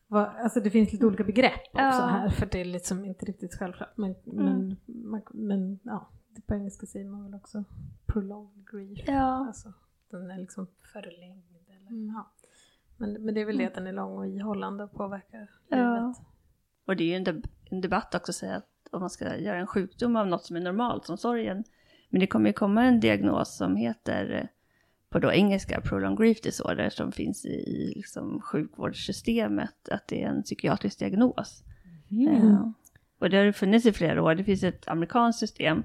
vad, 0.07 0.25
alltså 0.25 0.61
det 0.61 0.71
finns 0.71 0.93
lite 0.93 1.07
olika 1.07 1.25
begrepp 1.25 1.61
också 1.73 1.83
Ja. 1.83 2.07
här 2.07 2.29
för 2.29 2.47
det 2.47 2.61
är 2.61 2.65
liksom 2.65 3.05
inte 3.05 3.27
riktigt 3.27 3.55
självklart. 3.55 3.97
Men, 3.97 4.15
men, 4.25 4.77
man, 4.87 5.23
men 5.33 5.79
ja, 5.83 6.09
på 6.47 6.55
engelska 6.55 6.87
säger 6.87 7.07
man 7.07 7.25
väl 7.25 7.35
också 7.35 7.65
prolonged 8.07 8.69
grief. 8.71 9.05
Ja. 9.07 9.47
Alltså 9.47 9.73
den 10.11 10.31
är 10.31 10.39
liksom 10.39 10.67
förlängd. 10.93 11.45
Eller, 11.69 12.07
ja. 12.15 12.31
men, 12.97 13.13
men 13.13 13.35
det 13.35 13.41
är 13.41 13.45
väl 13.47 13.59
det 13.59 13.67
att 13.67 13.75
den 13.75 13.87
är 13.87 13.93
lång 13.93 14.17
och 14.19 14.27
ihållande 14.27 14.85
och 14.85 14.93
påverkar 14.93 15.51
Ja. 15.69 15.77
livet. 15.77 16.17
Och 16.87 16.97
det 16.97 17.05
är 17.05 17.09
ju 17.09 17.15
en, 17.15 17.25
deb- 17.27 17.49
en 17.71 17.81
debatt 17.81 18.15
också 18.15 18.31
att 18.31 18.37
säga 18.37 18.57
att 18.57 18.69
om 18.93 19.01
man 19.01 19.11
ska 19.11 19.37
göra 19.37 19.59
en 19.59 19.67
sjukdom 19.67 20.17
av 20.17 20.27
något 20.27 20.45
som 20.45 20.57
är 20.57 20.61
normalt 20.61 21.05
som 21.05 21.19
sorgen. 21.19 21.65
Men 22.11 22.21
det 22.21 22.27
kommer 22.27 22.47
ju 22.47 22.53
komma 22.53 22.85
en 22.85 23.01
diagnos 23.01 23.57
som 23.57 23.77
heter 23.77 24.31
eh, 24.35 24.49
på 25.11 25.19
då 25.19 25.33
engelska 25.33 25.81
prolonged 25.81 26.19
grief 26.19 26.41
disorder 26.41 26.91
som 26.91 27.13
finns 27.13 27.45
i, 27.45 27.49
i 27.49 27.93
liksom 27.97 28.41
sjukvårdssystemet. 28.41 29.89
Att 29.91 30.09
det 30.09 30.23
är 30.23 30.29
en 30.29 30.43
psykiatrisk 30.43 30.99
diagnos. 30.99 31.63
Eh, 32.31 32.71
och 33.19 33.31
det 33.31 33.37
har 33.37 33.53
funnits 33.53 33.87
i 33.87 33.93
flera 33.93 34.23
år. 34.23 34.35
Det 34.35 34.45
finns 34.45 34.63
ett 34.63 34.89
amerikanskt 34.89 35.41
system. 35.41 35.83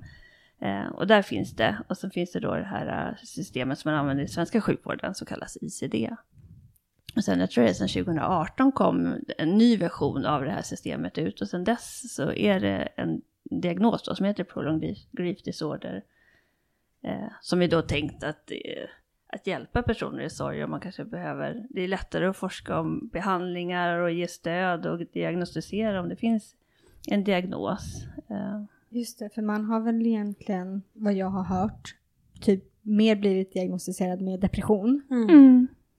Eh, 0.59 0.88
och 0.88 1.07
där 1.07 1.21
finns 1.21 1.55
det. 1.55 1.77
Och 1.88 1.97
så 1.97 2.09
finns 2.09 2.31
det 2.31 2.39
då 2.39 2.55
det 2.55 2.63
här 2.63 3.09
eh, 3.09 3.15
systemet 3.23 3.79
som 3.79 3.91
man 3.91 3.99
använder 3.99 4.23
i 4.23 4.27
svenska 4.27 4.62
sjukvården 4.62 5.15
som 5.15 5.27
kallas 5.27 5.57
ICD. 5.62 6.15
Och 7.15 7.23
sen, 7.23 7.39
jag 7.39 7.51
tror 7.51 7.63
det 7.63 7.69
är 7.69 7.73
sen 7.73 7.88
2018 7.88 8.71
kom 8.71 9.15
en 9.38 9.57
ny 9.57 9.77
version 9.77 10.25
av 10.25 10.43
det 10.43 10.51
här 10.51 10.62
systemet 10.62 11.17
ut 11.17 11.41
och 11.41 11.47
sen 11.47 11.63
dess 11.63 12.13
så 12.15 12.31
är 12.31 12.59
det 12.59 12.89
en 12.95 13.21
diagnos 13.43 14.03
då 14.03 14.15
som 14.15 14.25
heter 14.25 14.43
prolonged 14.43 14.95
grief 15.12 15.43
disorder. 15.43 16.03
Eh, 17.03 17.27
som 17.41 17.62
är 17.62 17.67
då 17.67 17.81
tänkt 17.81 18.23
att, 18.23 18.51
eh, 18.51 18.89
att 19.33 19.47
hjälpa 19.47 19.83
personer 19.83 20.21
i 20.23 20.29
sorg 20.29 20.63
om 20.63 20.71
man 20.71 20.79
kanske 20.79 21.05
behöver. 21.05 21.65
Det 21.69 21.81
är 21.81 21.87
lättare 21.87 22.25
att 22.25 22.37
forska 22.37 22.79
om 22.79 23.09
behandlingar 23.13 23.97
och 23.99 24.11
ge 24.11 24.27
stöd 24.27 24.85
och 24.85 24.99
diagnostisera 25.13 25.99
om 26.01 26.09
det 26.09 26.15
finns 26.15 26.55
en 27.07 27.23
diagnos. 27.23 28.05
Eh, 28.29 28.63
Just 28.89 29.19
det, 29.19 29.29
för 29.33 29.41
man 29.41 29.65
har 29.65 29.79
väl 29.79 30.05
egentligen, 30.07 30.81
vad 30.93 31.13
jag 31.13 31.27
har 31.29 31.43
hört, 31.43 31.95
typ 32.41 32.63
mer 32.81 33.15
blivit 33.15 33.53
diagnostiserad 33.53 34.21
med 34.21 34.39
depression. 34.39 35.01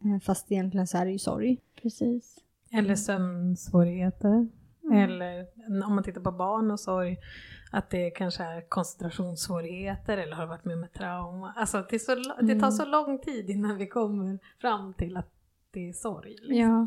Eh, 0.05 0.21
Fast 0.23 0.53
egentligen 0.53 0.87
så 0.87 0.99
är 0.99 1.05
det 1.05 1.13
ju 1.13 1.19
sorg. 1.19 1.59
Precis. 1.83 2.39
Eller 2.73 2.95
sömnsvårigheter. 2.95 4.49
Eller 4.93 5.47
om 5.87 5.95
man 5.95 6.05
tittar 6.05 6.21
på 6.21 6.33
barn 6.33 6.71
och 6.71 6.81
sorg, 6.81 7.19
att 7.71 7.91
det 7.91 8.11
kanske 8.11 8.45
är 8.45 8.69
koncentrationssvårigheter 8.69 10.19
eller 10.19 10.37
har 10.37 10.47
varit 10.47 10.65
med 10.65 10.85
ett 10.85 10.93
trauma. 10.95 11.53
Alltså 11.57 11.85
det, 11.91 11.99
så, 11.99 12.15
det 12.41 12.61
tar 12.61 12.71
så 12.71 12.85
lång 12.85 13.19
tid 13.19 13.51
innan 13.51 13.77
vi 13.77 13.87
kommer 13.87 14.39
fram 14.61 14.95
till 14.95 15.17
att 15.17 15.31
det 15.71 15.89
är 15.89 15.93
sorg. 15.93 16.31
Liksom. 16.31 16.57
Ja. 16.57 16.87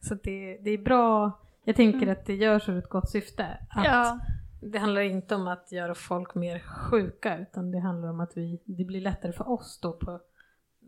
Så 0.00 0.14
det, 0.14 0.58
det 0.60 0.70
är 0.70 0.78
bra, 0.78 1.40
jag 1.64 1.76
tänker 1.76 2.06
att 2.06 2.26
det 2.26 2.34
görs 2.34 2.68
ur 2.68 2.78
ett 2.78 2.88
gott 2.88 3.10
syfte. 3.10 3.46
Att 3.70 3.84
Ja. 3.84 4.18
Det 4.64 4.78
handlar 4.78 5.00
inte 5.00 5.34
om 5.34 5.48
att 5.48 5.72
göra 5.72 5.94
folk 5.94 6.34
mer 6.34 6.58
sjuka 6.58 7.38
utan 7.38 7.70
det 7.70 7.78
handlar 7.78 8.08
om 8.08 8.20
att 8.20 8.36
vi, 8.36 8.60
det 8.64 8.84
blir 8.84 9.00
lättare 9.00 9.32
för 9.32 9.48
oss 9.48 9.78
då 9.82 9.92
på 9.92 10.20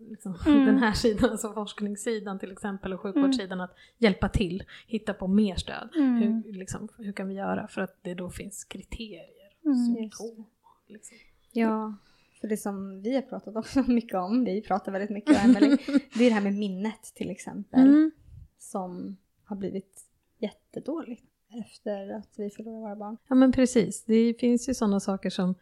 liksom, 0.00 0.37
den 0.44 0.78
här 0.78 0.92
sidan, 0.92 1.30
alltså 1.30 1.52
forskningssidan 1.52 2.38
till 2.38 2.52
exempel 2.52 2.92
och 2.92 3.00
sjukvårdssidan 3.00 3.61
att 3.61 3.74
hjälpa 3.98 4.28
till, 4.28 4.62
hitta 4.87 5.14
på 5.14 5.26
mer 5.26 5.57
stöd. 5.57 5.88
Hur, 5.92 6.52
liksom, 6.52 6.88
hur 6.98 7.12
kan 7.12 7.28
vi 7.28 7.35
göra 7.35 7.68
för 7.68 7.80
att 7.80 7.98
det 8.02 8.14
då 8.14 8.30
finns 8.30 8.64
kriterier, 8.64 9.50
symptom. 9.96 10.46
Liksom. 10.88 11.16
Ja, 11.52 11.94
för 12.40 12.48
det 12.48 12.57
som 12.57 13.02
vi 13.02 13.14
har 13.14 13.22
pratat 13.22 13.57
också 13.57 13.83
mycket 13.87 14.14
om, 14.14 14.44
vi 14.44 14.62
pratar 14.62 14.92
väldigt 14.92 15.11
mycket 15.11 15.30
om 15.30 15.50
Emelie, 15.50 15.78
det 16.14 16.24
är 16.24 16.28
det 16.28 16.35
här 16.35 16.40
med 16.40 16.54
minnet 16.54 17.12
till 17.14 17.30
exempel. 17.30 17.80
Mm. 17.80 18.11
Som 18.59 19.16
har 19.44 19.57
blivit 19.57 20.04
jättedåligt 20.38 21.24
efter 21.48 22.11
att 22.11 22.35
vi 22.37 22.50
förlorade 22.50 22.80
våra 22.80 22.96
barn. 22.96 23.16
Ja 23.28 23.35
men 23.35 23.52
precis, 23.52 24.04
det 24.04 24.35
finns 24.40 24.68
ju 24.68 24.74
sådana 24.74 25.00
saker 25.00 25.30
som 25.30 25.54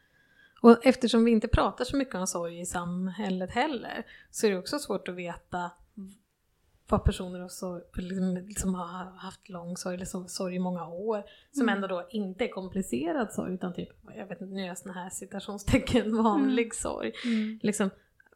och 0.63 0.87
eftersom 0.87 1.25
vi 1.25 1.31
inte 1.31 1.49
pratar 1.49 1.85
så 1.85 1.97
mycket 1.97 2.15
om 2.15 2.27
sorg 2.27 2.61
i 2.61 2.67
samhället 2.67 3.51
heller 3.51 4.07
så 4.31 4.47
är 4.47 4.51
det 4.51 4.59
också 4.59 4.79
svårt 4.79 5.09
att 5.09 5.15
veta 5.15 5.71
vad 6.89 7.05
personer 7.05 7.41
har 7.41 7.49
sorg, 7.49 7.83
liksom, 7.95 8.37
liksom 8.37 8.75
har 8.75 9.19
haft 9.19 9.49
lång 9.49 9.77
sorg 9.77 9.95
eller 9.95 10.29
sorg 10.29 10.55
i 10.55 10.59
många 10.59 10.87
år 10.87 11.25
som 11.53 11.69
ändå 11.69 11.87
då 11.87 12.07
inte 12.11 12.45
är 12.45 12.49
komplicerad 12.49 13.33
sorg 13.33 13.55
utan 13.55 13.75
typ, 13.75 13.89
jag 14.17 14.27
vet 14.27 14.41
inte, 14.41 14.55
nu 14.55 14.61
gör 14.61 14.69
jag 14.69 14.79
såna 14.79 14.95
här 14.95 15.11
citationstecken, 15.11 16.17
vanlig 16.23 16.75
sorg. 16.75 17.13
Liksom, 17.63 17.91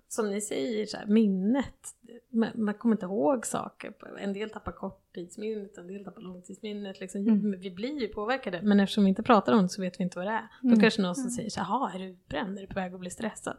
som 0.08 0.30
ni 0.30 0.40
säger, 0.40 0.86
så 0.86 0.96
här, 0.96 1.06
minnet. 1.06 1.94
Man, 2.30 2.48
man 2.54 2.74
kommer 2.74 2.94
inte 2.94 3.06
ihåg 3.06 3.46
saker. 3.46 3.92
En 4.18 4.32
del 4.32 4.50
tappar 4.50 4.72
korttidsminnet, 4.72 5.78
en 5.78 5.86
del 5.86 6.04
tappar 6.04 6.20
långtidsminnet. 6.22 7.00
Liksom. 7.00 7.24
Men 7.24 7.60
Vi 7.60 7.70
blir 7.70 8.00
ju 8.00 8.08
påverkade, 8.08 8.62
men 8.62 8.80
eftersom 8.80 9.04
vi 9.04 9.08
inte 9.08 9.22
pratar 9.22 9.52
om 9.52 9.62
det 9.62 9.68
så 9.68 9.82
vet 9.82 10.00
vi 10.00 10.04
inte 10.04 10.18
vad 10.18 10.26
det 10.26 10.32
är. 10.32 10.48
Då 10.62 10.80
kanske 10.80 11.02
någon 11.02 11.14
som 11.14 11.30
säger 11.30 11.50
så 11.50 11.60
här, 11.60 11.66
"Jaha, 11.66 11.92
är 11.94 11.98
du 11.98 12.04
utbränd? 12.04 12.58
Är 12.58 12.62
du 12.62 12.66
på 12.66 12.74
väg 12.74 12.94
att 12.94 13.00
bli 13.00 13.10
stressad? 13.10 13.56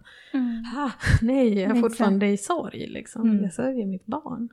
Ah, 0.75 0.91
nej, 1.21 1.59
jag 1.59 1.77
är 1.77 1.81
fortfarande 1.81 2.27
i 2.27 2.37
sorg. 2.37 2.87
Liksom. 2.87 3.21
Mm. 3.21 3.43
Jag 3.43 3.53
sörjer 3.53 3.85
mitt 3.85 4.05
barn. 4.05 4.49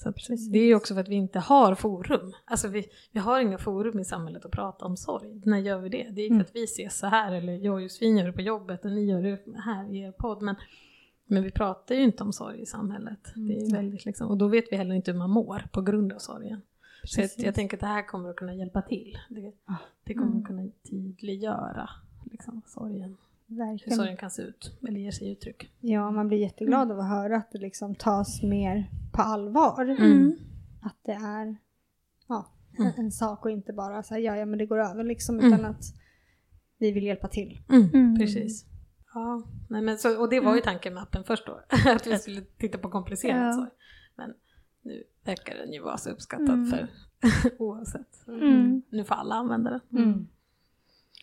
Så 0.00 0.12
det 0.50 0.58
är 0.58 0.66
ju 0.66 0.74
också 0.74 0.94
för 0.94 1.00
att 1.00 1.08
vi 1.08 1.14
inte 1.14 1.38
har 1.38 1.74
forum. 1.74 2.32
Alltså 2.44 2.68
vi, 2.68 2.86
vi 3.12 3.20
har 3.20 3.40
inga 3.40 3.58
forum 3.58 3.98
i 3.98 4.04
samhället 4.04 4.44
att 4.44 4.52
prata 4.52 4.84
om 4.84 4.96
sorg. 4.96 5.42
När 5.44 5.58
gör 5.58 5.78
vi 5.78 5.88
det? 5.88 6.08
Det 6.10 6.22
är 6.22 6.28
för 6.28 6.40
att 6.40 6.56
vi 6.56 6.64
ses 6.64 6.98
så 6.98 7.06
här, 7.06 7.32
eller 7.32 7.52
jag 7.52 7.74
och 7.74 7.82
Josefin 7.82 8.16
gör 8.16 8.26
det 8.26 8.32
på 8.32 8.40
jobbet 8.40 8.84
och 8.84 8.90
ni 8.90 9.04
gör 9.04 9.22
det 9.22 9.60
här 9.60 9.94
i 9.94 9.98
er 9.98 10.12
podd. 10.12 10.42
Men, 10.42 10.56
men 11.26 11.42
vi 11.42 11.50
pratar 11.50 11.94
ju 11.94 12.02
inte 12.02 12.22
om 12.22 12.32
sorg 12.32 12.60
i 12.60 12.66
samhället. 12.66 13.32
Det 13.34 13.60
är 13.60 13.72
väldigt 13.72 14.04
liksom, 14.04 14.28
och 14.28 14.36
då 14.36 14.48
vet 14.48 14.64
vi 14.70 14.76
heller 14.76 14.94
inte 14.94 15.10
hur 15.10 15.18
man 15.18 15.30
mår 15.30 15.68
på 15.72 15.82
grund 15.82 16.12
av 16.12 16.18
sorgen. 16.18 16.62
Så 17.04 17.20
jag, 17.20 17.30
jag 17.36 17.54
tänker 17.54 17.76
att 17.76 17.80
det 17.80 17.86
här 17.86 18.06
kommer 18.06 18.30
att 18.30 18.36
kunna 18.36 18.54
hjälpa 18.54 18.82
till. 18.82 19.18
Det, 19.28 19.52
det 20.04 20.14
kommer 20.14 20.38
att 20.38 20.46
kunna 20.46 20.70
tydliggöra 20.90 21.90
liksom, 22.30 22.62
sorgen. 22.66 23.16
Hur 23.50 23.56
Verkligen. 23.56 23.96
sorgen 23.96 24.16
kan 24.16 24.30
se 24.30 24.42
ut, 24.42 24.78
eller 24.88 25.00
ge 25.00 25.12
sig 25.12 25.32
uttryck. 25.32 25.72
Ja, 25.80 26.10
man 26.10 26.28
blir 26.28 26.38
jätteglad 26.38 26.92
av 26.92 27.00
att 27.00 27.08
höra 27.08 27.36
att 27.36 27.52
det 27.52 27.58
liksom 27.58 27.94
tas 27.94 28.42
mer 28.42 28.90
på 29.12 29.22
allvar. 29.22 29.84
Mm. 29.84 30.32
Att 30.82 30.96
det 31.04 31.12
är 31.12 31.56
ja, 32.28 32.46
en, 32.78 32.92
en 33.04 33.12
sak 33.12 33.44
och 33.44 33.50
inte 33.50 33.72
bara 33.72 34.02
så 34.02 34.14
här, 34.14 34.20
ja, 34.20 34.36
ja 34.36 34.46
men 34.46 34.58
det 34.58 34.66
går 34.66 34.78
över 34.78 35.04
liksom, 35.04 35.38
Mm. 35.38 35.52
utan 35.52 35.64
att 35.64 35.82
vi 36.78 36.92
vill 36.92 37.04
hjälpa 37.04 37.28
till. 37.28 37.60
Mm, 37.70 38.18
Precis. 38.18 38.66
Ja, 39.14 39.42
nej 39.70 39.82
men 39.82 39.98
så, 39.98 40.20
och 40.20 40.30
det 40.30 40.40
var 40.40 40.54
ju 40.54 40.60
tanken 40.60 40.94
med 40.94 41.02
appen 41.02 41.24
först 41.24 41.46
då, 41.46 41.60
att 41.90 42.06
vi 42.06 42.18
skulle 42.18 42.40
titta 42.40 42.78
på 42.78 42.88
komplicerad 42.90 43.48
Ja. 43.48 43.52
sorg. 43.52 43.70
Men 44.16 44.34
nu 44.82 45.02
verkar 45.24 45.54
den 45.54 45.72
ju 45.72 45.80
vara 45.82 45.96
så 45.98 46.10
uppskattad 46.10 46.70
för 46.70 46.88
oavsett. 47.58 48.26
Mm. 48.28 48.82
Nu 48.90 49.04
får 49.04 49.14
alla 49.14 49.34
använda 49.34 49.70
den. 49.70 49.80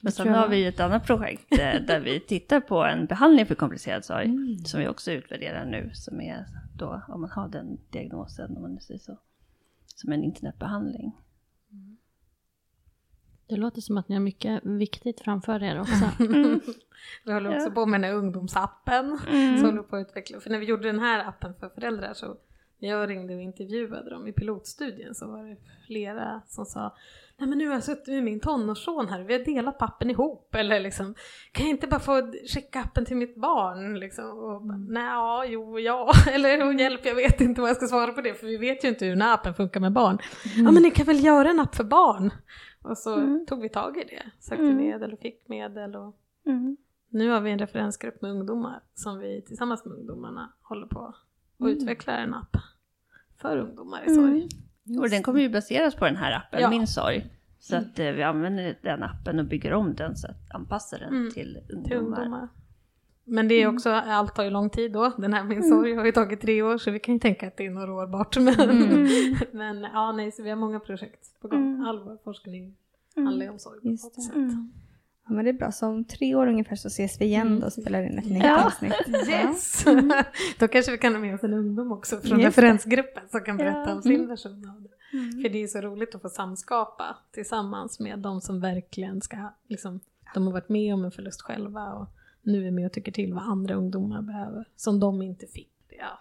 Men 0.01 0.11
sen 0.11 0.33
har 0.33 0.47
vi 0.47 0.57
ju 0.57 0.67
ett 0.67 0.79
annat 0.79 1.05
projekt 1.05 1.51
eh, 1.51 1.81
där 1.87 1.99
vi 1.99 2.19
tittar 2.19 2.59
på 2.59 2.83
en 2.83 3.05
behandling 3.05 3.45
för 3.45 3.55
komplicerad 3.55 4.05
sorg. 4.05 4.25
Mm. 4.25 4.57
Som 4.57 4.79
vi 4.79 4.87
också 4.87 5.11
utvärderar 5.11 5.65
nu. 5.65 5.91
Som 5.93 6.21
är 6.21 6.45
då, 6.75 7.01
om 7.07 7.21
man 7.21 7.29
har 7.29 7.49
den 7.49 7.77
diagnosen, 7.89 8.55
om 8.55 8.61
man 8.61 8.73
nu 8.73 8.79
säger 8.79 8.99
så. 8.99 9.17
Som 9.95 10.11
en 10.11 10.23
internetbehandling. 10.23 11.11
Det 13.47 13.55
låter 13.55 13.81
som 13.81 13.97
att 13.97 14.09
ni 14.09 14.15
har 14.15 14.21
mycket 14.21 14.65
viktigt 14.65 15.21
framför 15.21 15.63
er 15.63 15.79
också. 15.79 16.11
Vi 17.25 17.33
håller 17.33 17.55
också 17.55 17.71
på 17.71 17.85
med 17.85 18.01
den 18.01 18.09
här 18.09 18.17
ungdomsappen. 18.17 19.19
Så 19.59 19.65
håller 19.65 19.81
vi 19.81 19.87
på 19.87 19.95
att 19.95 20.07
utveckla. 20.07 20.39
För 20.39 20.49
när 20.49 20.59
vi 20.59 20.65
gjorde 20.65 20.87
den 20.87 20.99
här 20.99 21.27
appen 21.27 21.53
för 21.59 21.69
föräldrar 21.69 22.13
så 22.13 22.37
När 22.79 22.89
jag 22.89 23.09
ringde 23.09 23.35
och 23.35 23.41
intervjuade 23.41 24.09
dem 24.09 24.27
i 24.27 24.33
pilotstudien 24.33 25.15
så 25.15 25.27
var 25.27 25.43
det 25.43 25.57
flera 25.87 26.41
som 26.47 26.65
sa 26.65 26.95
Nej 27.39 27.49
men 27.49 27.57
nu 27.57 27.67
har 27.67 27.73
jag 27.73 27.83
suttit 27.83 28.07
med 28.07 28.23
min 28.23 28.39
tonårsson 28.39 29.07
här, 29.07 29.23
vi 29.23 29.33
har 29.33 29.45
delat 29.45 29.77
pappen 29.77 30.09
ihop 30.09 30.55
eller 30.55 30.79
liksom 30.79 31.15
Kan 31.51 31.65
jag 31.65 31.75
inte 31.75 31.87
bara 31.87 31.99
få 31.99 32.31
skicka 32.53 32.79
appen 32.79 33.05
till 33.05 33.17
mitt 33.17 33.35
barn 33.35 33.99
liksom? 33.99 34.25
Och 34.25 34.61
bara, 34.61 34.77
Nej, 34.77 35.03
ja, 35.03 35.45
jo, 35.45 35.79
ja, 35.79 36.11
eller 36.31 36.79
hjälp, 36.79 37.05
jag 37.05 37.15
vet 37.15 37.41
inte 37.41 37.61
vad 37.61 37.69
jag 37.69 37.77
ska 37.77 37.87
svara 37.87 38.11
på 38.11 38.21
det 38.21 38.33
för 38.33 38.47
vi 38.47 38.57
vet 38.57 38.83
ju 38.83 38.87
inte 38.87 39.05
hur 39.05 39.11
den 39.11 39.21
här 39.21 39.33
appen 39.33 39.53
funkar 39.53 39.79
med 39.79 39.91
barn. 39.91 40.17
Mm. 40.55 40.65
Ja 40.65 40.71
men 40.71 40.83
ni 40.83 40.91
kan 40.91 41.05
väl 41.05 41.25
göra 41.25 41.49
en 41.49 41.59
app 41.59 41.75
för 41.75 41.83
barn? 41.83 42.31
Och 42.83 42.97
så 42.97 43.15
mm. 43.15 43.45
tog 43.45 43.61
vi 43.61 43.69
tag 43.69 43.97
i 43.97 44.03
det, 44.03 44.31
sökte 44.39 44.63
mm. 44.63 44.77
medel 44.77 45.13
och 45.13 45.19
fick 45.19 45.47
medel 45.47 45.95
och 45.95 46.15
mm. 46.45 46.77
nu 47.09 47.29
har 47.29 47.41
vi 47.41 47.51
en 47.51 47.59
referensgrupp 47.59 48.21
med 48.21 48.31
ungdomar 48.31 48.83
som 48.93 49.19
vi 49.19 49.41
tillsammans 49.47 49.85
med 49.85 49.97
ungdomarna 49.97 50.53
håller 50.61 50.87
på 50.87 51.15
och 51.59 51.65
mm. 51.65 51.77
utvecklar 51.77 52.17
en 52.17 52.33
app 52.33 52.57
för 53.37 53.57
ungdomar 53.57 54.03
i 54.05 54.15
sorg. 54.15 54.49
Mm. 54.87 55.01
Och 55.01 55.09
den 55.09 55.23
kommer 55.23 55.39
ju 55.39 55.49
baseras 55.49 55.95
på 55.95 56.05
den 56.05 56.15
här 56.15 56.31
appen, 56.31 56.61
ja. 56.61 56.69
Min 56.69 56.87
sorg. 56.87 57.25
Så 57.59 57.75
mm. 57.75 57.89
att 57.89 57.99
eh, 57.99 58.11
vi 58.11 58.23
använder 58.23 58.79
den 58.81 59.03
appen 59.03 59.39
och 59.39 59.45
bygger 59.45 59.73
om 59.73 59.95
den 59.95 60.15
så 60.15 60.27
att 60.27 60.55
anpassa 60.55 60.97
den 60.97 61.09
mm. 61.09 61.31
till, 61.31 61.57
ungdomar. 61.69 61.83
till 61.87 61.97
ungdomar. 61.97 62.47
Men 63.23 63.47
det 63.47 63.55
är 63.55 63.63
mm. 63.63 63.75
också, 63.75 63.89
allt 63.89 64.35
tar 64.35 64.43
ju 64.43 64.49
lång 64.49 64.69
tid 64.69 64.91
då. 64.91 65.13
Den 65.17 65.33
här 65.33 65.43
Min 65.43 65.63
sorg 65.63 65.95
har 65.95 66.05
ju 66.05 66.11
tagit 66.11 66.41
tre 66.41 66.61
år 66.61 66.77
så 66.77 66.91
vi 66.91 66.99
kan 66.99 67.13
ju 67.13 67.19
tänka 67.19 67.47
att 67.47 67.57
det 67.57 67.65
är 67.65 67.69
några 67.69 67.93
år 67.93 68.07
bort. 68.07 68.37
Men, 68.37 68.59
mm. 68.59 69.35
men 69.51 69.81
ja, 69.81 70.11
nej, 70.11 70.31
så 70.31 70.43
vi 70.43 70.49
har 70.49 70.57
många 70.57 70.79
projekt 70.79 71.39
på 71.41 71.47
gång. 71.47 71.83
All 71.85 72.03
vår 72.03 72.17
forskning 72.23 72.75
handlar 73.15 73.45
ju 73.45 73.51
om 73.51 73.59
sorg 73.59 73.81
på 73.81 73.87
något 73.87 73.99
sätt. 73.99 74.33
Ja 75.27 75.33
men 75.33 75.45
det 75.45 75.51
är 75.51 75.53
bra, 75.53 75.71
så 75.71 75.87
om 75.87 76.05
tre 76.05 76.35
år 76.35 76.47
ungefär 76.47 76.75
så 76.75 76.87
ses 76.87 77.21
vi 77.21 77.25
igen 77.25 77.47
mm. 77.47 77.63
och 77.63 77.73
spelar 77.73 78.03
in 78.03 78.19
ett 78.19 78.29
nytt 78.29 78.43
ja. 78.43 78.65
avsnitt. 78.65 78.93
Yes! 79.29 79.85
Då 80.59 80.67
kanske 80.67 80.91
vi 80.91 80.97
kan 80.97 81.13
ha 81.13 81.21
med 81.21 81.35
oss 81.35 81.43
en 81.43 81.53
ungdom 81.53 81.91
också 81.91 82.19
från 82.19 82.39
Just 82.39 82.57
referensgruppen 82.57 83.23
som 83.29 83.41
kan 83.41 83.57
berätta 83.57 83.83
ja. 83.85 83.95
om 83.95 84.01
sin 84.01 84.15
mm. 84.15 84.27
version 84.27 84.69
av 84.69 84.81
det. 84.81 85.17
Mm. 85.17 85.41
För 85.41 85.49
det 85.49 85.63
är 85.63 85.67
så 85.67 85.81
roligt 85.81 86.15
att 86.15 86.21
få 86.21 86.29
samskapa 86.29 87.17
tillsammans 87.31 87.99
med 87.99 88.19
de 88.19 88.41
som 88.41 88.59
verkligen 88.59 89.21
ska, 89.21 89.37
liksom, 89.67 89.99
de 90.33 90.45
har 90.45 90.53
varit 90.53 90.69
med 90.69 90.93
om 90.93 91.05
en 91.05 91.11
förlust 91.11 91.41
själva 91.41 91.93
och 91.93 92.07
nu 92.41 92.67
är 92.67 92.71
med 92.71 92.85
och 92.85 92.93
tycker 92.93 93.11
till 93.11 93.33
vad 93.33 93.43
andra 93.43 93.75
ungdomar 93.75 94.21
behöver, 94.21 94.65
som 94.75 94.99
de 94.99 95.21
inte 95.21 95.47
fick. 95.47 95.71
Ja, 95.99 96.19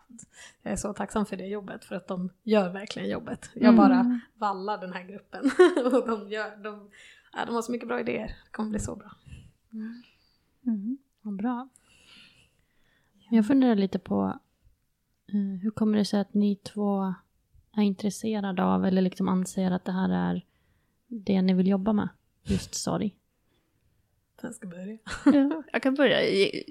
jag 0.63 0.73
är 0.73 0.77
så 0.77 0.93
tacksam 0.93 1.27
för 1.27 1.37
det 1.37 1.47
jobbet 1.47 1.85
för 1.85 1.95
att 1.95 2.09
de 2.09 2.31
gör 2.43 2.69
verkligen 2.69 3.09
jobbet. 3.09 3.51
Jag 3.55 3.75
mm. 3.75 3.77
bara 3.77 4.21
vallar 4.35 4.79
den 4.79 4.93
här 4.93 5.03
gruppen 5.03 5.51
och 5.85 6.07
de, 6.07 6.29
gör, 6.29 6.57
de 6.63 6.91
ja, 7.37 7.45
de 7.45 7.55
har 7.55 7.62
så 7.62 7.72
mycket 7.72 7.89
bra 7.89 8.01
idéer. 8.01 8.26
Det 8.26 8.51
kommer 8.51 8.70
bli 8.70 8.78
så 8.78 8.97
bra. 8.97 9.11
Mm. 9.72 10.03
Mm. 10.66 10.99
Vad 11.22 11.37
bra. 11.37 11.68
Jag 13.30 13.47
funderar 13.47 13.74
lite 13.74 13.99
på 13.99 14.39
uh, 15.34 15.57
hur 15.62 15.70
kommer 15.70 15.99
det 15.99 16.05
sig 16.05 16.20
att 16.20 16.34
ni 16.34 16.57
två 16.57 17.14
är 17.76 17.82
intresserade 17.82 18.64
av 18.64 18.84
eller 18.84 19.03
liksom 19.03 19.28
anser 19.28 19.70
att 19.70 19.84
det 19.84 19.93
här 19.93 20.11
är 20.11 20.45
det 21.07 21.43
ni 21.43 21.55
vill 21.55 21.68
jobba 21.68 21.93
med? 21.93 22.09
Just 22.43 22.74
sorg. 22.74 23.16
Jag 24.43 24.55
ska 24.55 24.66
börja. 24.66 24.99
ja, 25.24 25.62
jag 25.72 25.82
kan 25.82 25.95
börja. 25.95 26.18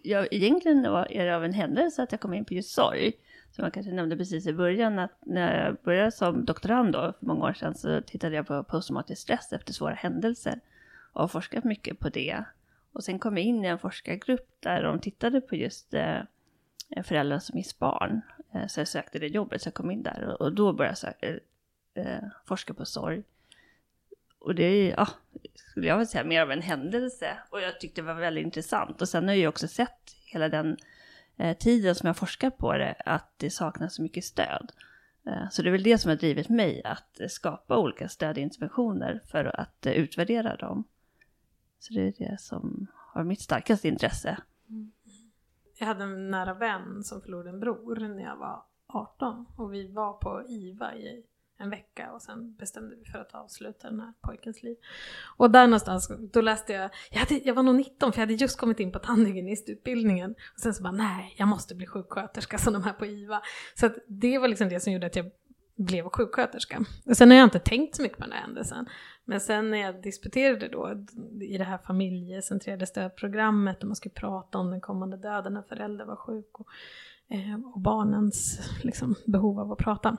Jag, 0.03 0.27
egentligen 0.33 0.91
var 0.91 1.07
det 1.09 1.35
av 1.35 1.45
en 1.45 1.53
händelse 1.53 2.03
att 2.03 2.11
jag 2.11 2.21
kom 2.21 2.33
in 2.33 2.45
på 2.45 2.53
just 2.53 2.69
sorg. 2.69 3.13
Som 3.55 3.63
jag 3.63 3.73
kanske 3.73 3.91
nämnde 3.91 4.17
precis 4.17 4.47
i 4.47 4.53
början 4.53 4.99
att 4.99 5.11
när 5.25 5.65
jag 5.65 5.77
började 5.83 6.11
som 6.11 6.45
doktorand 6.45 6.93
då, 6.93 7.13
för 7.19 7.25
många 7.25 7.45
år 7.45 7.53
sedan 7.53 7.75
så 7.75 8.01
tittade 8.01 8.35
jag 8.35 8.47
på 8.47 8.63
posttraumatisk 8.63 9.21
stress 9.21 9.53
efter 9.53 9.73
svåra 9.73 9.93
händelser 9.93 10.59
och 11.13 11.21
har 11.21 11.27
forskat 11.27 11.63
mycket 11.63 11.99
på 11.99 12.09
det. 12.09 12.43
Och 12.91 13.03
sen 13.03 13.19
kom 13.19 13.37
jag 13.37 13.45
in 13.45 13.65
i 13.65 13.67
en 13.67 13.79
forskargrupp 13.79 14.57
där 14.59 14.83
de 14.83 14.99
tittade 14.99 15.41
på 15.41 15.55
just 15.55 15.93
eh, 15.93 16.19
föräldrar 17.03 17.39
som 17.39 17.55
miss 17.55 17.79
barn. 17.79 18.21
Eh, 18.53 18.67
så 18.67 18.79
jag 18.79 18.87
sökte 18.87 19.19
det 19.19 19.27
jobbet 19.27 19.61
så 19.61 19.67
jag 19.67 19.73
kom 19.73 19.91
in 19.91 20.03
där 20.03 20.23
och, 20.27 20.41
och 20.41 20.53
då 20.53 20.73
började 20.73 20.91
jag 20.91 20.97
söka, 20.97 21.39
eh, 21.93 22.23
forska 22.45 22.73
på 22.73 22.85
sorg. 22.85 23.23
Och 24.39 24.55
det 24.55 24.63
är, 24.63 24.91
ja, 24.91 25.07
skulle 25.55 25.87
jag 25.87 25.97
vilja 25.97 26.07
säga, 26.07 26.23
mer 26.23 26.41
av 26.41 26.51
en 26.51 26.61
händelse. 26.61 27.37
Och 27.49 27.61
jag 27.61 27.79
tyckte 27.79 28.01
det 28.01 28.05
var 28.05 28.13
väldigt 28.13 28.45
intressant. 28.45 29.01
Och 29.01 29.09
sen 29.09 29.23
har 29.23 29.31
jag 29.31 29.39
ju 29.39 29.47
också 29.47 29.67
sett 29.67 30.15
hela 30.25 30.49
den 30.49 30.77
Eh, 31.37 31.57
tiden 31.57 31.95
som 31.95 32.07
jag 32.07 32.17
forskat 32.17 32.57
på 32.57 32.73
det, 32.73 32.95
att 33.05 33.33
det 33.37 33.49
saknas 33.49 33.95
så 33.95 34.01
mycket 34.01 34.23
stöd. 34.23 34.71
Eh, 35.25 35.49
så 35.51 35.61
det 35.61 35.69
är 35.69 35.71
väl 35.71 35.83
det 35.83 35.97
som 35.97 36.09
har 36.09 36.15
drivit 36.15 36.49
mig 36.49 36.81
att 36.83 37.19
eh, 37.19 37.27
skapa 37.27 37.77
olika 37.77 38.09
stödinterventioner 38.09 39.21
för 39.25 39.59
att 39.59 39.85
utvärdera 39.85 40.55
dem. 40.55 40.83
Så 41.79 41.93
det 41.93 42.01
är 42.01 42.13
det 42.29 42.41
som 42.41 42.87
har 42.95 43.23
mitt 43.23 43.41
starkaste 43.41 43.87
intresse. 43.87 44.37
Mm. 44.69 44.91
Jag 45.79 45.87
hade 45.87 46.03
en 46.03 46.31
nära 46.31 46.53
vän 46.53 47.03
som 47.03 47.21
förlorade 47.21 47.49
en 47.49 47.59
bror 47.59 47.95
när 47.95 48.23
jag 48.23 48.37
var 48.37 48.63
18 48.87 49.45
och 49.57 49.73
vi 49.73 49.91
var 49.91 50.13
på 50.13 50.43
IVA 50.47 50.95
i 50.95 51.23
en 51.57 51.69
vecka 51.69 52.11
och 52.11 52.21
sen 52.21 52.55
bestämde 52.55 52.95
vi 52.95 53.05
för 53.05 53.19
att 53.19 53.35
avsluta 53.35 53.89
den 53.89 53.99
här 53.99 54.13
pojkens 54.21 54.63
liv. 54.63 54.77
Och 55.37 55.51
där 55.51 55.67
någonstans, 55.67 56.11
då 56.33 56.41
läste 56.41 56.73
jag, 56.73 56.89
jag, 57.11 57.19
hade, 57.19 57.35
jag 57.35 57.53
var 57.53 57.63
nog 57.63 57.75
19 57.75 58.11
för 58.11 58.19
jag 58.19 58.27
hade 58.27 58.33
just 58.33 58.59
kommit 58.59 58.79
in 58.79 58.91
på 58.91 58.99
tandhygienistutbildningen 58.99 60.31
och 60.31 60.59
sen 60.59 60.73
så 60.73 60.83
bara 60.83 60.93
nej, 60.93 61.35
jag 61.37 61.47
måste 61.47 61.75
bli 61.75 61.87
sjuksköterska 61.87 62.57
som 62.57 62.73
de 62.73 62.83
här 62.83 62.93
på 62.93 63.05
IVA. 63.05 63.41
Så 63.75 63.85
att 63.85 63.95
det 64.07 64.37
var 64.37 64.47
liksom 64.47 64.69
det 64.69 64.79
som 64.79 64.93
gjorde 64.93 65.05
att 65.05 65.15
jag 65.15 65.31
blev 65.77 66.09
sjuksköterska. 66.09 66.85
Och 67.05 67.17
sen 67.17 67.31
har 67.31 67.37
jag 67.37 67.43
inte 67.43 67.59
tänkt 67.59 67.95
så 67.95 68.01
mycket 68.01 68.17
på 68.17 68.23
den 68.23 68.33
här 68.33 68.41
händelsen. 68.41 68.85
Men 69.25 69.39
sen 69.39 69.71
när 69.71 69.77
jag 69.77 70.01
disputerade 70.01 70.67
då 70.67 71.05
i 71.41 71.57
det 71.57 71.63
här 71.63 71.77
familjecentrerade 71.77 72.85
stödprogrammet 72.85 73.81
och 73.81 73.87
man 73.87 73.95
skulle 73.95 74.13
prata 74.13 74.57
om 74.57 74.71
den 74.71 74.81
kommande 74.81 75.17
döden 75.17 75.53
när 75.53 75.61
föräldrar 75.61 76.05
var 76.05 76.15
sjuk 76.15 76.59
och, 76.59 76.67
eh, 77.29 77.55
och 77.73 77.81
barnens 77.81 78.59
liksom, 78.83 79.15
behov 79.25 79.59
av 79.59 79.71
att 79.71 79.77
prata 79.77 80.17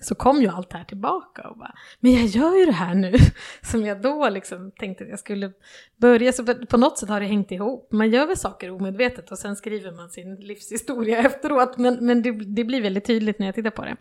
så 0.00 0.14
kom 0.14 0.40
ju 0.40 0.48
allt 0.48 0.70
det 0.70 0.78
här 0.78 0.84
tillbaka 0.84 1.48
och 1.48 1.58
bara, 1.58 1.74
men 2.00 2.12
jag 2.12 2.26
gör 2.26 2.58
ju 2.58 2.66
det 2.66 2.72
här 2.72 2.94
nu. 2.94 3.14
Som 3.62 3.86
jag 3.86 4.02
då 4.02 4.28
liksom 4.28 4.70
tänkte 4.70 5.04
att 5.04 5.10
jag 5.10 5.18
skulle 5.18 5.52
börja, 5.96 6.32
så 6.32 6.54
på 6.54 6.76
något 6.76 6.98
sätt 6.98 7.08
har 7.08 7.20
det 7.20 7.26
hängt 7.26 7.50
ihop. 7.50 7.92
Man 7.92 8.10
gör 8.10 8.26
väl 8.26 8.36
saker 8.36 8.70
omedvetet 8.70 9.30
och 9.30 9.38
sen 9.38 9.56
skriver 9.56 9.92
man 9.92 10.10
sin 10.10 10.36
livshistoria 10.36 11.18
efteråt. 11.26 11.78
Men, 11.78 12.06
men 12.06 12.22
det, 12.22 12.30
det 12.30 12.64
blir 12.64 12.82
väldigt 12.82 13.04
tydligt 13.04 13.38
när 13.38 13.46
jag 13.46 13.54
tittar 13.54 13.70
på 13.70 13.84
det. 13.84 13.96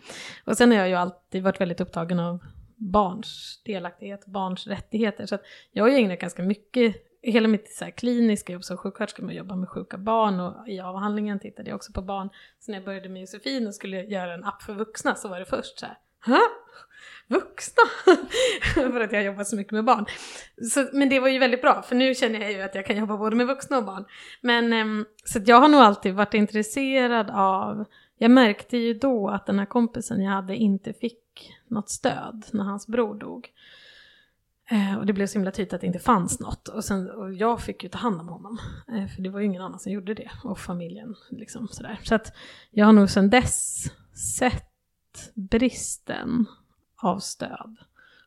Och 0.46 0.58
sen 0.58 0.72
har 0.72 0.78
jag 0.78 0.90
ju 0.90 0.96
alltid 0.96 1.44
varit 1.44 1.62
väldigt 1.62 1.82
upptagen 1.82 2.20
av 2.20 2.40
barns 2.76 3.62
delaktighet, 3.66 4.26
barns 4.26 4.68
rättigheter. 4.68 5.26
Så 5.26 5.36
att 5.36 5.42
jag 5.72 5.84
har 5.84 5.90
ju 5.90 5.96
ägnat 5.96 6.20
ganska 6.20 6.44
mycket 6.44 6.96
hela 7.32 7.48
mitt 7.48 7.70
så 7.70 7.84
här, 7.84 7.92
kliniska 7.92 8.54
jobb 8.54 8.64
som 8.64 8.78
sjuksköterska 8.78 9.22
med 9.22 9.34
att 9.34 9.38
jobba 9.38 9.56
med 9.56 9.70
sjuka 9.70 9.98
barn 9.98 10.40
och 10.40 10.70
i 10.70 10.80
avhandlingen 10.80 11.40
tittade 11.40 11.70
jag 11.70 11.76
också 11.76 11.92
på 11.94 12.02
barn. 12.02 12.30
Så 12.60 12.72
när 12.72 12.78
jag 12.78 12.86
började 12.86 13.10
med 13.10 13.22
Josefin 13.22 13.68
och 13.68 13.76
skulle 13.76 14.04
göra 14.04 14.34
en 14.34 14.44
app 14.44 14.62
för 14.62 14.74
vuxna 14.74 15.16
så 15.16 15.28
var 15.28 15.40
det 15.40 15.46
först 15.46 15.80
så 15.80 15.86
här, 15.86 15.98
Hä? 16.26 16.40
Vuxna? 17.28 17.84
för 18.74 19.02
att 19.02 19.12
jag 19.12 19.20
har 19.20 19.26
jobbat 19.26 19.48
så 19.48 19.56
mycket 19.56 19.74
med 19.74 19.86
barn. 19.86 20.06
Så, 20.72 20.88
men 20.94 21.10
det 21.10 21.20
var 21.20 21.28
ju 21.28 21.40
väldigt 21.40 21.62
bra, 21.62 21.82
för 21.82 21.96
nu 21.96 22.16
känner 22.16 22.40
jag 22.40 22.52
ju 22.52 22.62
att 22.62 22.76
jag 22.76 22.86
kan 22.86 22.98
jobba 22.98 23.18
både 23.18 23.36
med 23.36 23.48
vuxna 23.48 23.78
och 23.78 23.86
barn. 23.86 24.06
Men 24.42 24.74
ehm, 24.74 25.06
så 25.24 25.40
jag 25.46 25.60
har 25.60 25.68
nog 25.68 25.82
alltid 25.82 26.14
varit 26.14 26.34
intresserad 26.34 27.30
av, 27.30 27.86
jag 28.18 28.32
märkte 28.32 28.78
ju 28.78 28.94
då 28.94 29.30
att 29.30 29.46
den 29.46 29.60
här 29.60 29.66
kompisen 29.66 30.24
jag 30.24 30.32
hade 30.32 30.56
inte 30.56 30.94
fick 30.94 31.54
något 31.68 31.90
stöd 31.90 32.46
när 32.52 32.64
hans 32.64 32.88
bror 32.88 33.16
dog. 33.16 33.50
Eh, 34.70 34.98
och 34.98 35.06
det 35.06 35.14
blev 35.14 35.28
så 35.28 35.34
himla 35.34 35.52
tydligt 35.52 35.74
att 35.74 35.82
det 35.82 35.88
inte 35.88 36.00
fanns 36.00 36.40
något. 36.40 36.68
Och, 36.68 36.84
sen, 36.84 37.10
och 37.10 37.34
jag 37.34 37.62
fick 37.62 37.84
ju 37.84 37.90
ta 37.90 37.98
hand 37.98 38.22
om 38.22 38.28
honom. 38.28 38.60
Eh, 38.88 39.08
för 39.08 39.22
det 39.22 39.30
var 39.30 39.40
ju 39.40 39.46
ingen 39.46 39.62
annan 39.62 39.80
som 39.80 39.92
gjorde 39.92 40.14
det. 40.14 40.32
Och 40.44 40.60
familjen 40.60 41.16
liksom 41.30 41.68
sådär. 41.68 42.00
Så 42.04 42.16
att 42.16 42.36
jag 42.72 42.86
har 42.86 42.94
nog 42.94 43.10
sedan 43.10 43.30
dess 43.30 43.84
sett 44.38 45.32
bristen 45.34 46.46
av 46.96 47.20
stöd. 47.20 47.78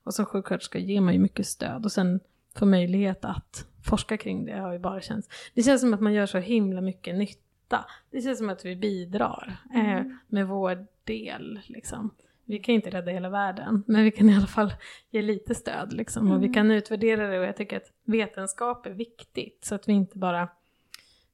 Och 0.04 0.14
som 0.14 0.26
sjuksköterska 0.26 0.78
ger 0.78 1.00
man 1.00 1.14
ju 1.14 1.20
mycket 1.20 1.46
stöd. 1.46 1.84
Och 1.84 1.92
sen 1.92 2.20
få 2.54 2.66
möjlighet 2.66 3.24
att 3.24 3.66
forska 3.84 4.16
kring 4.16 4.44
det 4.44 4.58
har 4.58 4.72
ju 4.72 4.78
bara 4.78 5.00
känts... 5.00 5.28
Det 5.54 5.62
känns 5.62 5.80
som 5.80 5.94
att 5.94 6.00
man 6.00 6.12
gör 6.12 6.26
så 6.26 6.38
himla 6.38 6.80
mycket 6.80 7.14
nytta. 7.14 7.84
Det 8.10 8.20
känns 8.20 8.38
som 8.38 8.50
att 8.50 8.64
vi 8.64 8.76
bidrar 8.76 9.56
eh, 9.74 9.92
mm. 9.92 10.18
med 10.26 10.48
vår 10.48 10.86
del 11.04 11.60
liksom 11.66 12.10
vi 12.48 12.58
kan 12.58 12.74
inte 12.74 12.90
rädda 12.90 13.10
hela 13.10 13.28
världen, 13.28 13.84
men 13.86 14.04
vi 14.04 14.10
kan 14.10 14.30
i 14.30 14.36
alla 14.36 14.46
fall 14.46 14.72
ge 15.10 15.22
lite 15.22 15.54
stöd 15.54 15.92
liksom. 15.92 16.22
Mm. 16.22 16.36
Och 16.36 16.42
vi 16.42 16.46
mm. 16.46 16.54
kan 16.54 16.70
utvärdera 16.70 17.28
det 17.28 17.38
och 17.38 17.44
jag 17.44 17.56
tycker 17.56 17.76
att 17.76 17.92
vetenskap 18.04 18.86
är 18.86 18.90
viktigt 18.90 19.64
så 19.64 19.74
att 19.74 19.88
vi 19.88 19.92
inte 19.92 20.18
bara... 20.18 20.48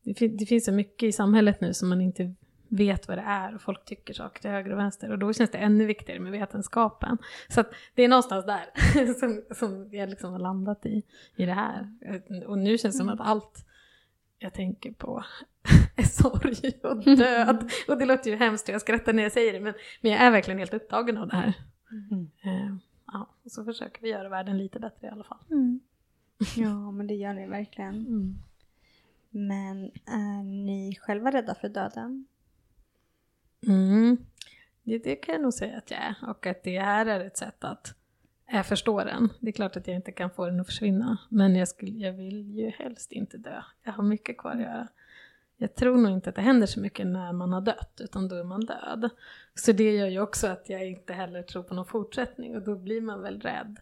Det, 0.02 0.14
fin 0.14 0.36
det 0.36 0.46
finns 0.46 0.64
så 0.64 0.72
mycket 0.72 1.06
i 1.06 1.12
samhället 1.12 1.60
nu 1.60 1.74
som 1.74 1.88
man 1.88 2.00
inte 2.00 2.34
vet 2.68 3.08
vad 3.08 3.18
det 3.18 3.22
är 3.22 3.54
och 3.54 3.62
folk 3.62 3.84
tycker 3.84 4.14
saker 4.14 4.40
till 4.40 4.50
höger 4.50 4.72
och 4.72 4.78
vänster 4.78 5.10
och 5.10 5.18
då 5.18 5.32
känns 5.32 5.50
det 5.50 5.58
ännu 5.58 5.86
viktigare 5.86 6.20
med 6.20 6.32
vetenskapen. 6.32 7.18
Så 7.48 7.60
att 7.60 7.74
det 7.94 8.02
är 8.02 8.08
någonstans 8.08 8.46
där 8.46 8.70
som, 9.20 9.42
som 9.54 9.88
jag 9.92 10.10
liksom 10.10 10.32
har 10.32 10.38
landat 10.38 10.86
i, 10.86 11.02
i 11.36 11.46
det 11.46 11.52
här. 11.52 11.88
Och 12.46 12.58
nu 12.58 12.78
känns 12.78 12.94
det 12.94 12.98
som 12.98 13.08
att 13.08 13.20
allt 13.20 13.66
jag 14.38 14.54
tänker 14.54 14.92
på 14.92 15.24
är 15.96 16.02
sorg 16.02 16.80
och 16.82 17.16
död. 17.16 17.70
Och 17.88 17.98
det 17.98 18.04
låter 18.04 18.30
ju 18.30 18.36
hemskt 18.36 18.68
och 18.68 18.74
jag 18.74 18.80
skrattar 18.80 19.12
när 19.12 19.22
jag 19.22 19.32
säger 19.32 19.52
det 19.52 19.60
men, 19.60 19.74
men 20.00 20.12
jag 20.12 20.20
är 20.20 20.30
verkligen 20.30 20.58
helt 20.58 20.74
upptagen 20.74 21.18
av 21.18 21.28
det 21.28 21.36
här. 21.36 21.52
Mm. 21.90 22.30
Uh, 22.46 22.76
ja, 23.06 23.28
och 23.44 23.52
så 23.52 23.64
försöker 23.64 24.02
vi 24.02 24.08
göra 24.08 24.28
världen 24.28 24.58
lite 24.58 24.80
bättre 24.80 25.06
i 25.06 25.10
alla 25.10 25.24
fall. 25.24 25.44
Mm. 25.50 25.80
Ja, 26.56 26.90
men 26.90 27.06
det 27.06 27.14
gör 27.14 27.34
ni 27.34 27.46
verkligen. 27.46 27.94
Mm. 27.94 28.34
Men 29.30 29.84
är 30.06 30.42
ni 30.42 30.98
själva 31.00 31.32
rädda 31.32 31.54
för 31.54 31.68
döden? 31.68 32.26
Mm. 33.66 34.16
det, 34.82 34.98
det 34.98 35.16
kan 35.16 35.34
jag 35.34 35.42
nog 35.42 35.54
säga 35.54 35.78
att 35.78 35.90
jag 35.90 36.00
är. 36.00 36.14
Och 36.28 36.46
att 36.46 36.62
det 36.62 36.78
här 36.78 37.06
är 37.06 37.20
ett 37.20 37.36
sätt 37.36 37.64
att 37.64 37.94
jag 38.46 38.66
förstår 38.66 39.04
den. 39.04 39.28
Det 39.40 39.48
är 39.48 39.52
klart 39.52 39.76
att 39.76 39.86
jag 39.86 39.96
inte 39.96 40.12
kan 40.12 40.30
få 40.30 40.46
den 40.46 40.60
att 40.60 40.66
försvinna. 40.66 41.18
Men 41.28 41.56
jag, 41.56 41.68
skulle, 41.68 41.90
jag 41.90 42.12
vill 42.12 42.54
ju 42.54 42.70
helst 42.70 43.12
inte 43.12 43.38
dö. 43.38 43.62
Jag 43.82 43.92
har 43.92 44.02
mycket 44.02 44.38
kvar 44.38 44.50
att 44.50 44.60
göra. 44.60 44.88
Jag 45.64 45.74
tror 45.74 45.96
nog 45.96 46.12
inte 46.12 46.30
att 46.30 46.36
det 46.36 46.42
händer 46.42 46.66
så 46.66 46.80
mycket 46.80 47.06
när 47.06 47.32
man 47.32 47.52
har 47.52 47.60
dött, 47.60 48.00
utan 48.00 48.28
då 48.28 48.36
är 48.36 48.44
man 48.44 48.60
död. 48.60 49.10
Så 49.54 49.72
det 49.72 49.92
gör 49.92 50.06
ju 50.06 50.20
också 50.20 50.46
att 50.46 50.68
jag 50.68 50.88
inte 50.88 51.12
heller 51.12 51.42
tror 51.42 51.62
på 51.62 51.74
någon 51.74 51.86
fortsättning 51.86 52.56
och 52.56 52.62
då 52.62 52.76
blir 52.76 53.00
man 53.00 53.22
väl 53.22 53.40
rädd. 53.40 53.76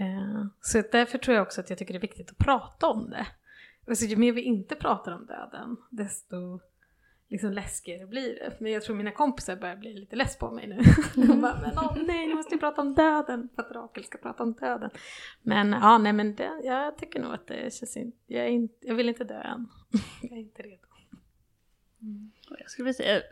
Eh, 0.00 0.44
så 0.60 0.82
därför 0.92 1.18
tror 1.18 1.36
jag 1.36 1.42
också 1.42 1.60
att 1.60 1.70
jag 1.70 1.78
tycker 1.78 1.94
det 1.94 1.98
är 1.98 2.00
viktigt 2.00 2.30
att 2.30 2.38
prata 2.38 2.86
om 2.86 3.10
det. 3.10 3.26
Alltså, 3.88 4.04
ju 4.04 4.16
mer 4.16 4.32
vi 4.32 4.42
inte 4.42 4.74
pratar 4.74 5.12
om 5.12 5.26
döden, 5.26 5.76
desto 5.90 6.60
liksom 7.28 7.52
läskigare 7.52 8.06
blir 8.06 8.34
det. 8.34 8.56
Men 8.60 8.72
jag 8.72 8.82
tror 8.82 8.96
mina 8.96 9.12
kompisar 9.12 9.56
börjar 9.56 9.76
bli 9.76 9.94
lite 9.94 10.16
less 10.16 10.38
på 10.38 10.50
mig 10.50 10.66
nu. 10.66 10.82
De 11.26 11.40
bara, 11.40 11.60
men 11.60 11.78
åh 11.78 11.96
nej, 12.06 12.26
nu 12.26 12.34
måste 12.34 12.54
vi 12.54 12.60
prata 12.60 12.80
om 12.80 12.94
döden 12.94 13.48
för 13.54 13.62
att 13.62 13.70
Rakel 13.70 14.04
ska 14.04 14.18
prata 14.18 14.42
om 14.42 14.52
döden. 14.52 14.90
Men 15.42 15.72
ja, 15.72 15.98
nej 15.98 16.12
men 16.12 16.34
det, 16.34 16.60
jag 16.64 16.98
tycker 16.98 17.20
nog 17.20 17.34
att 17.34 17.46
det 17.46 17.74
känns 17.74 17.96
inte, 17.96 18.18
jag, 18.26 18.48
inte, 18.48 18.74
jag 18.80 18.94
vill 18.94 19.08
inte 19.08 19.24
dö 19.24 19.40
än. 19.40 19.68
jag 20.22 20.32
är 20.32 20.40
inte 20.40 20.62
redo. 20.62 20.89
Mm. 22.02 22.30
Jag 22.58 22.70
skulle 22.70 22.84
vilja 22.84 22.94
säga, 22.94 23.22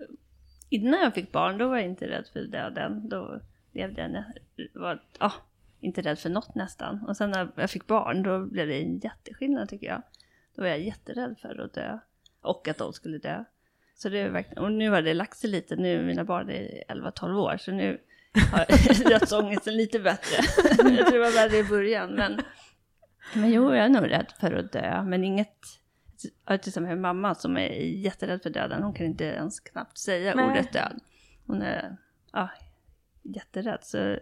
innan 0.68 1.00
jag 1.00 1.14
fick 1.14 1.32
barn 1.32 1.58
då 1.58 1.68
var 1.68 1.76
jag 1.76 1.86
inte 1.86 2.08
rädd 2.08 2.26
för 2.32 2.40
döden. 2.40 3.08
Då 3.08 3.40
levde 3.72 4.02
jag, 4.02 4.80
var, 4.80 5.02
ah, 5.18 5.32
inte 5.80 6.02
rädd 6.02 6.18
för 6.18 6.30
något 6.30 6.54
nästan. 6.54 7.04
Och 7.08 7.16
sen 7.16 7.30
när 7.30 7.48
jag 7.56 7.70
fick 7.70 7.86
barn 7.86 8.22
då 8.22 8.46
blev 8.46 8.68
det 8.68 8.82
en 8.82 8.98
jätteskillnad 8.98 9.68
tycker 9.68 9.86
jag. 9.86 10.02
Då 10.54 10.62
var 10.62 10.68
jag 10.68 10.80
jätterädd 10.80 11.38
för 11.38 11.60
att 11.60 11.74
dö. 11.74 11.98
Och 12.40 12.68
att 12.68 12.78
de 12.78 12.92
skulle 12.92 13.18
dö. 13.18 13.44
Så 13.94 14.08
det 14.08 14.18
är 14.18 14.30
verkligen, 14.30 14.64
och 14.64 14.72
nu 14.72 14.90
har 14.90 15.02
det 15.02 15.14
lagt 15.14 15.38
sig 15.38 15.50
lite, 15.50 15.76
nu 15.76 16.04
mina 16.04 16.24
barn 16.24 16.50
är 16.50 16.84
11-12 16.88 17.38
år, 17.38 17.56
så 17.56 17.72
nu 17.72 18.00
har 18.52 19.08
dödsångesten 19.10 19.76
lite 19.76 20.00
bättre. 20.00 20.36
jag 20.78 21.06
tror 21.06 21.12
det 21.12 21.18
var 21.18 21.48
värre 21.48 21.56
i 21.56 21.64
början, 21.64 22.14
men, 22.14 22.40
men 23.34 23.52
jo, 23.52 23.74
jag 23.74 23.84
är 23.84 23.88
nog 23.88 24.10
rädd 24.10 24.32
för 24.40 24.52
att 24.52 24.72
dö, 24.72 25.02
men 25.02 25.24
inget, 25.24 25.56
till 26.20 26.68
exempel 26.68 26.98
mamma 26.98 27.34
som 27.34 27.56
är 27.56 27.70
jätterädd 27.78 28.42
för 28.42 28.50
döden, 28.50 28.82
hon 28.82 28.94
kan 28.94 29.06
inte 29.06 29.24
ens 29.24 29.60
knappt 29.60 29.98
säga 29.98 30.34
Nej. 30.34 30.50
ordet 30.50 30.72
död. 30.72 31.00
Hon 31.46 31.62
är 31.62 31.96
ja, 32.32 32.50
jätterädd, 33.22 33.80
så 33.82 34.18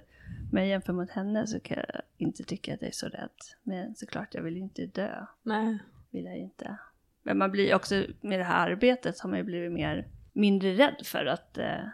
men 0.52 0.68
jämfört 0.68 0.94
mot 0.94 1.10
henne 1.10 1.46
så 1.46 1.60
kan 1.60 1.76
jag 1.76 2.02
inte 2.16 2.44
tycka 2.44 2.74
att 2.74 2.82
jag 2.82 2.88
är 2.88 2.92
så 2.92 3.08
rädd. 3.08 3.30
Men 3.62 3.94
såklart, 3.94 4.34
jag 4.34 4.42
vill 4.42 4.56
ju 4.56 4.62
inte 4.62 4.86
dö. 4.86 5.26
Nej. 5.42 5.78
Vill 6.10 6.24
jag 6.24 6.36
inte. 6.36 6.78
Men 7.22 7.38
man 7.38 7.50
blir 7.50 7.74
också, 7.74 8.04
med 8.20 8.40
det 8.40 8.44
här 8.44 8.70
arbetet 8.70 9.20
har 9.20 9.30
man 9.30 9.38
ju 9.38 9.44
blivit 9.44 9.72
mer, 9.72 10.08
mindre 10.32 10.74
rädd 10.74 11.02
för 11.04 11.26
att, 11.26 11.58
eh, 11.58 11.84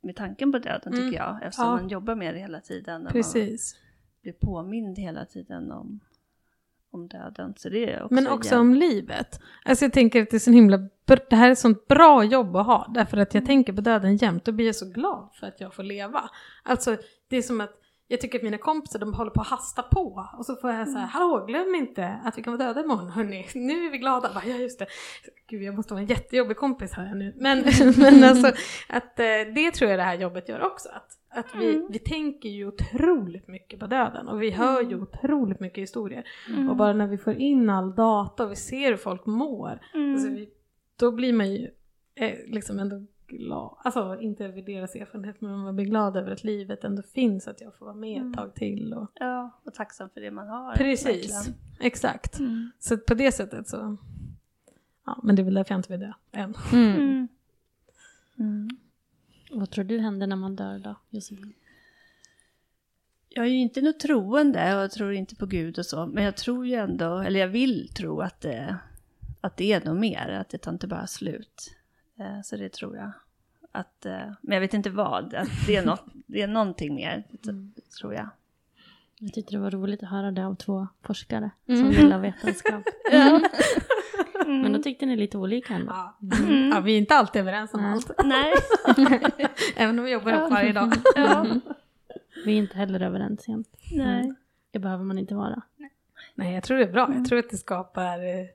med 0.00 0.16
tanken 0.16 0.52
på 0.52 0.58
döden 0.58 0.92
mm. 0.92 1.04
tycker 1.04 1.18
jag. 1.18 1.42
Eftersom 1.42 1.64
ja. 1.64 1.76
man 1.76 1.88
jobbar 1.88 2.14
med 2.14 2.34
det 2.34 2.40
hela 2.40 2.60
tiden. 2.60 3.08
Precis. 3.12 3.74
Man 3.74 4.20
blir 4.22 4.32
påmind 4.32 4.98
hela 4.98 5.24
tiden 5.24 5.72
om, 5.72 6.00
om 6.96 7.08
döden. 7.08 7.54
Så 7.56 7.68
det 7.68 7.92
är 7.92 8.02
också 8.02 8.14
Men 8.14 8.26
också 8.26 8.48
igen. 8.48 8.60
om 8.60 8.74
livet. 8.74 9.40
Alltså 9.64 9.84
jag 9.84 9.92
tänker 9.92 10.22
att 10.22 10.30
det 10.30 10.36
är 10.36 10.38
så 10.38 10.50
himla, 10.50 10.78
det 11.04 11.36
här 11.36 11.48
är 11.48 11.52
ett 11.52 11.58
sånt 11.58 11.88
bra 11.88 12.24
jobb 12.24 12.56
att 12.56 12.66
ha. 12.66 12.90
Därför 12.94 13.16
att 13.16 13.34
jag 13.34 13.40
mm. 13.40 13.46
tänker 13.46 13.72
på 13.72 13.80
döden 13.80 14.16
jämt. 14.16 14.44
Då 14.44 14.52
blir 14.52 14.66
jag 14.66 14.76
så 14.76 14.90
glad 14.90 15.30
för 15.40 15.46
att 15.46 15.60
jag 15.60 15.74
får 15.74 15.82
leva. 15.82 16.30
Alltså 16.62 16.96
det 17.28 17.36
är 17.36 17.42
som 17.42 17.60
att 17.60 17.74
jag 18.08 18.20
tycker 18.20 18.38
att 18.38 18.44
mina 18.44 18.58
kompisar 18.58 18.98
de 18.98 19.14
håller 19.14 19.30
på 19.30 19.40
att 19.40 19.46
hasta 19.46 19.82
på 19.82 20.28
och 20.38 20.46
så 20.46 20.56
får 20.56 20.70
jag 20.70 20.88
säga 20.88 20.98
mm. 20.98 21.08
hallå 21.08 21.46
glöm 21.46 21.74
inte 21.74 22.20
att 22.24 22.38
vi 22.38 22.42
kan 22.42 22.56
vara 22.56 22.66
döda 22.66 22.84
imorgon 22.84 23.08
hörni, 23.08 23.46
nu 23.54 23.86
är 23.86 23.90
vi 23.90 23.98
glada. 23.98 24.30
Bara, 24.34 24.44
ja 24.46 24.56
just 24.56 24.78
det, 24.78 24.86
gud 25.46 25.62
jag 25.62 25.74
måste 25.74 25.94
vara 25.94 26.02
en 26.02 26.06
jättejobbig 26.06 26.56
kompis 26.56 26.92
här 26.92 27.14
nu. 27.14 27.34
Men, 27.36 27.64
men 27.96 28.24
alltså 28.24 28.46
att 28.88 29.20
eh, 29.20 29.54
det 29.54 29.70
tror 29.70 29.90
jag 29.90 29.98
det 29.98 30.02
här 30.02 30.18
jobbet 30.18 30.48
gör 30.48 30.60
också. 30.60 30.88
Att, 30.88 31.38
att 31.38 31.54
vi, 31.60 31.74
mm. 31.74 31.86
vi 31.90 31.98
tänker 31.98 32.48
ju 32.48 32.66
otroligt 32.66 33.48
mycket 33.48 33.80
på 33.80 33.86
döden 33.86 34.28
och 34.28 34.42
vi 34.42 34.50
hör 34.50 34.80
ju 34.80 34.92
mm. 34.92 35.02
otroligt 35.02 35.60
mycket 35.60 35.82
historier. 35.82 36.24
Mm. 36.48 36.70
Och 36.70 36.76
bara 36.76 36.92
när 36.92 37.06
vi 37.06 37.18
får 37.18 37.34
in 37.34 37.70
all 37.70 37.94
data 37.94 38.44
och 38.44 38.50
vi 38.50 38.56
ser 38.56 38.90
hur 38.90 38.96
folk 38.96 39.26
mår, 39.26 39.80
mm. 39.94 40.14
alltså 40.14 40.28
vi, 40.28 40.48
då 40.96 41.12
blir 41.12 41.32
man 41.32 41.52
ju 41.52 41.70
eh, 42.14 42.34
liksom 42.46 42.78
ändå 42.78 43.06
glad, 43.26 43.76
alltså 43.84 44.20
inte 44.20 44.44
över 44.44 44.62
deras 44.62 44.94
erfarenhet 44.94 45.40
men 45.40 45.58
man 45.58 45.76
blir 45.76 45.86
glad 45.86 46.16
över 46.16 46.30
att 46.30 46.44
livet 46.44 46.84
ändå 46.84 47.02
finns, 47.02 47.48
att 47.48 47.60
jag 47.60 47.74
får 47.74 47.86
vara 47.86 47.96
med 47.96 48.16
ett 48.16 48.22
mm. 48.22 48.34
tag 48.34 48.54
till. 48.54 48.94
Och... 48.94 49.10
Ja, 49.14 49.50
och 49.64 49.74
tacksam 49.74 50.10
för 50.10 50.20
det 50.20 50.30
man 50.30 50.48
har. 50.48 50.74
Precis, 50.74 51.06
verkligen. 51.06 51.54
exakt. 51.80 52.38
Mm. 52.38 52.70
Så 52.78 52.98
på 52.98 53.14
det 53.14 53.32
sättet 53.32 53.68
så, 53.68 53.96
ja 55.04 55.20
men 55.22 55.36
det 55.36 55.42
är 55.42 55.44
väl 55.44 55.54
därför 55.54 55.72
jag 55.72 55.78
inte 55.78 55.92
vill 55.92 56.00
dö 56.00 56.12
än. 56.32 56.54
Mm. 56.72 56.96
mm. 56.96 57.28
mm. 58.38 58.68
Vad 59.50 59.70
tror 59.70 59.84
du 59.84 59.98
händer 59.98 60.26
när 60.26 60.36
man 60.36 60.56
dör 60.56 60.78
då, 60.78 60.94
Josefin? 61.10 61.52
Jag 63.28 63.44
är 63.44 63.50
ju 63.50 63.58
inte 63.58 63.80
något 63.80 64.00
troende 64.00 64.76
och 64.76 64.82
jag 64.82 64.90
tror 64.90 65.12
inte 65.12 65.36
på 65.36 65.46
Gud 65.46 65.78
och 65.78 65.86
så, 65.86 66.06
men 66.06 66.24
jag 66.24 66.36
tror 66.36 66.66
ju 66.66 66.74
ändå, 66.74 67.18
eller 67.18 67.40
jag 67.40 67.48
vill 67.48 67.88
tro 67.88 68.20
att 68.20 68.40
det, 68.40 68.76
att 69.40 69.56
det 69.56 69.72
är 69.72 69.84
något 69.84 70.00
mer, 70.00 70.28
att 70.28 70.48
det 70.48 70.58
tar 70.58 70.72
inte 70.72 70.86
bara 70.86 71.06
slut. 71.06 71.76
Eh, 72.18 72.42
så 72.44 72.56
det 72.56 72.68
tror 72.68 72.96
jag. 72.96 73.10
Att, 73.72 74.06
eh, 74.06 74.32
men 74.40 74.54
jag 74.54 74.60
vet 74.60 74.74
inte 74.74 74.90
vad, 74.90 75.34
att 75.34 75.48
det 75.66 75.76
är, 75.76 75.86
något, 75.86 76.04
det 76.26 76.42
är 76.42 76.46
någonting 76.46 76.94
mer, 76.94 77.24
mm. 77.44 77.72
tror 77.98 78.14
jag. 78.14 78.28
Jag 79.18 79.32
tyckte 79.32 79.54
det 79.54 79.58
var 79.58 79.70
roligt 79.70 80.02
att 80.02 80.08
höra 80.08 80.30
det 80.30 80.46
av 80.46 80.54
två 80.54 80.88
forskare 81.02 81.50
mm. 81.66 81.80
som 81.80 81.90
vill 81.90 82.12
ha 82.12 82.18
vetenskap. 82.18 82.82
Mm. 84.46 84.62
Men 84.62 84.72
då 84.72 84.82
tyckte 84.82 85.06
ni 85.06 85.16
lite 85.16 85.38
olika 85.38 85.74
ändå. 85.74 85.92
Ja. 85.92 86.16
Mm. 86.38 86.68
ja, 86.68 86.80
vi 86.80 86.94
är 86.94 86.98
inte 86.98 87.14
alltid 87.14 87.42
överens 87.42 87.74
om 87.74 87.84
allt. 87.84 88.10
Nej. 88.24 88.52
Även 89.76 89.98
om 89.98 90.04
vi 90.04 90.10
jobbar 90.10 90.32
ihop 90.32 90.50
varje 90.50 90.72
dag. 90.72 90.92
Vi 92.44 92.52
är 92.52 92.58
inte 92.58 92.76
heller 92.76 93.00
överens 93.00 93.48
jämt. 93.48 93.68
Nej. 93.92 94.34
Det 94.70 94.78
behöver 94.78 95.04
man 95.04 95.18
inte 95.18 95.34
vara. 95.34 95.62
Nej, 96.34 96.54
jag 96.54 96.62
tror 96.62 96.78
det 96.78 96.84
är 96.84 96.92
bra. 96.92 97.02
Jag 97.02 97.10
mm. 97.10 97.24
tror 97.24 97.38
att 97.38 97.50
det 97.50 97.56
skapar 97.56 98.18
eh, 98.18 98.46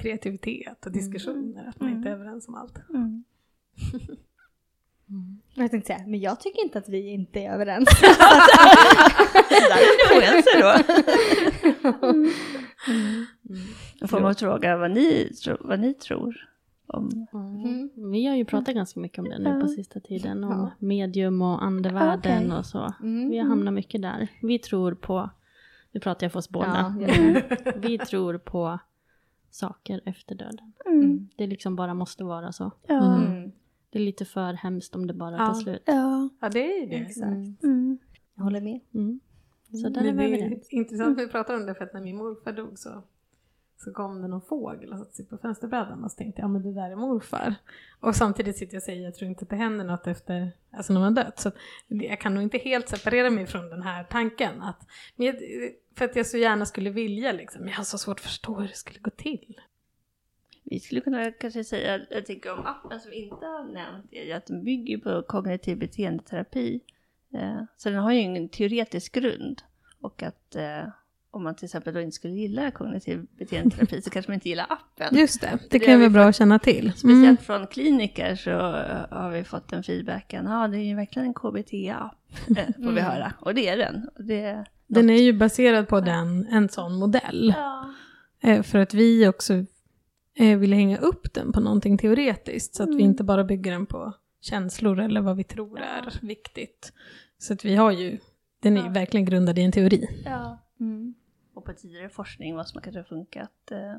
kreativitet 0.00 0.86
och 0.86 0.92
diskussioner, 0.92 1.68
att 1.68 1.80
man 1.80 1.90
inte 1.90 2.08
är 2.08 2.12
överens 2.12 2.48
om 2.48 2.54
allt. 2.54 2.78
Mm. 2.88 3.24
Mm. 5.10 5.40
Jag 5.54 5.70
tänkte 5.70 5.86
säga, 5.86 6.06
men 6.06 6.20
jag 6.20 6.40
tycker 6.40 6.62
inte 6.64 6.78
att 6.78 6.88
vi 6.88 7.10
inte 7.10 7.40
är 7.40 7.54
överens. 7.54 7.88
Där 9.50 9.76
är 9.76 9.92
ni 9.98 10.20
oense 10.20 10.50
då. 10.60 10.70
mm. 12.92 13.26
Då 14.00 14.06
får 14.06 14.20
man 14.20 14.34
fråga 14.34 14.76
vad 14.76 14.90
ni, 14.90 15.32
vad 15.60 15.80
ni 15.80 15.94
tror. 15.94 16.46
Om. 16.86 17.26
Mm. 17.34 17.90
Vi 18.12 18.26
har 18.26 18.36
ju 18.36 18.44
pratat 18.44 18.74
ganska 18.74 19.00
mycket 19.00 19.18
om 19.18 19.24
det 19.24 19.38
nu 19.38 19.60
på 19.60 19.68
sista 19.68 20.00
tiden, 20.00 20.44
om 20.44 20.50
ja. 20.50 20.70
medium 20.78 21.42
och 21.42 21.64
andevärlden 21.64 22.46
okay. 22.46 22.58
och 22.58 22.66
så. 22.66 22.94
Mm. 23.02 23.30
Vi 23.30 23.38
har 23.38 23.46
hamnat 23.46 23.74
mycket 23.74 24.02
där. 24.02 24.28
Vi 24.42 24.58
tror 24.58 24.94
på, 24.94 25.30
nu 25.92 26.00
pratar 26.00 26.24
jag 26.24 26.32
för 26.32 26.38
oss 26.38 26.48
båda, 26.48 26.94
ja, 27.00 27.40
vi 27.76 27.98
tror 27.98 28.38
på 28.38 28.78
saker 29.50 30.00
efter 30.04 30.34
döden. 30.34 30.72
Mm. 30.86 31.00
mm. 31.00 31.28
Det 31.36 31.46
liksom 31.46 31.76
bara 31.76 31.94
måste 31.94 32.24
vara 32.24 32.52
så. 32.52 32.70
Ja. 32.86 33.16
Mm. 33.16 33.52
Det 33.90 33.98
är 33.98 34.02
lite 34.02 34.24
för 34.24 34.52
hemskt 34.52 34.94
om 34.94 35.06
det 35.06 35.14
bara 35.14 35.46
tar 35.46 35.54
slut. 35.54 35.82
Ja. 35.86 36.28
ja, 36.40 36.48
det 36.48 36.82
är 36.82 36.86
det. 36.86 36.96
Exakt. 36.96 37.22
Mm. 37.22 37.56
mm. 37.62 37.98
Jag 38.34 38.44
håller 38.44 38.60
med. 38.60 38.80
Mm. 38.94 39.20
Så 39.82 39.88
där 39.88 40.04
är 40.04 40.12
vi 40.12 40.24
överens. 40.24 40.68
Intressant 40.70 41.18
att 41.18 41.24
vi 41.24 41.28
pratar 41.28 41.54
om 41.56 41.66
det 41.66 41.74
för 41.74 41.84
att 41.84 41.94
när 41.94 42.00
min 42.00 42.16
morfar 42.16 42.52
dog 42.52 42.78
så 42.78 43.02
så 43.84 43.92
kom 43.92 44.22
det 44.22 44.28
någon 44.28 44.42
fågel 44.42 44.92
och 44.92 44.98
satte 44.98 45.14
sig 45.14 45.26
på 45.26 45.38
fönsterbrädan 45.38 46.04
och 46.04 46.10
så 46.10 46.16
tänkte 46.16 46.40
jag, 46.40 46.44
ja 46.44 46.52
men 46.52 46.62
det 46.62 46.72
där 46.72 46.90
är 46.90 46.96
morfar. 46.96 47.54
Och 48.00 48.16
samtidigt 48.16 48.56
sitter 48.56 48.74
jag 48.74 48.80
och 48.80 48.84
säger, 48.84 49.04
jag 49.04 49.14
tror 49.14 49.30
inte 49.30 49.42
att 49.42 49.50
det 49.50 49.56
händer 49.56 49.84
något 49.84 50.06
efter, 50.06 50.52
alltså 50.70 50.92
när 50.92 51.00
man 51.00 51.14
dött. 51.14 51.38
Så 51.38 51.50
jag 51.88 52.20
kan 52.20 52.34
nog 52.34 52.42
inte 52.42 52.58
helt 52.58 52.88
separera 52.88 53.30
mig 53.30 53.46
från 53.46 53.70
den 53.70 53.82
här 53.82 54.04
tanken. 54.04 54.62
Att, 54.62 54.86
för 55.96 56.04
att 56.04 56.16
jag 56.16 56.26
så 56.26 56.36
gärna 56.36 56.66
skulle 56.66 56.90
vilja 56.90 57.32
liksom, 57.32 57.68
jag 57.68 57.74
har 57.74 57.84
så 57.84 57.98
svårt 57.98 58.18
att 58.18 58.24
förstå 58.24 58.54
hur 58.54 58.68
det 58.68 58.74
skulle 58.76 59.00
gå 59.00 59.10
till. 59.10 59.60
Vi 60.64 60.80
skulle 60.80 61.00
kunna 61.00 61.32
kanske 61.32 61.64
säga, 61.64 62.00
jag 62.10 62.26
tänker 62.26 62.52
om 62.52 62.66
appen 62.66 63.00
som 63.00 63.10
vi 63.10 63.16
inte 63.16 63.46
har 63.46 63.72
nämnt, 63.72 64.12
är 64.12 64.36
att 64.36 64.46
den 64.46 64.64
bygger 64.64 64.98
på 64.98 65.22
kognitiv 65.22 65.78
beteendeterapi. 65.78 66.80
Eh, 67.34 67.62
så 67.76 67.90
den 67.90 67.98
har 67.98 68.12
ju 68.12 68.18
ingen 68.18 68.48
teoretisk 68.48 69.12
grund. 69.12 69.62
Och 70.00 70.22
att 70.22 70.56
eh, 70.56 70.88
om 71.30 71.44
man 71.44 71.54
till 71.54 71.64
exempel 71.64 71.94
då 71.94 72.00
inte 72.00 72.14
skulle 72.14 72.34
gilla 72.34 72.70
kognitiv 72.70 73.26
beteendeterapi 73.38 74.02
så 74.02 74.10
kanske 74.10 74.30
man 74.30 74.34
inte 74.34 74.48
gillar 74.48 74.66
appen. 74.68 75.18
Just 75.18 75.40
det, 75.40 75.58
det 75.70 75.78
kan 75.78 75.94
ju 75.94 75.98
vara 75.98 76.10
bra 76.10 76.24
att 76.24 76.36
känna 76.36 76.58
till. 76.58 76.84
Mm. 76.84 76.92
Speciellt 76.96 77.42
från 77.42 77.66
kliniker 77.66 78.34
så 78.36 78.50
har 79.16 79.30
vi 79.30 79.44
fått 79.44 79.68
den 79.68 79.82
feedbacken, 79.82 80.46
ja 80.46 80.68
det 80.68 80.76
är 80.76 80.84
ju 80.84 80.94
verkligen 80.94 81.28
en 81.28 81.34
KBT-app, 81.34 82.12
eh, 82.48 82.66
får 82.74 82.92
vi 82.92 83.00
mm. 83.00 83.04
höra. 83.04 83.32
Och 83.40 83.54
det 83.54 83.68
är 83.68 83.76
den. 83.76 84.10
Det 84.18 84.64
den 84.86 85.10
är 85.10 85.22
ju 85.22 85.32
baserad 85.32 85.88
på 85.88 86.00
den, 86.00 86.46
en 86.46 86.68
sån 86.68 86.94
modell. 86.94 87.54
Ja. 87.56 87.94
Eh, 88.42 88.62
för 88.62 88.78
att 88.78 88.94
vi 88.94 89.28
också 89.28 89.54
eh, 90.36 90.58
vill 90.58 90.72
hänga 90.72 90.98
upp 90.98 91.34
den 91.34 91.52
på 91.52 91.60
någonting 91.60 91.98
teoretiskt, 91.98 92.74
så 92.74 92.82
att 92.82 92.88
mm. 92.88 92.96
vi 92.96 93.02
inte 93.02 93.24
bara 93.24 93.44
bygger 93.44 93.72
den 93.72 93.86
på 93.86 94.12
känslor 94.40 95.00
eller 95.00 95.20
vad 95.20 95.36
vi 95.36 95.44
tror 95.44 95.80
är 95.80 96.26
viktigt. 96.26 96.92
Så 97.38 97.52
att 97.52 97.64
vi 97.64 97.76
har 97.76 97.90
ju, 97.90 98.18
den 98.62 98.76
är 98.76 98.82
ju 98.84 98.90
verkligen 98.90 99.26
grundad 99.26 99.58
i 99.58 99.62
en 99.62 99.72
teori. 99.72 100.22
Ja. 100.24 100.58
Mm 100.80 101.14
och 101.60 101.66
på 101.66 101.72
tidigare 101.72 102.08
forskning 102.08 102.54
vad 102.56 102.68
som 102.68 102.80
kanske 102.82 102.98
har 102.98 103.04
funkat 103.04 103.70
eh, 103.70 103.94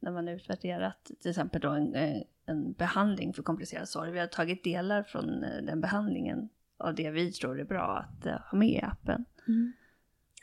när 0.00 0.10
man 0.12 0.28
utvärderat 0.28 1.10
till 1.20 1.30
exempel 1.30 1.60
då 1.60 1.70
en, 1.70 1.94
eh, 1.94 2.22
en 2.46 2.72
behandling 2.72 3.32
för 3.32 3.42
komplicerad 3.42 3.88
sorg. 3.88 4.10
Vi 4.12 4.18
har 4.18 4.26
tagit 4.26 4.64
delar 4.64 5.02
från 5.02 5.44
eh, 5.44 5.62
den 5.62 5.80
behandlingen 5.80 6.48
av 6.78 6.94
det 6.94 7.10
vi 7.10 7.32
tror 7.32 7.60
är 7.60 7.64
bra 7.64 8.06
att 8.08 8.24
ha 8.50 8.58
med 8.58 8.68
i 8.68 8.80
appen. 8.82 9.24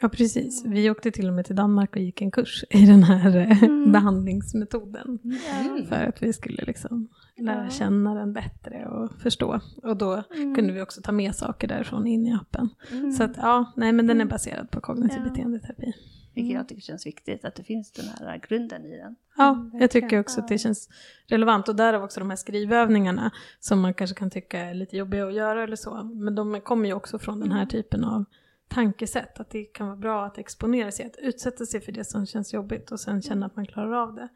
Ja, 0.01 0.09
precis. 0.09 0.65
Vi 0.65 0.89
åkte 0.89 1.11
till 1.11 1.28
och 1.28 1.34
med 1.34 1.45
till 1.45 1.55
Danmark 1.55 1.91
och 1.95 2.01
gick 2.01 2.21
en 2.21 2.32
kurs 2.32 2.63
i 2.69 2.86
den 2.86 3.03
här 3.03 3.36
Mm. 3.63 3.91
behandlingsmetoden. 3.91 5.19
Mm. 5.23 5.86
För 5.86 5.95
att 6.03 6.23
vi 6.23 6.34
skulle 6.34 6.63
liksom 6.65 7.07
lära 7.38 7.69
känna 7.69 8.13
den 8.15 8.34
bättre 8.34 8.86
och 8.88 9.11
förstå. 9.21 9.59
Och 9.84 9.97
då 9.97 10.23
Mm. 10.36 10.55
kunde 10.55 10.73
vi 10.73 10.82
också 10.82 11.01
ta 11.01 11.11
med 11.11 11.36
saker 11.36 11.67
därifrån 11.67 12.07
in 12.07 12.28
i 12.28 12.34
appen. 12.34 12.69
Så 13.17 13.23
att 13.23 13.38
ja, 13.38 13.73
nej 13.75 13.91
men 13.91 14.07
den 14.07 14.21
är 14.21 14.25
baserad 14.25 14.71
på 14.71 14.82
kognitiv 14.82 15.19
Ja. 15.23 15.30
beteendeterapi. 15.30 15.93
Vilket 16.38 16.56
jag 16.56 16.68
tycker 16.68 16.82
känns 16.82 17.06
viktigt, 17.06 17.46
att 17.46 17.56
det 17.56 17.64
finns 17.64 17.92
den 17.92 18.06
här 18.06 18.38
grunden 18.48 18.86
i 18.86 18.98
den. 18.98 19.16
Ja, 19.38 19.70
jag 19.74 19.92
tycker 19.92 20.20
också 20.20 20.40
att 20.40 20.48
det 20.48 20.58
känns 20.58 20.90
relevant. 21.28 21.70
Och 21.70 21.76
därav 21.76 22.04
också 22.04 22.20
de 22.20 22.30
här 22.30 22.38
skrivövningarna 22.38 23.32
som 23.60 23.80
man 23.80 23.94
kanske 23.94 24.16
kan 24.16 24.30
tycka 24.30 24.60
är 24.60 24.74
lite 24.74 24.98
jobbiga 24.98 25.28
att 25.28 25.34
göra 25.34 25.64
eller 25.64 25.76
så. 25.76 26.04
Men 26.04 26.36
de 26.36 26.62
kommer 26.62 26.88
ju 26.88 26.94
också 26.94 27.20
från 27.20 27.40
den 27.40 27.52
här 27.52 27.66
typen 27.66 28.04
av 28.04 28.26
tankesätt. 28.68 29.40
Att 29.40 29.50
det 29.50 29.64
kan 29.64 29.88
vara 29.88 29.98
bra 29.98 30.26
att 30.26 30.38
exponera 30.38 30.92
sig, 30.92 31.06
att 31.06 31.18
utsätta 31.18 31.66
sig 31.66 31.82
för 31.82 31.92
det 31.92 32.06
som 32.06 32.26
känns 32.26 32.54
jobbigt 32.54 32.92
och 32.92 33.00
sen 33.00 33.22
känna 33.22 33.46
att 33.46 33.56
man 33.56 33.66
klarar 33.66 33.92
av 33.92 34.16
det. 34.16 34.30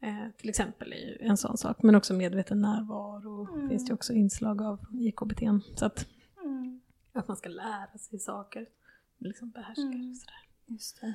Eh, 0.00 0.30
till 0.36 0.48
exempel 0.48 0.92
är 0.92 0.96
ju 0.96 1.18
en 1.20 1.36
sån 1.36 1.56
sak. 1.56 1.82
Men 1.82 1.94
också 1.94 2.14
medveten 2.14 2.60
närvaro 2.60 3.68
finns 3.68 3.86
det 3.86 3.94
också 3.94 4.12
inslag 4.12 4.62
av 4.62 4.86
i 4.92 5.12
KBT. 5.12 5.42
Så 5.74 5.86
att, 5.86 6.06
att 7.12 7.28
man 7.28 7.36
ska 7.36 7.48
lära 7.48 7.98
sig 7.98 8.18
saker, 8.18 8.66
liksom 9.18 9.50
behärska 9.50 9.82
och 9.82 10.16
sådär 10.16 10.44
Just 10.66 11.00
det. 11.00 11.14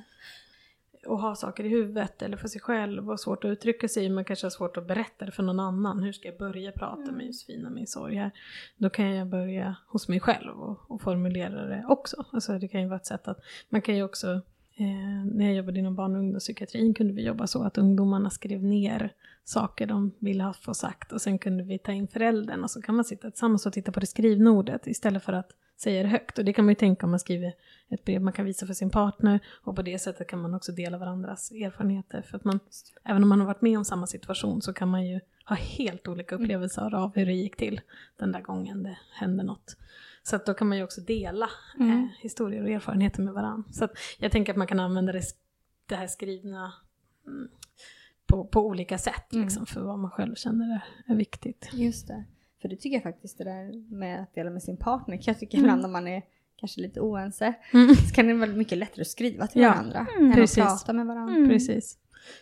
och 1.06 1.20
ha 1.20 1.34
saker 1.34 1.64
i 1.64 1.68
huvudet 1.68 2.22
eller 2.22 2.36
för 2.36 2.48
sig 2.48 2.60
själv 2.60 3.10
och 3.10 3.20
svårt 3.20 3.44
att 3.44 3.48
uttrycka 3.48 3.88
sig 3.88 4.08
man 4.08 4.24
kanske 4.24 4.46
har 4.46 4.50
svårt 4.50 4.76
att 4.76 4.86
berätta 4.86 5.24
det 5.24 5.32
för 5.32 5.42
någon 5.42 5.60
annan. 5.60 6.02
Hur 6.02 6.12
ska 6.12 6.28
jag 6.28 6.38
börja 6.38 6.72
prata 6.72 7.12
med 7.12 7.26
Josefin 7.26 7.66
om 7.66 7.74
min 7.74 7.86
sorg 7.86 8.16
här? 8.16 8.30
Då 8.76 8.90
kan 8.90 9.14
jag 9.14 9.26
börja 9.26 9.76
hos 9.86 10.08
mig 10.08 10.20
själv 10.20 10.60
och, 10.60 10.90
och 10.90 11.02
formulera 11.02 11.66
det 11.66 11.84
också. 11.88 12.24
Alltså 12.30 12.58
det 12.58 12.68
kan 12.68 12.80
ju 12.80 12.86
vara 12.86 12.96
ett 12.96 13.06
sätt 13.06 13.28
att, 13.28 13.40
man 13.68 13.82
kan 13.82 13.96
ju 13.96 14.02
också, 14.02 14.32
eh, 14.76 15.24
när 15.24 15.44
jag 15.44 15.54
jobbade 15.54 15.78
inom 15.78 15.94
barn 15.94 16.14
och 16.14 16.20
ungdomspsykiatrin 16.20 16.94
kunde 16.94 17.12
vi 17.12 17.26
jobba 17.26 17.46
så 17.46 17.62
att 17.62 17.78
ungdomarna 17.78 18.30
skrev 18.30 18.64
ner 18.64 19.12
saker 19.44 19.86
de 19.86 20.12
ville 20.18 20.42
ha 20.42 20.52
få 20.52 20.74
sagt 20.74 21.12
och 21.12 21.20
sen 21.20 21.38
kunde 21.38 21.64
vi 21.64 21.78
ta 21.78 21.92
in 21.92 22.08
föräldern 22.08 22.64
och 22.64 22.70
så 22.70 22.82
kan 22.82 22.94
man 22.94 23.04
sitta 23.04 23.30
tillsammans 23.30 23.66
och 23.66 23.72
titta 23.72 23.92
på 23.92 24.00
det 24.00 24.06
skrivna 24.06 24.50
ordet 24.50 24.86
istället 24.86 25.24
för 25.24 25.32
att 25.32 25.50
säga 25.76 26.02
det 26.02 26.08
högt. 26.08 26.38
Och 26.38 26.44
det 26.44 26.52
kan 26.52 26.64
man 26.64 26.72
ju 26.72 26.76
tänka 26.76 27.06
om 27.06 27.10
man 27.10 27.20
skriver 27.20 27.52
ett 27.90 28.04
brev 28.04 28.22
man 28.22 28.32
kan 28.32 28.44
visa 28.44 28.66
för 28.66 28.74
sin 28.74 28.90
partner 28.90 29.40
och 29.64 29.76
på 29.76 29.82
det 29.82 29.98
sättet 29.98 30.28
kan 30.28 30.42
man 30.42 30.54
också 30.54 30.72
dela 30.72 30.98
varandras 30.98 31.50
erfarenheter. 31.50 32.22
För 32.22 32.36
att 32.36 32.44
man, 32.44 32.60
även 33.04 33.22
om 33.22 33.28
man 33.28 33.40
har 33.40 33.46
varit 33.46 33.62
med 33.62 33.78
om 33.78 33.84
samma 33.84 34.06
situation 34.06 34.62
så 34.62 34.72
kan 34.72 34.88
man 34.88 35.06
ju 35.06 35.20
ha 35.44 35.56
helt 35.56 36.08
olika 36.08 36.34
upplevelser 36.34 36.94
av 36.94 37.14
hur 37.14 37.26
det 37.26 37.32
gick 37.32 37.56
till 37.56 37.80
den 38.16 38.32
där 38.32 38.40
gången 38.40 38.82
det 38.82 38.98
hände 39.12 39.42
något. 39.42 39.76
Så 40.22 40.36
att 40.36 40.46
då 40.46 40.54
kan 40.54 40.68
man 40.68 40.78
ju 40.78 40.84
också 40.84 41.00
dela 41.00 41.50
eh, 41.80 42.04
historier 42.18 42.62
och 42.62 42.70
erfarenheter 42.70 43.22
med 43.22 43.34
varandra. 43.34 43.72
Så 43.72 43.84
att 43.84 43.92
jag 44.18 44.32
tänker 44.32 44.52
att 44.52 44.56
man 44.56 44.66
kan 44.66 44.80
använda 44.80 45.12
det, 45.12 45.22
det 45.86 45.94
här 45.94 46.06
skrivna 46.06 46.72
mm, 47.26 47.48
på, 48.26 48.44
på 48.44 48.66
olika 48.66 48.98
sätt 48.98 49.24
liksom, 49.30 49.66
för 49.66 49.80
vad 49.80 49.98
man 49.98 50.10
själv 50.10 50.34
känner 50.34 50.74
är, 50.74 51.12
är 51.12 51.16
viktigt. 51.16 51.70
Just 51.72 52.08
det. 52.08 52.24
För 52.62 52.68
det 52.68 52.76
tycker 52.76 52.96
jag 52.96 53.02
faktiskt 53.02 53.38
det 53.38 53.44
där 53.44 53.94
med 53.94 54.22
att 54.22 54.34
dela 54.34 54.50
med 54.50 54.62
sin 54.62 54.76
partner. 54.76 55.16
kan 55.16 55.24
Jag 55.26 55.38
tycker 55.38 55.58
ibland 55.58 55.84
om 55.84 55.92
man 55.92 56.08
är 56.08 56.22
kanske 56.60 56.80
lite 56.80 57.00
oense 57.00 57.54
så 58.08 58.14
kan 58.14 58.26
det 58.26 58.34
vara 58.34 58.50
mycket 58.50 58.78
lättare 58.78 59.00
att 59.00 59.06
skriva 59.08 59.46
till 59.46 59.62
Ja. 59.62 59.68
varandra 59.70 60.06
än 60.20 60.32
Precis. 60.34 60.58
att 60.58 60.68
prata 60.68 60.92
med 60.92 61.06
varandra. 61.06 61.48
Precis. 61.48 61.96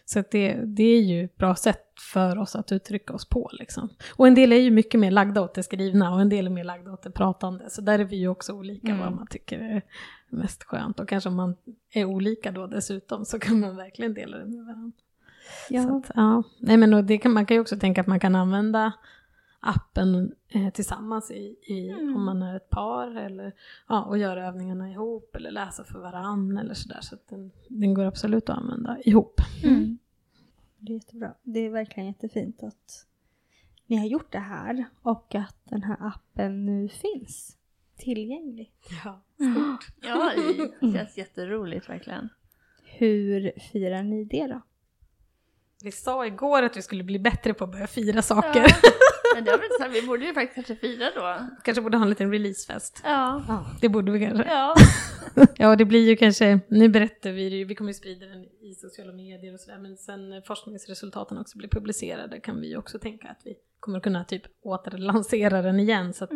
Så 0.04 0.22
det, 0.30 0.54
det 0.64 0.82
är 0.82 1.00
ju 1.00 1.24
ett 1.24 1.36
bra 1.36 1.54
sätt 1.56 1.84
för 2.12 2.38
oss 2.38 2.56
att 2.56 2.72
uttrycka 2.72 3.12
oss 3.14 3.28
på. 3.28 3.50
Liksom. 3.52 3.88
Och 4.16 4.26
en 4.28 4.34
del 4.34 4.52
är 4.52 4.56
ju 4.56 4.70
mycket 4.70 5.00
mer 5.00 5.10
lagda 5.10 5.40
åt 5.42 5.54
det 5.54 5.62
skrivna 5.62 6.14
och 6.14 6.20
en 6.20 6.28
del 6.28 6.46
är 6.46 6.50
mer 6.50 6.64
lagda 6.64 6.92
åt 6.92 7.02
det 7.02 7.10
pratande. 7.10 7.70
Så 7.70 7.80
där 7.80 7.98
är 7.98 8.04
vi 8.04 8.16
ju 8.16 8.28
också 8.28 8.52
olika 8.52 8.94
vad 8.96 9.12
man 9.12 9.26
tycker 9.26 9.58
är 9.58 9.82
mest 10.28 10.64
skönt. 10.64 11.00
Och 11.00 11.08
kanske 11.08 11.28
om 11.28 11.36
man 11.36 11.56
är 11.92 12.04
olika 12.04 12.50
då 12.52 12.66
dessutom 12.66 13.24
så 13.24 13.38
kan 13.38 13.60
man 13.60 13.76
verkligen 13.76 14.14
dela 14.14 14.38
det 14.38 14.44
med 14.46 14.64
varandra. 14.66 14.92
Så 15.68 15.74
Ja. 15.74 15.96
att, 15.98 16.10
ja. 16.14 16.42
Nej, 16.58 16.76
men 16.76 17.06
det 17.06 17.18
kan, 17.18 17.32
man 17.32 17.46
kan 17.46 17.54
ju 17.54 17.60
också 17.60 17.78
tänka 17.78 18.00
att 18.00 18.06
man 18.06 18.20
kan 18.20 18.34
använda 18.34 18.92
appen 19.60 20.34
eh, 20.48 20.70
tillsammans 20.70 21.30
i, 21.30 21.56
i, 21.62 21.92
om 21.92 22.24
man 22.24 22.42
är 22.42 22.56
ett 22.56 22.70
par 22.70 23.16
eller 23.16 23.52
ja, 23.88 24.02
och 24.02 24.18
göra 24.18 24.46
övningarna 24.46 24.90
ihop 24.90 25.36
eller 25.36 25.50
läsa 25.50 25.84
för 25.84 25.98
varann 25.98 26.58
eller 26.58 26.74
sådär. 26.74 27.00
Så 27.00 27.14
att 27.14 27.28
den, 27.28 27.50
den 27.68 27.94
går 27.94 28.04
absolut 28.04 28.50
att 28.50 28.58
använda 28.58 28.98
ihop. 29.04 29.40
Det 30.78 30.92
är 30.92 30.94
jättebra. 30.94 31.34
Det 31.42 31.60
är 31.60 31.70
verkligen 31.70 32.06
jättefint 32.06 32.62
att 32.62 33.06
ni 33.86 33.96
har 33.96 34.06
gjort 34.06 34.32
det 34.32 34.38
här 34.38 34.84
och 35.02 35.34
att 35.34 35.56
den 35.64 35.82
här 35.82 35.96
appen 36.00 36.66
nu 36.66 36.88
finns 36.88 37.56
tillgänglig. 37.96 38.72
Ja. 39.04 39.20
Ja, 40.02 40.32
det 40.80 40.92
känns 40.92 41.18
jätteroligt 41.18 41.88
verkligen. 41.88 42.28
Hur 42.84 43.52
firar 43.72 44.02
ni 44.02 44.24
det 44.24 44.46
då? 44.46 44.60
Vi 45.84 45.92
sa 45.92 46.26
igår 46.26 46.62
att 46.62 46.76
vi 46.76 46.82
skulle 46.82 47.04
bli 47.04 47.18
bättre 47.18 47.54
på 47.54 47.64
att 47.64 47.72
börja 47.72 47.86
fira 47.86 48.22
saker. 48.22 48.60
Men 49.34 49.44
det 49.44 49.50
här, 49.50 49.88
vi 49.88 50.06
borde 50.06 50.24
ju 50.24 50.34
faktiskt 50.34 50.54
kanske 50.54 50.76
fira 50.76 51.10
då. 51.14 51.46
kanske 51.64 51.82
borde 51.82 51.96
ha 51.96 52.04
en 52.04 52.10
liten 52.10 52.32
releasefest. 52.32 53.00
Ja. 53.04 53.64
Det 53.80 53.88
borde 53.88 54.12
vi 54.12 54.20
kanske. 54.26 54.44
Ja. 54.48 54.74
Ja, 55.56 55.76
det 55.76 55.84
blir 55.84 56.08
ju 56.08 56.16
kanske, 56.16 56.60
nu 56.68 56.88
berättar 56.88 57.30
vi 57.30 57.50
det 57.50 57.56
ju, 57.56 57.64
vi 57.64 57.74
kommer 57.74 57.90
ju 57.90 57.94
sprida 57.94 58.26
den 58.26 58.44
i 58.44 58.74
sociala 58.74 59.12
medier 59.12 59.54
och 59.54 59.60
sådär, 59.60 59.78
men 59.78 59.96
sen 59.96 60.30
när 60.30 60.40
forskningsresultaten 60.40 61.38
också 61.38 61.58
blir 61.58 61.68
publicerade 61.68 62.40
kan 62.40 62.60
vi 62.60 62.68
ju 62.68 62.76
också 62.76 62.98
tänka 62.98 63.28
att 63.28 63.40
vi 63.44 63.54
kommer 63.80 64.00
kunna 64.00 64.24
typ 64.24 64.42
återlansera 64.62 65.62
den 65.62 65.80
igen. 65.80 66.12
Så 66.14 66.24
att 66.24 66.30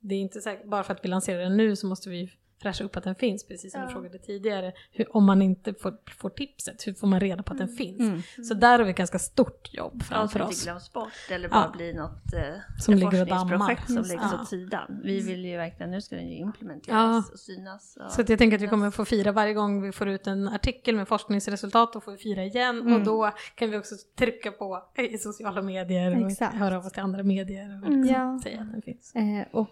det 0.00 0.14
är 0.14 0.18
inte 0.18 0.40
säkert, 0.40 0.66
bara 0.66 0.82
för 0.82 0.94
att 0.94 1.04
vi 1.04 1.08
lanserar 1.08 1.42
den 1.42 1.56
nu 1.56 1.76
så 1.76 1.86
måste 1.86 2.10
vi 2.10 2.30
fräscha 2.62 2.84
upp 2.84 2.96
att 2.96 3.04
den 3.04 3.14
finns, 3.14 3.46
precis 3.46 3.72
som 3.72 3.82
du 3.86 3.88
frågade 3.88 4.18
tidigare. 4.18 4.72
Hur, 4.92 5.16
om 5.16 5.24
man 5.24 5.42
inte 5.42 5.74
får, 5.74 5.94
får 6.18 6.30
tipset, 6.30 6.86
hur 6.86 6.94
får 6.94 7.06
man 7.06 7.20
reda 7.20 7.42
på 7.42 7.52
att 7.52 7.58
den 7.58 7.68
finns? 7.68 8.24
Så 8.48 8.54
där 8.54 8.78
har 8.78 8.84
vi 8.84 8.90
ett 8.90 8.96
ganska 8.96 9.18
stort 9.18 9.74
jobb 9.74 9.92
Ja, 9.96 10.04
framför 10.04 10.38
det 10.38 10.44
oss. 10.44 10.52
inte 10.52 10.64
glöms 10.64 10.92
bort 10.92 11.12
eller 11.30 11.48
bara 11.48 11.70
Ja. 11.72 11.76
blir 11.76 11.94
något 11.94 12.32
eh, 12.34 12.80
Som 12.80 12.94
ligger 12.94 13.20
och 13.20 13.26
dammar. 13.26 13.86
som 13.86 13.96
läggs 13.96 14.10
Ja. 14.32 14.40
åt 14.40 14.48
sidan. 14.48 15.00
Vi 15.04 15.20
vill 15.20 15.44
ju 15.44 15.56
verkligen, 15.56 15.90
nu 15.90 16.00
ska 16.00 16.16
den 16.16 16.28
ju 16.28 16.36
implementeras 16.36 17.26
Ja. 17.28 17.32
och 17.32 17.38
synas. 17.40 17.96
Och 18.04 18.12
Så 18.12 18.20
att 18.20 18.28
jag 18.28 18.38
tänker 18.38 18.56
att 18.56 18.62
vi 18.62 18.68
kommer 18.68 18.90
få 18.90 19.04
fira 19.04 19.32
varje 19.32 19.54
gång 19.54 19.82
vi 19.82 19.92
får 19.92 20.08
ut 20.08 20.26
en 20.26 20.48
artikel 20.48 20.96
med 20.96 21.08
forskningsresultat, 21.08 21.92
då 21.92 22.00
får 22.00 22.12
vi 22.12 22.18
fira 22.18 22.44
igen 22.44 22.92
och 22.92 23.00
då 23.04 23.30
kan 23.54 23.70
vi 23.70 23.76
också 23.78 23.94
trycka 24.18 24.52
på 24.52 24.82
i 25.12 25.18
sociala 25.18 25.62
medier 25.62 26.22
och 26.24 26.30
Exakt. 26.30 26.54
höra 26.54 26.76
av 26.76 26.86
oss 26.86 26.92
till 26.92 27.02
andra 27.02 27.22
medier 27.22 27.82
och 27.86 28.06
Ja. 28.06 28.40
säga 28.42 28.60
att 28.60 28.72
den 28.72 28.82
finns. 28.82 29.14
Eh, 29.14 29.46
och 29.52 29.68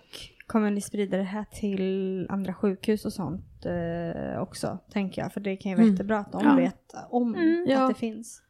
kommer 0.48 0.70
ni 0.70 0.80
sprida 0.80 1.16
det 1.16 1.22
här 1.22 1.44
till 1.44 2.26
andra 2.30 2.54
sjukhus 2.54 3.04
och 3.04 3.12
sånt 3.12 3.66
eh, 3.66 4.40
också, 4.42 4.78
tänker 4.92 5.22
jag? 5.22 5.32
För 5.32 5.40
det 5.40 5.56
kan 5.56 5.70
ju 5.70 5.76
vara 5.76 5.82
Mm. 5.84 5.94
jättebra 5.94 6.18
att 6.18 6.32
de 6.32 6.44
Ja. 6.44 6.54
vet 6.56 6.94
om 7.10 7.36
Ja. 7.68 7.82
att 7.82 7.88
det 7.94 7.98
finns. 8.00 8.42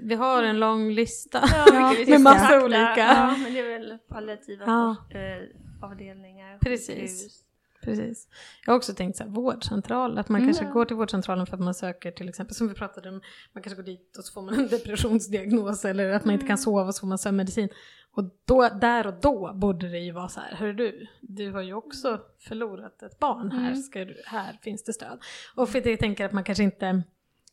Vi 0.00 0.14
har 0.14 0.42
en 0.42 0.58
lång 0.60 0.90
lista. 0.90 1.40
Ja, 1.72 1.94
med 2.08 2.20
massa 2.20 2.64
olika. 2.64 2.94
Ja, 2.96 3.36
men 3.42 3.52
det 3.54 3.60
är 3.60 3.78
väl 3.78 3.98
palliativa 4.08 4.64
Ja. 4.66 4.96
avdelningar, 5.82 6.58
Precis. 6.58 6.88
sjukhus. 6.96 7.44
Precis. 7.82 8.28
Jag 8.66 8.72
har 8.72 8.76
också 8.76 8.94
tänkt 8.94 9.16
så 9.16 9.24
här, 9.24 9.30
vårdcentral, 9.30 10.18
att 10.18 10.28
man 10.28 10.44
kanske 10.44 10.62
Mm. 10.64 10.74
går 10.74 10.84
till 10.84 10.96
vårdcentralen 10.96 11.46
för 11.46 11.54
att 11.56 11.62
man 11.62 11.74
söker 11.74 12.10
till 12.10 12.28
exempel, 12.28 12.54
som 12.56 12.68
vi 12.68 12.74
pratade 12.74 13.08
om, 13.08 13.20
man 13.52 13.62
kanske 13.62 13.76
går 13.82 13.86
dit 13.86 14.16
och 14.18 14.24
så 14.24 14.32
får 14.32 14.42
man 14.42 14.54
en 14.54 14.68
depressionsdiagnos 14.70 15.84
eller 15.84 16.10
att 16.10 16.24
man 16.24 16.32
inte 16.34 16.46
kan 16.46 16.50
Mm. 16.54 16.58
sova 16.58 16.84
och 16.88 16.94
så 16.94 17.00
får 17.00 17.06
man 17.06 17.18
sömnmedicin. 17.18 17.68
Och 18.12 18.24
då, 18.44 18.68
där 18.68 19.06
och 19.06 19.14
då 19.22 19.52
borde 19.54 19.88
det 19.88 19.98
ju 19.98 20.12
vara 20.12 20.28
så 20.28 20.40
här, 20.40 20.54
hör 20.56 20.72
du, 20.72 21.06
du 21.20 21.50
har 21.52 21.62
ju 21.62 21.74
också 21.74 22.20
förlorat 22.38 23.02
ett 23.02 23.18
barn 23.18 23.50
här, 23.52 23.66
Mm. 23.70 23.82
ska 23.82 24.04
du, 24.04 24.16
här 24.26 24.58
finns 24.62 24.84
det 24.84 24.92
stöd. 24.92 25.18
Och 25.54 25.68
för 25.68 25.80
det 25.80 25.90
jag 25.90 25.98
tänker 25.98 26.24
att 26.26 26.32
man 26.32 26.44
kanske 26.44 26.64
inte, 26.64 27.02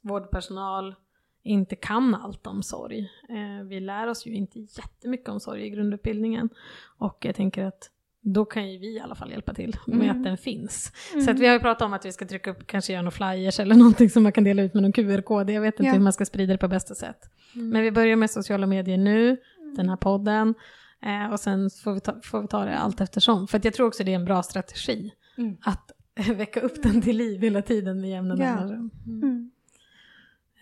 vårdpersonal, 0.01 0.95
inte 1.43 1.75
kan 1.75 2.15
allt 2.15 2.47
om 2.47 2.63
sorg. 2.63 2.99
Eh, 3.30 3.65
vi 3.67 3.80
lär 3.80 4.07
oss 4.07 4.25
ju 4.25 4.34
inte 4.36 4.59
jättemycket 4.59 5.30
om 5.30 5.39
sorg 5.39 5.65
i 5.65 5.69
grundutbildningen. 5.69 6.49
Och 6.97 7.17
jag 7.25 7.36
tänker 7.36 7.65
att 7.65 7.89
då 8.34 8.45
kan 8.45 8.71
ju 8.71 8.78
vi 8.80 8.95
i 8.95 8.99
alla 8.99 9.15
fall 9.15 9.32
hjälpa 9.32 9.53
till 9.53 9.75
med 9.88 10.11
att 10.11 10.23
den 10.23 10.38
finns. 10.38 10.91
Så 11.25 11.32
att 11.32 11.39
vi 11.39 11.45
har 11.47 11.53
ju 11.53 11.59
pratat 11.59 11.82
om 11.82 11.93
att 11.93 12.05
vi 12.05 12.11
ska 12.11 12.25
trycka 12.25 12.51
upp, 12.51 12.67
kanske 12.67 12.93
göra 12.93 13.01
några 13.01 13.11
flyers 13.11 13.59
eller 13.59 13.75
någonting 13.75 14.09
som 14.09 14.23
man 14.23 14.32
kan 14.32 14.43
dela 14.43 14.61
ut 14.63 14.73
med 14.73 14.84
någon 14.84 14.91
QR-kod. 14.93 15.49
Jag 15.49 15.61
vet 15.61 15.73
inte 15.80 15.84
Ja. 15.84 15.93
hur 15.93 15.99
man 15.99 16.13
ska 16.13 16.25
sprida 16.25 16.53
det 16.53 16.57
på 16.57 16.67
bästa 16.67 16.95
sätt. 16.95 17.17
Men 17.53 17.82
vi 17.82 17.91
börjar 17.91 18.15
med 18.15 18.30
sociala 18.32 18.67
medier 18.67 18.97
nu, 18.97 19.38
den 19.75 19.89
här 19.89 19.95
podden. 19.97 20.53
Eh, 21.01 21.32
och 21.34 21.39
sen 21.39 21.69
får 21.84 21.93
vi, 21.93 21.99
ta, 21.99 22.15
får 22.23 22.41
vi 22.41 22.47
ta 22.47 22.65
det 22.65 22.78
allt 22.78 23.01
eftersom. 23.01 23.47
För 23.47 23.61
jag 23.63 23.73
tror 23.73 23.88
också 23.88 24.03
det 24.03 24.11
är 24.11 24.15
en 24.15 24.25
bra 24.25 24.43
strategi. 24.43 25.11
Mm. 25.38 25.57
Att 25.61 25.91
väcka 26.38 26.59
upp 26.59 26.84
den 26.84 27.01
till 27.01 27.17
liv 27.17 27.41
hela 27.41 27.61
tiden 27.61 28.01
med 28.01 28.09
jämna 28.09 28.36
Ja. 28.38 28.55
mellanrum. 28.55 28.89
Mm. 29.05 29.51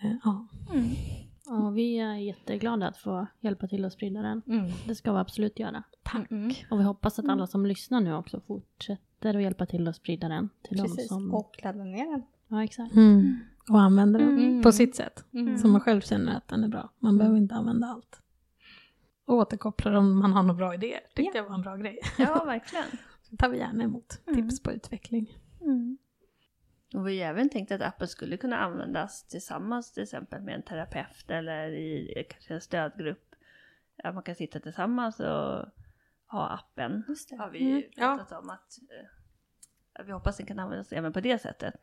Eh, 0.02 0.12
ja. 0.24 0.48
Ja, 1.46 1.70
vi 1.70 1.98
är 1.98 2.14
jätteglada 2.14 2.88
att 2.88 2.96
få 2.96 3.26
hjälpa 3.40 3.66
till 3.66 3.84
att 3.84 3.92
sprida 3.92 4.22
den. 4.22 4.42
Mm. 4.46 4.70
Det 4.86 4.94
ska 4.94 5.12
vi 5.12 5.18
absolut 5.18 5.58
göra. 5.58 5.82
Tack. 6.02 6.30
Mm. 6.30 6.52
Och 6.70 6.80
vi 6.80 6.84
hoppas 6.84 7.18
att 7.18 7.28
alla 7.28 7.46
som 7.46 7.66
lyssnar 7.66 8.00
nu 8.00 8.14
också 8.14 8.40
fortsätter 8.40 9.34
att 9.36 9.42
hjälpa 9.42 9.66
till 9.66 9.88
att 9.88 9.96
sprida 9.96 10.28
den. 10.28 10.48
Till 10.62 10.78
Precis, 10.82 11.08
som... 11.08 11.34
och 11.34 11.56
ladda 11.64 11.84
ner 11.84 12.10
den. 12.10 12.22
Ja, 12.48 12.64
exakt. 12.64 12.94
Mm. 12.94 13.36
Och 13.70 13.80
använda 13.80 14.18
den 14.18 14.28
Mm. 14.38 14.62
på 14.62 14.72
sitt 14.72 14.96
sätt. 14.96 15.24
Mm. 15.32 15.58
Så 15.58 15.68
man 15.68 15.80
själv 15.80 16.00
känner 16.00 16.36
att 16.36 16.48
den 16.48 16.64
är 16.64 16.68
bra. 16.68 16.90
Man 16.98 17.18
behöver 17.18 17.36
inte 17.38 17.54
använda 17.54 17.86
allt. 17.86 18.20
återkopplar 19.26 19.92
om 19.92 20.18
man 20.18 20.32
har 20.32 20.42
några 20.42 20.54
bra 20.58 20.74
idéer. 20.74 21.00
Tyckte 21.14 21.38
jag 21.38 21.44
var 21.48 21.54
en 21.54 21.62
bra 21.62 21.76
grej. 21.76 21.98
Ja, 22.18 22.44
verkligen. 22.46 22.84
Så 23.30 23.36
tar 23.36 23.48
vi 23.48 23.58
gärna 23.58 23.84
emot 23.84 24.20
Mm. 24.26 24.42
tips 24.48 24.62
på 24.62 24.72
utveckling. 24.72 25.38
Och 26.94 27.08
vi 27.08 27.22
har 27.22 27.30
även 27.30 27.48
tänkt 27.48 27.72
att 27.72 27.80
appen 27.80 28.08
skulle 28.08 28.36
kunna 28.36 28.56
användas 28.58 29.26
tillsammans 29.28 29.92
till 29.92 30.02
exempel 30.02 30.42
med 30.42 30.54
en 30.54 30.62
terapeut 30.62 31.30
eller 31.30 31.68
i 31.68 32.26
kanske 32.30 32.54
en 32.54 32.60
stödgrupp. 32.60 33.34
Att 34.04 34.14
man 34.14 34.22
kan 34.22 34.34
sitta 34.34 34.60
tillsammans 34.60 35.20
och 35.20 35.64
ha 36.26 36.48
appen. 36.48 37.04
Just 37.08 37.30
det. 37.30 37.36
Har 37.36 37.50
vi 37.50 37.58
Mm, 37.60 37.76
ju 37.76 37.88
ja. 37.96 38.16
pratat 38.16 38.42
om 38.42 38.50
att, 38.50 38.78
eh, 38.90 39.06
att 40.00 40.06
vi 40.06 40.12
hoppas 40.12 40.36
den 40.36 40.46
kan 40.46 40.58
användas 40.58 40.92
även 40.92 41.12
på 41.12 41.20
det 41.20 41.38
sättet. 41.38 41.74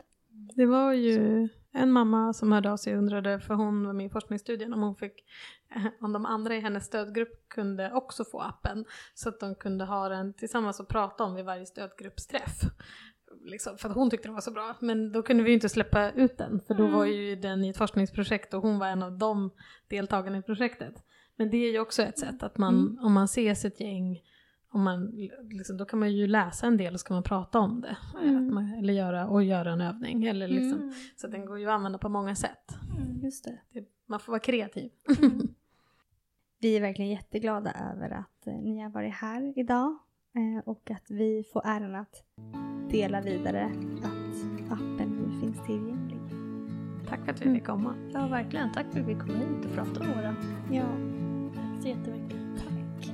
Det 0.55 0.65
var 0.65 0.93
ju 0.93 1.49
en 1.71 1.91
mamma 1.91 2.33
som 2.33 2.51
hörde 2.51 2.71
av 2.71 2.77
sig 2.77 2.93
och 2.93 2.99
undrade, 2.99 3.39
för 3.39 3.53
hon 3.53 3.85
var 3.85 3.93
med 3.93 4.05
i 4.05 4.09
forskningsstudien, 4.09 4.73
om 4.73 4.81
hon 4.81 4.95
fick, 4.95 5.23
om 6.01 6.13
de 6.13 6.25
andra 6.25 6.55
i 6.55 6.59
hennes 6.59 6.85
stödgrupp 6.85 7.49
kunde 7.49 7.91
också 7.91 8.23
få 8.25 8.39
appen. 8.39 8.85
Så 9.13 9.29
att 9.29 9.39
de 9.39 9.55
kunde 9.55 9.85
ha 9.85 10.09
den 10.09 10.33
tillsammans 10.33 10.79
och 10.79 10.87
prata 10.87 11.23
om 11.23 11.35
vid 11.35 11.45
varje 11.45 11.65
stödgruppsträff. 11.65 12.59
Liksom, 13.45 13.77
för 13.77 13.89
att 13.89 13.95
hon 13.95 14.09
tyckte 14.09 14.27
det 14.27 14.33
var 14.33 14.41
så 14.41 14.51
bra. 14.51 14.75
Men 14.79 15.11
då 15.11 15.23
kunde 15.23 15.43
vi 15.43 15.49
ju 15.49 15.55
inte 15.55 15.69
släppa 15.69 16.11
ut 16.11 16.37
den, 16.37 16.61
för 16.67 16.73
då 16.73 16.87
var 16.87 17.05
ju 17.05 17.35
den 17.35 17.63
i 17.63 17.69
ett 17.69 17.77
forskningsprojekt 17.77 18.53
och 18.53 18.61
hon 18.61 18.79
var 18.79 18.87
en 18.87 19.03
av 19.03 19.17
de 19.17 19.51
deltagarna 19.87 20.37
i 20.37 20.41
projektet. 20.41 21.03
Men 21.35 21.49
det 21.49 21.57
är 21.57 21.71
ju 21.71 21.79
också 21.79 22.03
ett 22.03 22.19
sätt 22.19 22.43
att 22.43 22.57
man, 22.57 22.99
om 23.01 23.13
man 23.13 23.25
ses 23.25 23.65
ett 23.65 23.79
gäng, 23.79 24.21
om 24.69 24.83
man, 24.83 25.11
liksom, 25.41 25.77
då 25.77 25.85
kan 25.85 25.99
man 25.99 26.13
ju 26.13 26.27
läsa 26.27 26.67
en 26.67 26.77
del 26.77 26.93
och 26.93 26.99
så 26.99 27.07
kan 27.07 27.15
man 27.15 27.23
prata 27.23 27.59
om 27.59 27.81
det. 27.81 27.97
Att 28.15 28.53
man, 28.53 28.73
eller 28.73 28.93
göra, 28.93 29.27
och 29.27 29.43
göra 29.43 29.71
en 29.71 29.81
övning. 29.81 30.25
Eller 30.25 30.47
liksom, 30.47 30.93
Så 31.15 31.27
den 31.27 31.45
går 31.45 31.59
ju 31.59 31.65
att 31.65 31.73
använda 31.73 31.97
på 31.97 32.09
många 32.09 32.35
sätt. 32.35 32.75
Just 33.23 33.43
det. 33.43 33.59
Det, 33.71 33.85
man 34.05 34.19
får 34.19 34.31
vara 34.31 34.39
kreativ. 34.39 34.91
Vi 36.59 36.77
är 36.77 36.81
verkligen 36.81 37.11
jätteglada 37.11 37.71
över 37.71 38.09
att 38.09 38.47
eh, 38.47 38.53
ni 38.53 38.79
har 38.79 38.89
varit 38.89 39.13
här 39.13 39.53
idag 39.59 39.97
och 40.65 40.91
att 40.91 41.11
vi 41.11 41.43
får 41.53 41.61
äran 41.65 41.95
att 41.95 42.23
dela 42.89 43.21
vidare 43.21 43.65
att 44.03 44.71
appen 44.71 45.09
nu 45.09 45.39
finns 45.39 45.65
tillgänglig. 45.65 46.19
Tack 47.09 47.25
för 47.25 47.31
att 47.31 47.45
vi 47.45 47.53
fick 47.53 47.65
komma. 47.65 47.95
Ja, 48.13 48.27
verkligen. 48.27 48.71
Tack 48.71 48.85
för 48.91 48.99
att 48.99 49.07
vi 49.07 49.15
kom 49.15 49.29
hit 49.29 49.65
och 49.65 49.73
pratade 49.73 49.99
om 49.99 50.07
våra. 50.15 50.35
Ja, 50.71 50.85
Tack 51.55 51.81
så 51.81 51.87
jättemycket. 51.87 52.37
Tack. 52.57 53.13